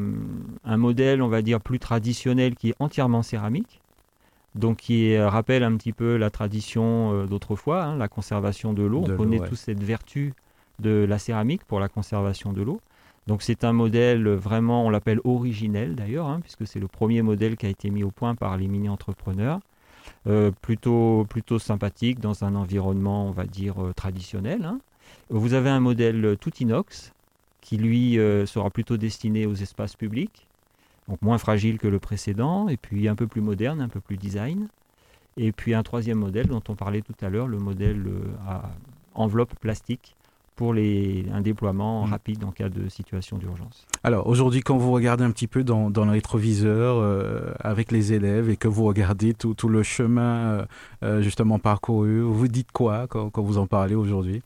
un 0.63 0.77
modèle, 0.77 1.21
on 1.21 1.27
va 1.27 1.41
dire 1.41 1.59
plus 1.59 1.79
traditionnel 1.79 2.55
qui 2.55 2.69
est 2.69 2.75
entièrement 2.79 3.23
céramique. 3.23 3.81
Donc 4.55 4.77
qui 4.77 5.15
euh, 5.15 5.29
rappelle 5.29 5.63
un 5.63 5.75
petit 5.75 5.93
peu 5.93 6.17
la 6.17 6.29
tradition 6.29 7.25
d'autrefois, 7.25 7.83
hein, 7.83 7.97
la 7.97 8.07
conservation 8.07 8.73
de 8.73 8.83
l'eau. 8.83 9.03
On 9.07 9.17
connaît 9.17 9.39
ouais. 9.39 9.47
tous 9.47 9.55
cette 9.55 9.83
vertu 9.83 10.33
de 10.79 11.05
la 11.07 11.17
céramique 11.19 11.63
pour 11.65 11.79
la 11.79 11.89
conservation 11.89 12.53
de 12.53 12.61
l'eau. 12.61 12.79
Donc 13.27 13.41
c'est 13.43 13.63
un 13.63 13.73
modèle 13.73 14.27
vraiment, 14.29 14.85
on 14.85 14.89
l'appelle 14.89 15.19
originel 15.23 15.95
d'ailleurs, 15.95 16.27
hein, 16.27 16.39
puisque 16.41 16.65
c'est 16.65 16.79
le 16.79 16.87
premier 16.87 17.21
modèle 17.21 17.57
qui 17.57 17.65
a 17.65 17.69
été 17.69 17.89
mis 17.89 18.03
au 18.03 18.11
point 18.11 18.33
par 18.35 18.57
les 18.57 18.67
mini-entrepreneurs. 18.67 19.59
Euh, 20.27 20.51
plutôt, 20.61 21.25
plutôt 21.29 21.59
sympathique 21.59 22.19
dans 22.19 22.43
un 22.43 22.55
environnement, 22.55 23.27
on 23.27 23.31
va 23.31 23.45
dire, 23.45 23.83
euh, 23.83 23.93
traditionnel. 23.93 24.65
hein. 24.65 24.79
Vous 25.29 25.53
avez 25.53 25.69
un 25.69 25.79
modèle 25.79 26.37
tout 26.39 26.55
inox 26.59 27.13
qui, 27.61 27.77
lui, 27.77 28.17
euh, 28.17 28.45
sera 28.45 28.69
plutôt 28.69 28.97
destiné 28.97 29.45
aux 29.45 29.53
espaces 29.53 29.95
publics, 29.95 30.47
donc 31.07 31.21
moins 31.21 31.37
fragile 31.37 31.77
que 31.77 31.87
le 31.87 31.99
précédent, 31.99 32.67
et 32.67 32.77
puis 32.77 33.07
un 33.07 33.15
peu 33.15 33.27
plus 33.27 33.41
moderne, 33.41 33.81
un 33.81 33.89
peu 33.89 33.99
plus 33.99 34.17
design. 34.17 34.67
Et 35.37 35.51
puis 35.51 35.73
un 35.73 35.83
troisième 35.83 36.17
modèle 36.17 36.47
dont 36.47 36.63
on 36.67 36.75
parlait 36.75 37.01
tout 37.01 37.15
à 37.21 37.29
l'heure, 37.29 37.47
le 37.47 37.59
modèle 37.59 38.03
euh, 38.07 38.35
à 38.47 38.69
enveloppe 39.13 39.53
plastique 39.59 40.15
pour 40.55 40.73
les, 40.73 41.25
un 41.33 41.39
déploiement 41.39 42.05
Mm. 42.05 42.09
rapide 42.11 42.43
en 42.43 42.51
cas 42.51 42.67
de 42.67 42.89
situation 42.89 43.37
d'urgence. 43.37 43.87
Alors, 44.03 44.27
aujourd'hui, 44.27 44.59
quand 44.59 44.77
vous 44.77 44.91
regardez 44.91 45.23
un 45.23 45.31
petit 45.31 45.47
peu 45.47 45.63
dans, 45.63 45.89
dans 45.89 46.03
le 46.03 46.11
rétroviseur 46.11 46.97
euh, 46.97 47.53
avec 47.59 47.91
les 47.93 48.11
élèves 48.11 48.49
et 48.49 48.57
que 48.57 48.67
vous 48.67 48.83
regardez 48.83 49.33
tout, 49.33 49.53
tout 49.53 49.69
le 49.69 49.83
chemin, 49.83 50.65
euh, 51.03 51.21
justement, 51.21 51.59
parcouru, 51.59 52.21
vous 52.21 52.47
dites 52.49 52.71
quoi 52.73 53.07
quand, 53.07 53.29
quand 53.29 53.41
vous 53.41 53.57
en 53.57 53.67
parlez 53.67 53.95
aujourd'hui? 53.95 54.41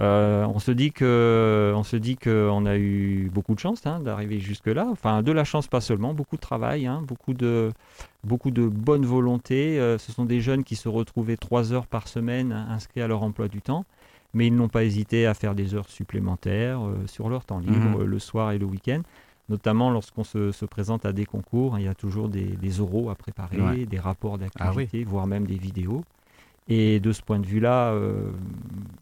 Euh, 0.00 0.44
on 0.46 0.58
se 0.58 0.72
dit 0.72 0.90
que, 0.90 1.72
on 1.76 1.84
se 1.84 1.94
dit 1.96 2.16
qu'on 2.16 2.66
a 2.66 2.76
eu 2.76 3.30
beaucoup 3.32 3.54
de 3.54 3.60
chance 3.60 3.86
hein, 3.86 4.00
d'arriver 4.00 4.40
jusque 4.40 4.66
là. 4.66 4.88
Enfin, 4.90 5.22
de 5.22 5.30
la 5.30 5.44
chance 5.44 5.68
pas 5.68 5.80
seulement, 5.80 6.14
beaucoup 6.14 6.34
de 6.36 6.40
travail, 6.40 6.86
hein, 6.86 7.00
beaucoup 7.06 7.32
de, 7.32 7.70
beaucoup 8.24 8.50
de 8.50 8.66
bonne 8.66 9.06
volonté. 9.06 9.78
Euh, 9.78 9.96
ce 9.98 10.10
sont 10.10 10.24
des 10.24 10.40
jeunes 10.40 10.64
qui 10.64 10.74
se 10.74 10.88
retrouvaient 10.88 11.36
trois 11.36 11.72
heures 11.72 11.86
par 11.86 12.08
semaine 12.08 12.52
inscrits 12.52 13.02
à 13.02 13.06
leur 13.06 13.22
emploi 13.22 13.46
du 13.46 13.62
temps, 13.62 13.84
mais 14.32 14.48
ils 14.48 14.54
n'ont 14.56 14.68
pas 14.68 14.82
hésité 14.82 15.26
à 15.26 15.34
faire 15.34 15.54
des 15.54 15.74
heures 15.76 15.88
supplémentaires 15.88 16.84
euh, 16.84 17.06
sur 17.06 17.28
leur 17.28 17.44
temps 17.44 17.60
libre, 17.60 18.00
Mhm. 18.00 18.04
le 18.04 18.18
soir 18.18 18.50
et 18.50 18.58
le 18.58 18.66
week-end. 18.66 19.02
Notamment 19.48 19.90
lorsqu'on 19.90 20.24
se, 20.24 20.52
se 20.52 20.64
présente 20.64 21.04
à 21.04 21.12
des 21.12 21.26
concours, 21.26 21.74
hein, 21.74 21.78
il 21.78 21.84
y 21.84 21.88
a 21.88 21.94
toujours 21.94 22.28
des, 22.28 22.46
des 22.46 22.80
oraux 22.80 23.10
à 23.10 23.14
préparer, 23.14 23.60
Ouais. 23.60 23.86
des 23.86 24.00
rapports 24.00 24.38
Ah 24.40 24.70
oui. 24.74 24.86
d'activité, 24.86 25.04
voire 25.04 25.26
même 25.28 25.46
des 25.46 25.58
vidéos. 25.58 26.02
Et 26.68 26.98
de 26.98 27.12
ce 27.12 27.20
point 27.20 27.38
de 27.38 27.46
vue-là, 27.46 27.90
euh, 27.92 28.30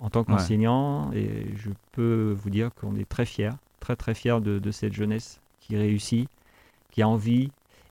en 0.00 0.10
tant 0.10 0.24
qu'enseignant, 0.24 1.12
et 1.12 1.46
je 1.56 1.70
peux 1.92 2.36
vous 2.36 2.50
dire 2.50 2.70
qu'on 2.74 2.96
est 2.96 3.08
très 3.08 3.24
fiers, 3.24 3.52
très 3.78 3.94
très 3.94 4.14
fiers 4.14 4.40
de, 4.40 4.70
cette 4.72 4.92
jeunesse 4.92 5.40
qui 5.60 5.76
réussit, 5.76 6.28
qui 6.90 7.02
a 7.02 7.08
envie 7.08 7.50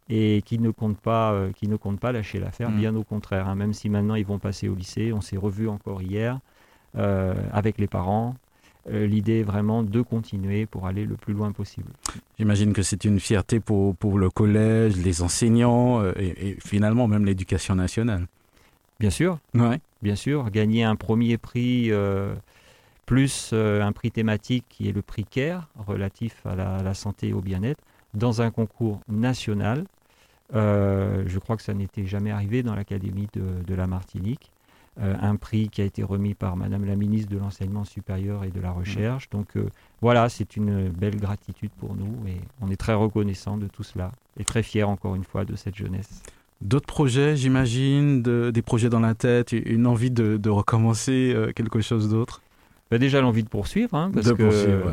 et 0.10 0.42
qui 0.46 0.60
ne 0.60 0.72
compte 0.72 0.98
pas, 0.98 1.32
euh, 1.32 1.52
qui 1.54 1.70
ne 1.70 1.78
compte 1.78 2.02
pas 2.02 2.12
lâcher 2.12 2.40
l'affaire, 2.40 2.70
mm. 2.70 2.78
bien 2.78 2.96
au 2.96 3.04
contraire. 3.04 3.48
Hein. 3.48 3.56
même 3.56 3.72
si 3.72 3.88
maintenant 3.88 4.16
ils 4.16 4.26
vont 4.26 4.40
passer 4.40 4.68
au 4.68 4.76
lycée, 4.76 5.14
on 5.14 5.22
s'est 5.22 5.38
revu 5.38 5.70
encore 5.70 6.02
hier 6.02 6.40
euh, 6.98 7.34
avec 7.54 7.78
les 7.78 7.88
parents. 7.88 8.36
L'idée 8.90 9.42
est 9.42 9.44
vraiment 9.44 9.84
de 9.84 10.02
continuer 10.02 10.66
pour 10.66 10.88
aller 10.88 11.06
le 11.06 11.14
plus 11.14 11.36
loin 11.36 11.52
possible. 11.52 11.92
J'imagine 12.40 12.74
que 12.74 12.82
c'est 12.82 13.06
une 13.06 13.20
fierté 13.20 13.60
pour, 13.60 13.96
pour 13.96 14.18
le 14.18 14.32
collège, 14.32 14.98
les 14.98 15.22
enseignants 15.22 16.04
et 16.16 16.58
finalement 16.60 17.08
même 17.08 17.24
l'éducation 17.24 17.76
nationale. 17.76 18.26
Bien 19.02 19.10
sûr. 19.10 19.40
Bien 20.04 20.16
sûr. 20.16 20.52
Gagner 20.52 20.84
un 20.84 20.96
premier 20.96 21.40
prix 21.40 21.92
euh, 21.92 22.36
plus 23.08 23.50
euh, 23.52 23.82
un 23.82 23.92
prix 23.92 24.12
thématique 24.12 24.66
qui 24.70 24.88
est 24.88 24.92
le 24.92 25.02
prix 25.02 25.26
CARE 25.26 25.68
relatif 25.88 26.46
à 26.46 26.56
la, 26.56 26.94
santé 26.94 27.30
et 27.30 27.34
au 27.34 27.42
bien-être 27.42 27.82
dans 28.14 28.44
un 28.44 28.52
concours 28.52 29.00
national. 29.10 29.86
Euh, 30.54 31.24
je 31.26 31.40
crois 31.40 31.58
que 31.58 31.64
ça 31.64 31.74
n'était 31.74 32.06
jamais 32.06 32.30
arrivé 32.30 32.62
dans 32.62 32.76
l'Académie 32.76 33.28
de, 33.34 33.74
la 33.74 33.88
Martinique. 33.88 34.52
un 35.00 35.36
prix 35.36 35.70
qui 35.70 35.82
a 35.82 35.86
été 35.86 36.04
remis 36.04 36.36
par 36.36 36.56
Madame 36.56 36.86
la 36.86 36.96
ministre 36.96 37.32
de 37.32 37.40
l'Enseignement 37.40 37.86
supérieur 37.86 38.44
et 38.44 38.52
de 38.52 38.60
la 38.60 38.72
Recherche. 38.72 39.32
Donc 39.32 39.58
voilà, 40.02 40.30
c'est 40.30 40.58
une 40.58 40.90
belle 40.90 41.16
gratitude 41.16 41.72
pour 41.80 41.96
nous 41.96 42.28
et 42.28 42.40
on 42.62 42.70
est 42.70 42.78
très 42.78 42.94
reconnaissant 42.94 43.58
de 43.58 43.68
tout 43.68 43.84
cela 43.84 44.12
et 44.38 44.44
très 44.44 44.62
fiers 44.62 44.84
encore 44.84 45.16
une 45.16 45.24
fois 45.24 45.44
de 45.44 45.56
cette 45.56 45.76
jeunesse. 45.76 46.22
D'autres 46.62 46.86
projets, 46.86 47.36
j'imagine, 47.36 48.22
des 48.22 48.62
projets 48.62 48.90
dans 48.90 49.00
la 49.00 49.16
tête, 49.16 49.52
une 49.52 49.88
envie 49.88 50.12
de, 50.12 50.50
recommencer 50.50 51.34
euh, 51.36 51.52
quelque 51.54 51.82
chose 51.82 52.10
d'autre? 52.10 52.42
Bah, 52.92 53.00
Déjà 53.00 53.22
l'envie 53.22 53.44
de 53.44 53.50
poursuivre, 53.50 53.96
hein, 53.96 54.12
parce 54.14 54.32
que 54.34 54.84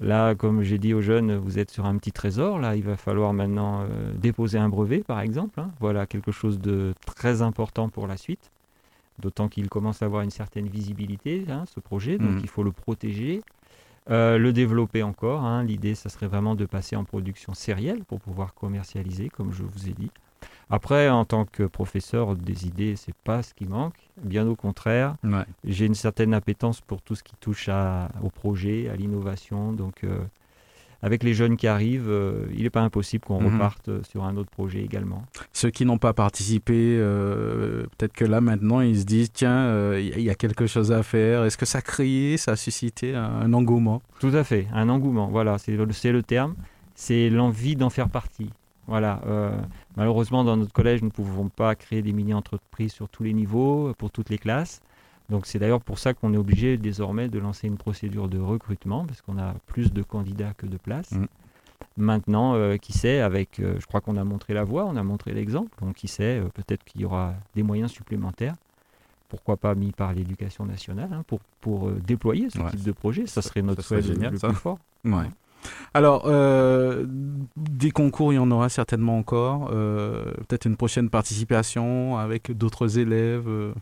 là, 0.00 0.36
comme 0.36 0.62
j'ai 0.62 0.78
dit 0.78 0.94
aux 0.94 1.00
jeunes, 1.00 1.36
vous 1.36 1.58
êtes 1.58 1.70
sur 1.70 1.86
un 1.86 1.96
petit 1.96 2.12
trésor, 2.12 2.60
là 2.60 2.76
il 2.76 2.84
va 2.84 2.96
falloir 2.96 3.32
maintenant 3.32 3.82
euh, 3.82 4.12
déposer 4.14 4.58
un 4.58 4.68
brevet 4.68 4.98
par 5.00 5.18
exemple, 5.20 5.58
hein. 5.58 5.70
voilà 5.80 6.06
quelque 6.06 6.30
chose 6.30 6.60
de 6.60 6.94
très 7.04 7.42
important 7.42 7.88
pour 7.88 8.06
la 8.06 8.16
suite, 8.16 8.52
d'autant 9.18 9.48
qu'il 9.48 9.68
commence 9.68 10.02
à 10.02 10.04
avoir 10.04 10.22
une 10.22 10.30
certaine 10.30 10.68
visibilité, 10.68 11.44
hein, 11.50 11.64
ce 11.74 11.80
projet, 11.80 12.16
donc 12.16 12.36
mm. 12.36 12.40
il 12.42 12.48
faut 12.48 12.62
le 12.62 12.70
protéger. 12.70 13.42
Euh, 14.10 14.38
le 14.38 14.54
développer 14.54 15.02
encore, 15.02 15.46
l'idée, 15.62 15.94
ça 15.94 16.08
serait 16.08 16.28
vraiment 16.28 16.54
de 16.54 16.64
passer 16.64 16.96
en 16.96 17.04
production 17.04 17.52
sérielle 17.52 18.04
pour 18.04 18.20
pouvoir 18.20 18.54
commercialiser, 18.54 19.28
comme 19.28 19.52
je 19.52 19.62
vous 19.62 19.88
ai 19.88 19.92
dit. 19.92 20.10
Après, 20.70 21.08
en 21.08 21.24
tant 21.24 21.44
que 21.46 21.62
professeur, 21.62 22.36
des 22.36 22.66
idées, 22.66 22.94
c'est 22.96 23.14
pas 23.24 23.42
ce 23.42 23.54
qui 23.54 23.64
manque. 23.64 23.94
Bien 24.22 24.46
au 24.46 24.54
contraire, 24.54 25.16
j'ai 25.64 25.86
une 25.86 25.94
certaine 25.94 26.34
appétence 26.34 26.80
pour 26.80 27.00
tout 27.00 27.14
ce 27.14 27.22
qui 27.22 27.34
touche 27.40 27.70
au 28.22 28.28
projet, 28.30 28.88
à 28.88 28.96
l'innovation. 28.96 29.72
Donc, 29.72 30.04
euh, 30.04 30.18
avec 31.00 31.22
les 31.22 31.32
jeunes 31.32 31.56
qui 31.56 31.68
arrivent, 31.68 32.10
euh, 32.10 32.46
il 32.54 32.64
n'est 32.64 32.70
pas 32.70 32.82
impossible 32.82 33.24
qu'on 33.24 33.40
mhm. 33.40 33.54
reparte 33.54 34.02
sur 34.02 34.24
un 34.24 34.36
autre 34.36 34.50
projet 34.50 34.82
également. 34.82 35.24
Ceux 35.52 35.70
qui 35.70 35.86
n'ont 35.86 35.98
pas 35.98 36.12
participé, 36.12 36.96
euh, 36.98 37.84
peut-être 37.96 38.12
que 38.12 38.24
là 38.24 38.40
maintenant, 38.40 38.80
ils 38.80 39.00
se 39.00 39.04
disent 39.04 39.32
tiens, 39.32 39.94
il 39.96 40.20
y 40.20 40.30
a 40.30 40.34
quelque 40.34 40.66
chose 40.66 40.92
à 40.92 41.02
faire. 41.02 41.44
Est-ce 41.44 41.56
que 41.56 41.66
ça 41.66 41.78
a 41.78 41.82
créé, 41.82 42.36
ça 42.36 42.52
a 42.52 42.56
suscité 42.56 43.14
un, 43.14 43.52
engouement? 43.54 44.02
Tout 44.20 44.32
à 44.34 44.44
fait, 44.44 44.66
un 44.74 44.90
engouement. 44.90 45.28
Voilà, 45.28 45.56
c'est 45.58 45.72
le 45.76 46.22
terme. 46.22 46.54
C'est 46.94 47.30
l'envie 47.30 47.76
d'en 47.76 47.90
faire 47.90 48.08
partie. 48.08 48.50
Voilà. 48.88 49.20
Euh, 49.98 50.02
malheureusement, 50.02 50.44
dans 50.44 50.56
notre 50.56 50.72
collège, 50.72 51.02
nous 51.02 51.08
ne 51.08 51.12
pouvons 51.12 51.48
pas 51.48 51.74
créer 51.74 52.02
des 52.02 52.12
mini-entreprises 52.12 52.92
sur 52.92 53.08
tous 53.08 53.24
les 53.24 53.32
niveaux, 53.32 53.92
pour 53.98 54.10
toutes 54.10 54.30
les 54.30 54.38
classes. 54.38 54.80
Donc 55.28 55.46
c'est 55.46 55.58
d'ailleurs 55.58 55.82
pour 55.82 55.98
ça 55.98 56.14
qu'on 56.14 56.32
est 56.32 56.38
obligé 56.38 56.78
désormais 56.78 57.28
de 57.28 57.38
lancer 57.38 57.66
une 57.66 57.76
procédure 57.76 58.28
de 58.28 58.38
recrutement, 58.38 59.04
parce 59.04 59.20
qu'on 59.20 59.38
a 59.38 59.54
plus 59.66 59.92
de 59.92 60.02
candidats 60.02 60.54
que 60.56 60.66
de 60.66 60.76
places. 60.76 61.12
Mm. 61.12 61.26
Maintenant, 61.96 62.54
euh, 62.54 62.76
qui 62.76 62.92
sait, 62.92 63.20
avec, 63.20 63.60
euh, 63.60 63.76
je 63.78 63.86
crois 63.86 64.00
qu'on 64.00 64.16
a 64.16 64.24
montré 64.24 64.54
la 64.54 64.64
voie, 64.64 64.84
on 64.84 64.96
a 64.96 65.02
montré 65.02 65.32
l'exemple, 65.32 65.70
donc 65.80 65.96
qui 65.96 66.08
sait, 66.08 66.40
peut-être 66.54 66.84
qu'il 66.84 67.00
y 67.00 67.04
aura 67.04 67.34
des 67.54 67.62
moyens 67.62 67.90
supplémentaires, 67.90 68.54
pourquoi 69.28 69.56
pas 69.56 69.74
mis 69.74 69.92
par 69.92 70.12
l'éducation 70.14 70.64
nationale, 70.64 71.10
hein, 71.12 71.24
pour, 71.26 71.40
pour 71.60 71.90
déployer 71.90 72.48
ce 72.50 72.58
type 72.70 72.82
de 72.82 72.92
projet. 72.92 73.26
Ça, 73.26 73.42
serait 73.42 73.62
notre 73.62 73.82
souhait 73.82 74.00
le, 74.00 74.30
plus 74.30 74.54
fort. 74.54 74.78
Ouais. 75.04 75.26
Alors, 75.94 76.24
euh, 76.26 77.04
des 77.56 77.90
concours, 77.90 78.32
il 78.32 78.36
y 78.36 78.38
en 78.38 78.50
aura 78.50 78.68
certainement 78.68 79.18
encore. 79.18 79.70
Euh, 79.72 80.32
peut-être 80.46 80.66
une 80.66 80.76
prochaine 80.76 81.10
participation 81.10 82.18
avec 82.18 82.52
d'autres 82.56 82.98
élèves. 82.98 83.48
Euh. 83.48 83.72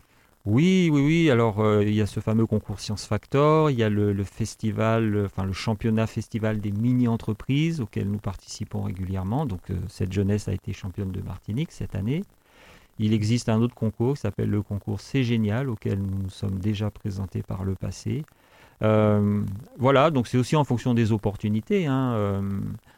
Oui, 0.45 0.89
oui, 0.91 1.01
oui. 1.01 1.29
Alors, 1.29 1.61
il 1.81 1.93
y 1.93 2.01
a 2.01 2.05
ce 2.05 2.21
fameux 2.21 2.45
concours 2.45 2.79
Science 2.79 3.05
Factor. 3.05 3.69
Il 3.69 3.77
y 3.77 3.83
a 3.83 3.89
le, 3.89 4.23
festival, 4.23 5.25
enfin 5.25 5.43
le 5.43 5.51
championnat 5.51 6.07
festival 6.07 6.61
des 6.61 6.71
mini-entreprises 6.71 7.81
auquel 7.81 8.09
nous 8.09 8.19
participons 8.19 8.83
régulièrement. 8.83 9.45
Donc, 9.45 9.59
cette 9.89 10.13
jeunesse 10.13 10.47
a 10.47 10.53
été 10.53 10.71
championne 10.71 11.11
de 11.11 11.21
Martinique 11.21 11.73
cette 11.73 11.95
année. 11.95 12.23
Il 12.97 13.13
existe 13.13 13.49
un 13.49 13.61
autre 13.61 13.75
concours 13.75 14.15
qui 14.15 14.21
s'appelle 14.21 14.49
le 14.49 14.61
concours 14.61 15.01
C'est 15.01 15.23
Génial, 15.23 15.69
auquel 15.69 15.99
nous 15.99 16.23
nous 16.23 16.29
sommes 16.29 16.59
déjà 16.59 16.89
présentés 16.89 17.43
par 17.43 17.65
le 17.65 17.75
passé. 17.75 18.23
Euh, 18.83 19.41
voilà, 19.77 20.11
donc 20.11 20.27
c'est 20.27 20.37
aussi 20.37 20.55
en 20.55 20.63
fonction 20.63 20.93
des 20.93 21.11
opportunités, 21.11 21.87
hein, 21.87 22.13
euh, 22.13 22.41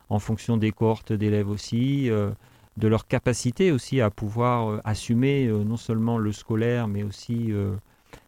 en 0.09 0.19
fonction 0.19 0.57
des 0.57 0.71
cohortes 0.71 1.13
d'élèves 1.13 1.49
aussi, 1.49 2.09
euh, 2.09 2.31
de 2.77 2.87
leur 2.87 3.07
capacité 3.07 3.71
aussi 3.71 4.01
à 4.01 4.09
pouvoir 4.09 4.81
assumer 4.83 5.47
non 5.47 5.77
seulement 5.77 6.17
le 6.17 6.31
scolaire, 6.31 6.87
mais 6.87 7.03
aussi 7.03 7.51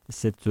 cette 0.10 0.49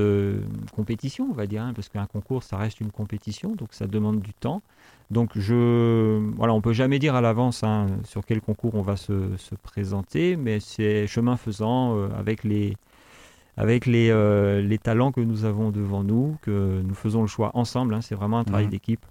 compétition, 0.75 1.29
on 1.31 1.35
va 1.35 1.47
dire, 1.47 1.63
hein, 1.63 1.73
parce 1.75 1.91
qu'un 1.91 2.07
concours, 2.07 2.43
ça 2.43 2.57
reste 2.57 2.81
une 2.81 2.91
compétition, 2.91 3.55
donc 3.55 3.75
ça 3.75 3.87
demande 3.87 4.23
du 4.23 4.33
temps. 4.33 4.63
Donc 5.11 5.33
je, 5.35 6.19
voilà, 6.35 6.55
on 6.55 6.63
peut 6.63 6.73
jamais 6.73 6.99
dire 6.99 7.15
à 7.15 7.21
l'avance 7.21 7.63
hein, 7.63 7.89
sur 8.05 8.25
quel 8.25 8.41
concours 8.41 8.75
on 8.75 8.81
va 8.81 8.97
se 8.97 9.15
présenter, 9.63 10.37
mais 10.37 10.61
c'est 10.61 11.07
chemin 11.07 11.37
faisant 11.37 12.03
avec 12.15 12.43
les 12.43 12.79
avec 13.61 13.87
euh, 13.87 14.63
les, 14.63 14.79
talents 14.79 15.13
que 15.13 15.21
nous 15.21 15.45
avons 15.45 15.71
devant 15.71 16.03
nous, 16.03 16.39
que 16.41 16.81
nous 16.83 16.95
faisons 16.95 17.21
le 17.21 17.27
choix 17.27 17.51
ensemble. 17.53 17.93
Hein. 17.93 18.01
c'est 18.01 18.15
vraiment 18.15 18.39
un 18.39 18.45
travail 18.45 18.65
mhm. 18.65 18.71
d'équipe 18.71 19.05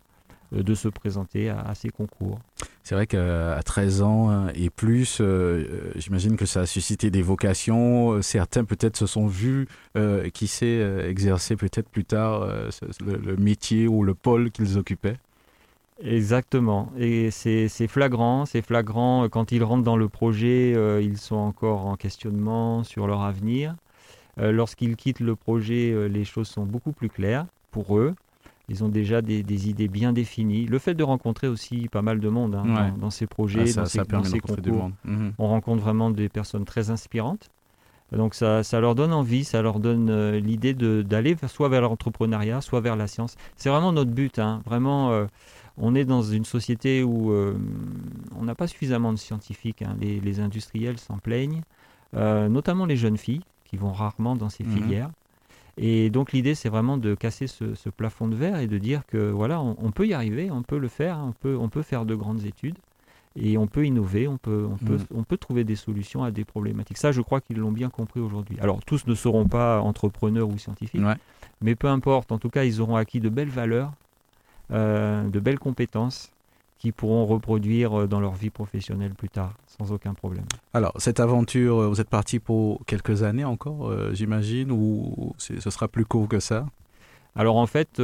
euh, 0.56 0.64
de 0.64 0.74
se 0.74 0.88
présenter 0.88 1.50
à, 1.50 1.76
ces 1.76 1.90
concours. 1.90 2.40
C'est 2.82 2.96
vrai 2.96 3.06
qu'à 3.06 3.62
13 3.64 4.02
ans 4.02 4.48
et 4.56 4.72
plus, 4.72 5.20
euh, 5.22 5.92
j'imagine 5.96 6.36
que 6.36 6.48
ça 6.48 6.62
a 6.62 6.66
suscité 6.66 7.12
des 7.12 7.22
vocations. 7.22 8.24
Certains 8.24 8.64
peut-être 8.64 8.98
se 8.98 9.06
sont 9.06 9.28
vus, 9.28 9.68
qui 10.34 10.48
sait, 10.48 11.08
exercer 11.08 11.56
peut-être 11.56 11.88
plus 11.88 12.06
tard 12.06 12.48
le, 13.06 13.38
métier 13.38 13.88
ou 13.88 14.04
le 14.04 14.16
pôle 14.16 14.50
qu'ils 14.50 14.80
occupaient. 14.80 15.18
Exactement. 16.02 16.92
Et 16.98 17.30
c'est 17.30 17.70
flagrant, 17.88 18.48
c'est 18.48 18.64
flagrant 18.64 19.30
quand 19.30 19.52
ils 19.52 19.64
rentrent 19.64 19.84
dans 19.84 19.98
le 19.98 20.10
projet, 20.10 20.72
ils 21.04 21.20
sont 21.20 21.36
encore 21.36 21.86
en 21.86 21.96
questionnement 21.96 22.84
sur 22.84 23.06
leur 23.06 23.22
avenir. 23.22 23.76
Euh, 24.40 24.52
lorsqu'ils 24.52 24.96
quittent 24.96 25.20
le 25.20 25.36
projet, 25.36 25.92
euh, 25.92 26.08
les 26.08 26.24
choses 26.24 26.48
sont 26.48 26.66
beaucoup 26.66 26.92
plus 26.92 27.10
claires 27.10 27.46
pour 27.72 27.98
eux. 27.98 28.16
Ils 28.70 28.84
ont 28.84 28.90
déjà 28.90 29.22
des, 29.22 29.70
idées 29.70 29.88
bien 29.88 30.14
définies. 30.14 30.66
Le 30.66 30.78
fait 30.78 30.94
de 30.94 31.04
rencontrer 31.04 31.48
aussi 31.48 31.88
pas 31.88 32.04
mal 32.04 32.20
de 32.20 32.30
monde 32.30 32.54
hein, 32.54 32.94
dans, 33.00 33.10
ces 33.10 33.26
projets, 33.26 33.66
ah, 33.72 33.82
dans, 33.82 34.24
ces, 34.24 34.40
concours, 34.40 34.92
mhm. 35.06 35.34
on 35.40 35.48
rencontre 35.48 35.82
vraiment 35.82 36.12
des 36.12 36.30
personnes 36.30 36.66
très 36.66 36.92
inspirantes. 36.92 37.50
Donc 38.12 38.36
ça, 38.36 38.62
leur 38.74 38.94
donne 38.94 39.12
envie, 39.12 39.44
ça 39.44 39.64
leur 39.64 39.80
donne 39.80 40.10
euh, 40.12 40.40
l'idée 40.40 40.76
d'aller 40.76 41.36
soit 41.48 41.70
vers 41.70 41.82
l'entrepreneuriat, 41.82 42.62
soit 42.62 42.80
vers 42.80 42.96
la 42.96 43.08
science. 43.08 43.38
C'est 43.56 43.70
vraiment 43.70 43.92
notre 43.92 44.12
but. 44.12 44.38
Hein. 44.38 44.62
Vraiment, 44.66 45.26
on 45.78 45.96
est 45.96 46.06
dans 46.06 46.22
une 46.22 46.46
société 46.46 47.02
où 47.04 47.34
on 47.34 48.44
n'a 48.44 48.54
pas 48.54 48.68
suffisamment 48.68 49.14
de 49.14 49.18
scientifiques. 49.18 49.82
Hein. 49.82 49.96
Les, 50.00 50.40
industriels 50.40 51.00
s'en 51.00 51.18
plaignent, 51.18 51.64
notamment 52.14 52.86
les 52.86 52.98
jeunes 52.98 53.18
filles 53.18 53.42
qui 53.70 53.78
vont 53.78 53.92
rarement 53.92 54.36
dans 54.36 54.50
ces 54.50 54.64
mhm. 54.64 54.72
filières. 54.72 55.10
Et 55.78 56.10
donc 56.10 56.34
l'idée, 56.34 56.56
c'est 56.56 56.70
vraiment 56.70 56.98
de 56.98 57.16
casser 57.16 57.48
ce, 57.48 57.90
plafond 57.90 58.28
de 58.28 58.36
verre 58.36 58.60
et 58.60 58.68
de 58.68 58.78
dire 58.78 59.04
que 59.08 59.30
voilà, 59.30 59.62
on, 59.62 59.92
peut 59.92 60.08
y 60.08 60.14
arriver, 60.14 60.52
on 60.52 60.62
peut 60.62 60.78
le 60.78 60.90
faire, 60.90 61.18
on 61.20 61.32
peut, 61.32 61.56
on 61.58 61.70
peut 61.70 61.84
faire 61.84 62.06
de 62.06 62.16
grandes 62.16 62.44
études 62.44 62.76
et 63.38 63.58
on 63.58 63.68
peut 63.68 63.86
innover, 63.86 64.28
on 64.28 64.38
peut, 64.38 64.68
on, 64.70 64.76
peut, 64.76 64.98
mhm. 64.98 65.06
on 65.16 65.24
peut 65.24 65.38
trouver 65.38 65.64
des 65.64 65.78
solutions 65.78 66.24
à 66.24 66.32
des 66.32 66.44
problématiques. 66.44 66.98
Ça, 66.98 67.14
je 67.14 67.22
crois 67.22 67.40
qu'ils 67.40 67.58
l'ont 67.58 67.72
bien 67.72 67.90
compris 67.90 68.20
aujourd'hui. 68.20 68.58
Alors 68.60 68.84
tous 68.84 69.08
ne 69.08 69.16
seront 69.16 69.48
pas 69.48 69.80
entrepreneurs 69.80 70.50
ou 70.50 70.58
scientifiques, 70.58 71.02
mais 71.62 71.76
peu 71.76 71.88
importe, 71.88 72.32
en 72.32 72.40
tout 72.40 72.50
cas, 72.50 72.66
ils 72.66 72.82
auront 72.82 72.98
acquis 72.98 73.22
de 73.22 73.30
belles 73.30 73.50
valeurs, 73.50 73.94
euh, 74.72 75.30
de 75.30 75.40
belles 75.40 75.60
compétences 75.60 76.32
qui 76.80 76.94
pourront 76.94 77.26
reproduire 77.26 77.94
euh, 77.94 78.08
dans 78.08 78.20
leur 78.20 78.34
vie 78.34 78.50
professionnelle 78.50 79.14
plus 79.14 79.30
tard, 79.30 79.54
sans 79.68 79.92
aucun 79.92 80.14
problème. 80.14 80.46
Alors, 80.74 80.94
cette 80.98 81.20
aventure, 81.20 81.80
euh, 81.80 81.88
vous 81.88 82.02
êtes 82.02 82.10
parti 82.10 82.40
pour 82.40 82.84
quelques 82.86 83.22
années 83.24 83.44
encore, 83.44 83.90
euh, 83.90 84.12
j'imagine, 84.14 84.72
ou 84.72 85.34
ce 85.38 85.70
sera 85.70 85.88
plus 85.88 86.06
court 86.06 86.28
que 86.28 86.40
ça? 86.40 86.66
Alors 87.36 87.58
en 87.58 87.68
fait, 87.68 88.02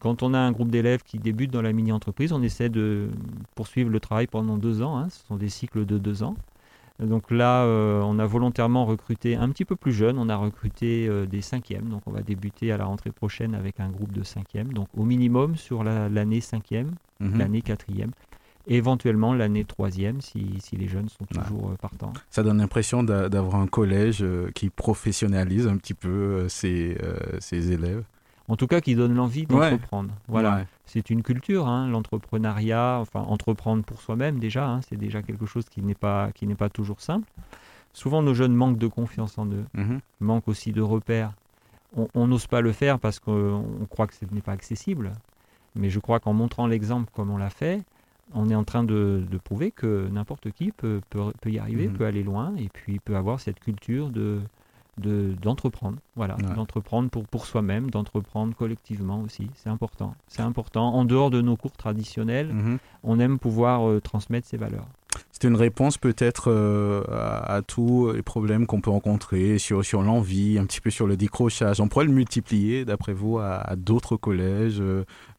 quand 0.00 0.22
on 0.22 0.34
a 0.34 0.38
un 0.38 0.50
groupe 0.50 0.68
d'élèves 0.68 1.02
qui 1.02 1.18
débute 1.18 1.52
dans 1.52 1.62
la 1.62 1.72
mini-entreprise, 1.72 2.32
on 2.32 2.42
essaie 2.42 2.68
de 2.68 3.08
poursuivre 3.54 3.88
le 3.88 4.00
travail 4.00 4.26
pendant 4.26 4.58
deux 4.58 4.82
ans. 4.82 4.98
Hein. 4.98 5.08
ce 5.08 5.24
sont 5.28 5.36
des 5.36 5.48
cycles 5.48 5.86
de 5.86 5.98
deux 5.98 6.24
ans. 6.24 6.34
Donc 7.02 7.30
là, 7.32 7.64
euh, 7.64 8.00
on 8.02 8.18
a 8.20 8.26
volontairement 8.26 8.86
recruté 8.86 9.34
un 9.34 9.48
petit 9.50 9.64
peu 9.64 9.74
plus 9.74 9.92
jeune, 9.92 10.16
on 10.18 10.28
a 10.28 10.36
recruté 10.36 11.08
euh, 11.08 11.26
des 11.26 11.40
cinquièmes, 11.42 11.88
donc 11.88 12.02
on 12.06 12.12
va 12.12 12.22
débuter 12.22 12.70
à 12.70 12.76
la 12.76 12.84
rentrée 12.84 13.10
prochaine 13.10 13.54
avec 13.54 13.80
un 13.80 13.90
groupe 13.90 14.12
de 14.12 14.22
cinquièmes, 14.22 14.72
donc 14.72 14.88
au 14.92 15.04
minimum 15.04 15.56
sur 15.56 15.82
la- 15.82 16.08
l'année 16.08 16.40
cinquième, 16.40 16.94
Mhm. 17.20 17.38
l'année 17.38 17.62
quatrième, 17.62 18.12
éventuellement 18.66 19.34
l'année 19.34 19.64
troisième 19.64 20.20
si, 20.20 20.60
si 20.60 20.76
les 20.76 20.86
jeunes 20.86 21.08
sont 21.08 21.26
toujours 21.26 21.70
euh, 21.70 21.76
partants. 21.80 22.12
Ça 22.30 22.42
donne 22.44 22.58
l'impression 22.58 23.02
d'a- 23.02 23.28
d'avoir 23.28 23.56
un 23.56 23.66
collège 23.66 24.24
qui 24.54 24.70
professionnalise 24.70 25.66
un 25.66 25.76
petit 25.76 25.94
peu 25.94 26.48
ses, 26.48 26.96
ses 27.40 27.72
élèves. 27.72 28.04
En 28.48 28.56
tout 28.56 28.66
cas, 28.66 28.80
qui 28.82 28.94
donne 28.94 29.14
l'envie 29.14 29.46
Ouais. 29.50 29.70
d'entreprendre. 29.70 30.10
Voilà. 30.28 30.56
Ouais. 30.56 30.66
C'est 30.84 31.08
une 31.10 31.22
culture, 31.22 31.66
hein, 31.66 31.88
l'entrepreneuriat, 31.88 32.98
enfin 33.00 33.20
entreprendre 33.20 33.82
pour 33.84 34.00
soi-même 34.02 34.38
déjà, 34.38 34.68
hein, 34.68 34.80
c'est 34.82 34.96
déjà 34.96 35.22
quelque 35.22 35.46
chose 35.46 35.68
qui 35.68 35.80
n'est 35.82 35.94
pas, 35.94 36.30
qui 36.32 36.46
n'est 36.46 36.54
pas 36.54 36.68
toujours 36.68 37.00
simple. 37.00 37.26
Souvent, 37.94 38.22
nos 38.22 38.34
jeunes 38.34 38.54
manquent 38.54 38.76
de 38.78 38.86
confiance 38.88 39.38
en 39.38 39.46
eux, 39.46 39.64
Mhm. 39.74 40.00
manquent 40.20 40.48
aussi 40.48 40.72
de 40.72 40.82
repères. 40.82 41.32
On- 42.14 42.26
n'ose 42.26 42.48
pas 42.48 42.60
le 42.60 42.72
faire 42.72 42.98
parce 42.98 43.20
qu'on 43.20 43.64
on 43.80 43.86
croit 43.86 44.08
que 44.08 44.14
ce 44.14 44.24
n'est 44.32 44.40
pas 44.40 44.50
accessible. 44.52 45.12
Mais 45.76 45.90
je 45.90 46.00
crois 46.00 46.18
qu'en 46.20 46.32
montrant 46.32 46.66
l'exemple 46.66 47.10
comme 47.14 47.30
on 47.30 47.36
l'a 47.36 47.50
fait, 47.50 47.82
on 48.34 48.50
est 48.50 48.54
en 48.56 48.64
train 48.64 48.82
de, 48.84 49.24
de 49.30 49.38
prouver 49.38 49.70
que 49.70 50.08
n'importe 50.10 50.50
qui 50.50 50.72
peut, 50.72 51.00
peut, 51.08 51.32
peut 51.40 51.50
y 51.50 51.58
arriver, 51.60 51.86
Mhm. 51.86 51.94
peut 51.96 52.04
aller 52.06 52.24
loin 52.24 52.52
et 52.56 52.68
puis 52.68 52.98
peut 52.98 53.16
avoir 53.16 53.38
cette 53.38 53.60
culture 53.60 54.10
de 54.10 54.40
de- 54.98 55.34
d'entreprendre, 55.42 55.98
voilà, 56.16 56.36
Ouais. 56.36 56.54
d'entreprendre 56.54 57.10
pour, 57.10 57.24
pour 57.26 57.46
soi-même, 57.46 57.90
d'entreprendre 57.90 58.54
collectivement 58.54 59.20
aussi, 59.22 59.50
c'est 59.54 59.68
important. 59.70 60.14
C'est 60.28 60.42
important. 60.42 60.94
En 60.94 61.04
dehors 61.04 61.30
de 61.30 61.40
nos 61.40 61.56
cours 61.56 61.72
traditionnels, 61.76 62.52
Mhm. 62.52 62.78
on 63.02 63.18
aime 63.20 63.38
pouvoir 63.38 63.88
euh, 63.88 64.00
transmettre 64.00 64.46
ces 64.46 64.56
valeurs. 64.56 64.86
C'est 65.30 65.44
une 65.48 65.54
réponse 65.56 65.96
peut-être 65.98 66.50
euh, 66.50 67.04
à, 67.10 67.54
à 67.56 67.62
tous 67.62 68.12
les 68.12 68.22
problèmes 68.22 68.66
qu'on 68.66 68.80
peut 68.80 68.90
rencontrer 68.90 69.58
sur, 69.58 69.84
sur 69.84 70.02
l'envie, 70.02 70.58
un 70.58 70.66
petit 70.66 70.80
peu 70.80 70.90
sur 70.90 71.06
le 71.06 71.16
décrochage. 71.16 71.80
On 71.80 71.86
pourrait 71.88 72.04
le 72.06 72.12
multiplier, 72.12 72.84
d'après 72.84 73.12
vous, 73.12 73.38
à, 73.38 73.54
à 73.56 73.76
d'autres 73.76 74.16
collèges, 74.16 74.80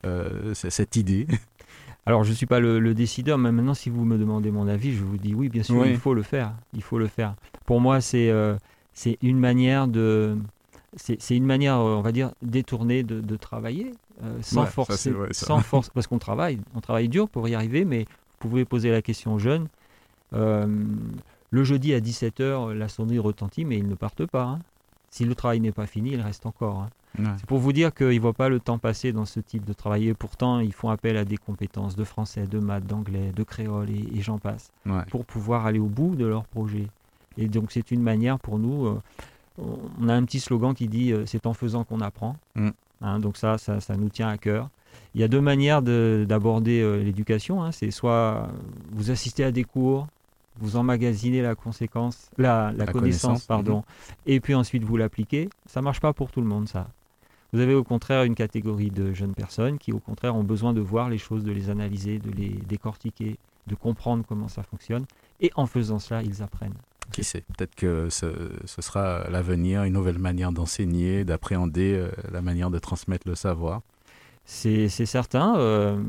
euh, 0.06 0.53
cette 0.53 0.95
idée. 0.95 1.28
Alors, 2.06 2.24
je 2.24 2.30
ne 2.30 2.36
suis 2.36 2.45
pas 2.45 2.60
le, 2.60 2.80
le 2.80 2.93
décideur, 2.93 3.38
mais 3.38 3.51
maintenant, 3.51 3.74
si 3.74 3.89
vous 3.89 4.06
me 4.06 4.18
demandez 4.18 4.51
mon 4.51 4.68
avis, 4.68 4.93
je 4.93 5.03
vous 5.03 5.18
dis 5.18 5.34
oui, 5.34 5.49
bien 5.49 5.64
sûr, 5.64 5.76
Oui. 5.78 5.88
il 5.89 5.97
faut 5.97 6.14
le 6.14 6.22
faire. 6.22 6.53
Il 6.74 6.84
faut 6.84 6.99
le 6.99 7.08
faire. 7.08 7.34
Pour 7.66 7.82
moi, 7.82 7.99
c'est 7.99 8.30
euh, 8.30 8.56
c'est 8.96 9.20
une 9.22 9.38
manière 9.38 9.88
de. 9.88 10.36
C'est 10.98 11.36
une 11.36 11.46
manière, 11.46 11.76
euh, 11.76 11.96
on 11.98 12.02
va 12.02 12.14
dire, 12.14 12.32
détournée 12.41 13.04
de, 13.04 13.20
de 13.20 13.36
travailler, 13.36 13.91
euh, 14.24 14.38
sans 14.41 14.62
Ouais, 14.62 14.68
forcer, 14.68 15.12
vrai, 15.12 15.28
sans 15.34 15.60
force, 15.72 15.89
parce 15.89 16.08
qu'on 16.08 16.20
travaille, 16.20 16.58
on 16.74 16.80
travaille 16.80 17.10
dur 17.10 17.28
pour 17.28 17.48
y 17.50 17.54
arriver, 17.54 17.84
mais 17.84 18.06
vous 18.39 18.50
pouvez 18.50 18.64
poser 18.64 18.91
la 18.91 19.02
question 19.02 19.34
aux 19.34 19.39
jeunes. 19.39 19.68
Euh, 20.34 20.66
le 21.52 21.64
jeudi 21.66 21.93
à 21.93 22.00
17h, 22.00 22.72
la 22.74 22.88
sonnerie 22.88 23.20
retentit, 23.20 23.66
mais 23.66 23.78
ils 23.78 23.88
ne 23.88 23.96
partent 23.96 24.26
pas. 24.26 24.43
hein. 24.43 24.60
Si 25.10 25.26
le 25.26 25.36
travail 25.36 25.60
n'est 25.60 25.72
pas 25.74 25.86
fini, 25.86 26.12
il 26.12 26.22
reste 26.22 26.46
encore. 26.46 26.80
hein. 26.84 26.89
Ouais. 27.20 27.26
C'est 27.38 27.46
pour 27.46 27.60
vous 27.60 27.72
dire 27.74 27.93
qu'ils 27.93 28.08
ne 28.16 28.20
voient 28.20 28.34
pas 28.34 28.50
le 28.50 28.60
temps 28.62 28.78
passer 28.78 29.12
dans 29.14 29.26
ce 29.26 29.39
type 29.41 29.64
de 29.66 29.74
travail. 29.74 30.08
Et 30.10 30.14
pourtant, 30.14 30.60
ils 30.60 30.74
font 30.74 30.89
appel 30.89 31.16
à 31.18 31.24
des 31.26 31.38
compétences 31.38 31.96
de 31.98 32.04
français, 32.06 32.48
de 32.48 32.60
maths, 32.60 32.86
d'anglais, 32.88 33.32
de 33.34 33.43
créole 33.43 33.89
et, 33.89 34.18
et 34.18 34.22
j'en 34.22 34.38
passe, 34.39 34.72
Ouais. 34.86 35.04
pour 35.10 35.26
pouvoir 35.26 35.66
aller 35.66 35.80
au 35.80 35.88
bout 35.88 36.16
de 36.16 36.26
leur 36.26 36.46
projet. 36.46 36.88
Et 37.38 37.47
donc, 37.47 37.71
c'est 37.71 37.91
une 37.91 38.01
manière 38.01 38.39
pour 38.39 38.57
nous. 38.59 38.86
euh, 38.88 38.99
on 39.57 40.09
a 40.09 40.13
un 40.13 40.23
petit 40.25 40.39
slogan 40.39 40.73
qui 40.73 40.88
dit 40.88 41.11
euh, 41.13 41.25
c'est 41.25 41.45
en 41.45 41.53
faisant 41.53 41.83
qu'on 41.83 42.01
apprend. 42.01 42.36
Mm. 42.55 42.69
Hein, 43.01 43.19
donc, 43.19 43.38
ça, 43.38 43.57
ça, 43.57 43.79
ça 43.79 43.95
nous 43.97 44.09
tient 44.09 44.29
à 44.29 44.38
cœur. 44.38 44.69
Il 45.13 45.21
y 45.21 45.23
a 45.23 45.27
deux 45.27 45.41
manières 45.41 45.81
de- 45.81 46.25
d'aborder 46.27 46.81
euh, 46.81 47.03
l'éducation. 47.03 47.63
hein. 47.63 47.71
C'est 47.71 47.91
soit 47.91 48.49
vous 48.91 49.11
assistez 49.11 49.43
à 49.43 49.51
des 49.51 49.63
cours, 49.65 50.07
vous 50.59 50.77
emmagasinez 50.77 51.41
la 51.41 51.55
conséquence, 51.55 52.29
la, 52.38 52.71
la 52.71 52.86
La 52.86 52.91
connaissance, 52.91 53.21
connaissance, 53.21 53.41
mhm. 53.43 53.47
pardon, 53.47 53.83
et 54.25 54.39
puis 54.39 54.55
ensuite 54.55 54.83
vous 54.83 54.95
l'appliquez. 54.95 55.49
Ça 55.65 55.81
marche 55.81 55.99
pas 55.99 56.13
pour 56.13 56.31
tout 56.31 56.39
le 56.41 56.47
monde, 56.47 56.67
ça. 56.69 56.88
Vous 57.53 57.59
avez 57.59 57.73
au 57.73 57.83
contraire 57.83 58.23
une 58.23 58.36
catégorie 58.36 58.89
de 58.89 59.13
jeunes 59.13 59.33
personnes 59.33 59.77
qui, 59.77 59.93
au 59.93 59.99
contraire, 59.99 60.36
ont 60.36 60.43
besoin 60.43 60.73
de 60.73 60.81
voir 60.81 61.09
les 61.09 61.17
choses, 61.17 61.43
de 61.43 61.51
les 61.51 61.69
analyser, 61.69 62.19
de 62.19 62.31
les 62.31 62.49
décortiquer, 62.67 63.38
de 63.67 63.75
comprendre 63.75 64.23
comment 64.27 64.47
ça 64.49 64.63
fonctionne. 64.63 65.05
Et 65.41 65.51
en 65.55 65.65
faisant 65.65 65.99
cela, 65.99 66.21
ils 66.23 66.41
apprennent. 66.43 66.73
Qui 67.12 67.24
sait 67.24 67.43
Peut-être 67.58 67.76
que 67.76 68.10
ce, 68.10 68.51
ce 68.66 68.82
sera 68.82 69.30
l'avenir, 69.30 69.84
une 69.84 69.93
nouvelle 69.93 70.20
manière 70.20 70.51
d'enseigner, 70.51 71.24
d'appréhender 71.24 71.93
euh, 71.93 72.10
la 72.32 72.41
manière 72.41 72.70
de 72.70 72.80
transmettre 72.80 73.28
le 73.28 73.36
savoir. 73.36 73.82
C'est 74.47 74.89
certain. 74.89 75.58
euh, 75.58 75.99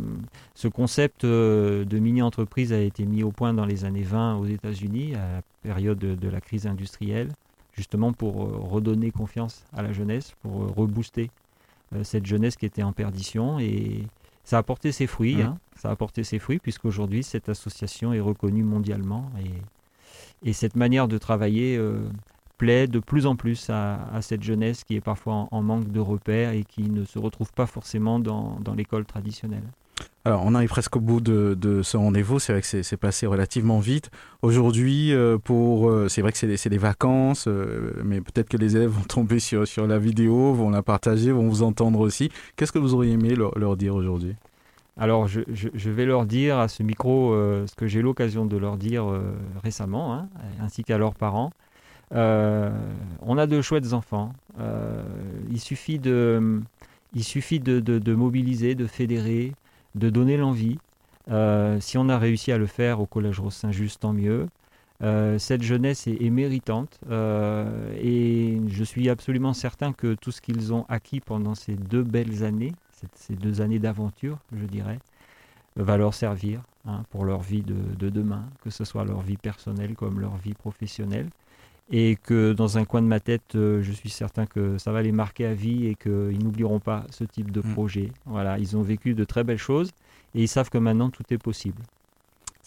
ce 0.55 0.69
concept 0.69 1.25
euh, 1.25 1.85
de 1.85 1.99
mini-entreprise 1.99 2.73
a 2.73 2.81
été 2.81 3.07
mis 3.07 3.23
au 3.23 3.31
point 3.31 3.55
dans 3.55 3.65
les 3.65 3.85
années 3.87 4.03
20 4.03 4.37
aux 4.37 4.47
États-Unis, 4.47 5.15
à 5.15 5.37
la 5.37 5.43
période 5.63 5.99
de, 5.99 6.15
de 6.15 6.29
la 6.29 6.41
crise 6.43 6.67
industrielle, 6.67 7.31
justement 7.73 8.13
pour 8.13 8.35
redonner 8.71 9.11
confiance 9.11 9.65
à 9.75 9.83
la 9.83 9.93
jeunesse, 9.93 10.35
pour 10.43 10.75
rebooster 10.75 11.31
cette 12.03 12.27
jeunesse 12.27 12.57
qui 12.57 12.67
était 12.67 12.83
en 12.83 12.93
perdition. 12.93 13.59
Et 13.59 14.03
ça 14.45 14.59
a 14.59 14.63
porté 14.63 14.93
ses 14.93 15.07
fruits. 15.07 15.37
Mhm. 15.37 15.43
hein. 15.43 15.59
ça 15.77 15.91
a 15.91 15.97
porté 15.97 16.23
ses 16.23 16.39
fruits, 16.39 16.59
puisqu'aujourd'hui, 16.59 17.23
cette 17.23 17.49
association 17.49 18.13
est 18.13 18.21
reconnue 18.21 18.65
mondialement. 18.65 19.31
Et, 19.41 19.51
et 20.45 20.53
cette 20.53 20.77
manière 20.77 21.09
de 21.09 21.19
travailler 21.19 21.77
euh, 21.77 21.99
plaît 22.59 22.87
de 22.87 22.99
plus 22.99 23.27
en 23.27 23.37
plus 23.37 23.69
à, 23.71 23.99
cette 24.21 24.43
jeunesse 24.43 24.85
qui 24.85 24.97
est 24.97 25.01
parfois 25.01 25.49
en, 25.51 25.63
manque 25.63 25.91
de 25.91 26.01
repères 26.01 26.53
et 26.53 26.65
qui 26.65 26.83
ne 26.83 27.05
se 27.05 27.19
retrouve 27.19 27.53
pas 27.53 27.67
forcément 27.67 28.19
dans, 28.19 28.59
l'école 28.77 29.05
traditionnelle. 29.05 29.65
Alors, 30.25 30.43
on 30.45 30.55
arrive 30.55 30.69
presque 30.69 30.97
au 30.97 31.01
bout 31.01 31.21
de, 31.21 31.81
ce 31.83 31.97
rendez-vous. 31.97 32.39
C'est 32.39 32.53
vrai 32.53 32.63
que 32.63 32.83
c'est 32.83 32.97
passé 32.97 33.27
relativement 33.27 33.79
vite. 33.79 34.11
Aujourd'hui, 34.43 35.13
euh, 35.13 35.39
pour, 35.39 35.89
euh, 35.89 36.09
c'est 36.09 36.21
vrai 36.21 36.33
que 36.33 36.39
c'est 36.39 36.69
les 36.69 36.79
vacances, 36.79 37.49
mais 38.05 38.21
peut-être 38.21 38.49
que 38.49 38.57
les 38.57 38.77
élèves 38.77 38.91
vont 38.91 39.05
tomber 39.05 39.39
sur, 39.39 39.87
la 39.87 39.99
vidéo, 39.99 40.53
vont 40.53 40.71
la 40.71 40.83
partager, 40.83 41.33
vont 41.33 41.49
vous 41.49 41.63
entendre 41.63 42.01
aussi. 42.01 42.31
Qu'est-ce 42.57 42.73
que 42.73 42.79
vous 42.79 42.95
auriez 42.95 43.13
aimé 43.13 43.35
leur 43.35 43.77
dire 43.77 43.95
aujourd'hui? 43.95 44.35
Alors, 44.99 45.29
je, 45.29 45.91
vais 45.91 46.07
leur 46.07 46.25
dire 46.25 46.59
à 46.59 46.69
ce 46.69 46.83
micro 46.83 47.35
euh, 47.35 47.67
ce 47.67 47.75
que 47.75 47.87
j'ai 47.87 48.01
l'occasion 48.01 48.47
de 48.47 48.57
leur 48.57 48.79
dire 48.79 49.05
euh, 49.05 49.37
récemment, 49.63 50.15
hein, 50.15 50.29
ainsi 50.61 50.85
qu'à 50.85 50.97
leurs 50.97 51.15
parents. 51.15 51.51
Euh, 52.15 52.71
on 53.21 53.37
a 53.37 53.47
de 53.47 53.61
chouettes 53.61 53.93
enfants. 53.93 54.33
Il 55.51 55.61
suffit 55.61 55.99
de, 55.99 56.63
mobiliser, 58.07 58.75
de 58.75 58.87
fédérer, 58.87 59.53
de 59.97 60.09
donner 60.09 60.39
l'envie. 60.39 60.79
Si 61.81 61.99
on 61.99 62.09
a 62.09 62.19
réussi 62.19 62.53
à 62.53 62.59
le 62.59 62.67
faire 62.67 63.01
au 63.01 63.07
Collège 63.07 63.41
Rose 63.41 63.55
Saint-Just, 63.55 64.01
tant 64.01 64.15
mieux. 64.15 64.47
Cette 65.37 65.63
jeunesse 65.63 66.07
est, 66.07 66.31
méritante 66.31 67.01
et 67.11 68.61
je 68.67 68.85
suis 68.85 69.11
absolument 69.11 69.53
certain 69.53 69.93
que 69.93 70.15
tout 70.15 70.31
ce 70.33 70.41
qu'ils 70.41 70.73
ont 70.73 70.87
acquis 70.89 71.21
pendant 71.21 71.55
ces 71.55 71.75
deux 71.75 72.03
belles 72.03 72.45
années, 72.45 72.73
ces- 73.15 73.37
deux 73.37 73.61
années 73.61 73.79
d'aventure, 73.79 74.39
je 74.53 74.65
dirais, 74.65 74.99
va 75.77 75.97
leur 75.97 76.15
servir 76.15 76.63
hein, 76.87 77.05
pour 77.11 77.25
leur 77.25 77.41
vie 77.41 77.63
de, 77.63 77.75
de 77.99 78.11
demain, 78.11 78.45
que 78.63 78.71
ce 78.71 78.85
soit 78.85 79.05
leur 79.05 79.21
vie 79.21 79.37
personnelle 79.37 79.95
comme 79.95 80.21
leur 80.21 80.37
vie 80.37 80.55
professionnelle. 80.55 81.31
Et 81.89 82.17
que 82.17 82.53
dans 82.53 82.79
un 82.79 82.85
coin 82.85 83.01
de 83.01 83.07
ma 83.07 83.21
tête, 83.21 83.55
euh, 83.55 83.81
je 83.83 83.93
suis 83.93 84.11
certain 84.11 84.47
que 84.47 84.77
ça 84.77 84.91
va 84.91 85.03
les 85.03 85.13
marquer 85.13 85.47
à 85.47 85.55
vie 85.55 85.87
et 85.87 85.95
qu'ils 85.95 86.43
n'oublieront 86.43 86.81
pas 86.81 87.07
ce 87.11 87.23
type 87.25 87.53
de 87.53 87.61
Mm. 87.61 87.63
projet. 87.63 88.13
Voilà, 88.25 88.59
ils 88.59 88.77
ont 88.77 88.83
vécu 88.83 89.15
de 89.15 89.25
très 89.25 89.45
belles 89.45 89.59
choses 89.59 89.93
et 90.35 90.43
ils 90.43 90.49
savent 90.49 90.71
que 90.71 90.79
maintenant 90.79 91.11
tout 91.11 91.23
est 91.31 91.39
possible. 91.39 91.83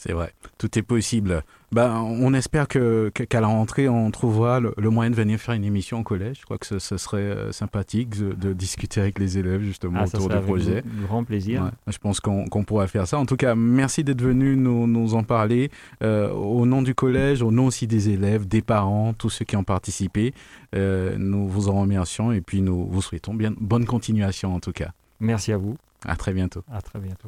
C'est 0.01 0.13
vrai, 0.13 0.31
tout 0.57 0.79
est 0.79 0.81
possible. 0.81 1.43
Ben, 1.73 1.93
on 1.99 2.33
espère 2.33 2.69
que, 2.69 3.09
qu'à 3.09 3.41
la 3.41 3.47
rentrée, 3.47 3.89
on 3.89 4.09
trouvera 4.11 4.61
le, 4.61 4.73
le 4.77 4.89
moyen 4.89 5.11
de 5.11 5.15
venir 5.17 5.37
faire 5.37 5.55
une 5.55 5.65
émission 5.65 5.99
au 5.99 6.03
collège. 6.03 6.37
Je 6.39 6.45
crois 6.45 6.57
que 6.57 6.65
ce, 6.65 6.79
ce 6.79 6.95
serait 6.95 7.17
euh, 7.19 7.51
sympathique 7.51 8.11
de, 8.17 8.31
de 8.31 8.53
discuter 8.53 9.01
avec 9.01 9.19
les 9.19 9.37
élèves 9.37 9.61
justement 9.61 9.99
Ah, 10.01 10.05
autour 10.05 10.29
du 10.29 10.39
projet. 10.39 10.79
gr- 10.79 11.05
grand 11.05 11.25
plaisir. 11.25 11.63
Ouais, 11.63 11.91
je 11.91 11.97
pense 11.97 12.21
qu'on 12.21 12.45
qu'on 12.47 12.63
pourra 12.63 12.87
faire 12.87 13.07
ça. 13.07 13.19
En 13.19 13.25
tout 13.25 13.35
cas, 13.35 13.55
merci 13.55 14.05
d'être 14.05 14.21
venu 14.21 14.55
nous, 14.55 14.87
nous 14.87 15.15
en 15.15 15.23
parler 15.23 15.69
euh, 16.01 16.31
au 16.31 16.65
nom 16.65 16.81
du 16.81 16.95
collège, 16.95 17.41
au 17.41 17.51
nom 17.51 17.65
aussi 17.65 17.85
des 17.85 18.07
élèves, 18.07 18.47
des 18.47 18.61
parents, 18.61 19.11
tous 19.13 19.29
ceux 19.29 19.43
qui 19.43 19.57
ont 19.57 19.65
participé. 19.65 20.33
Euh, 20.75 21.17
nous 21.19 21.45
vous 21.49 21.67
en 21.67 21.81
remercions 21.81 22.31
et 22.31 22.39
puis 22.39 22.61
nous 22.61 22.87
vous 22.87 23.01
souhaitons 23.01 23.33
bien 23.33 23.53
bonne 23.59 23.83
continuation 23.85 24.55
en 24.55 24.61
tout 24.61 24.71
cas. 24.71 24.91
Merci 25.19 25.51
à 25.51 25.57
vous. 25.57 25.75
À 26.07 26.15
très 26.15 26.31
bientôt. 26.31 26.63
À 26.71 26.81
très 26.81 26.99
bientôt. 26.99 27.27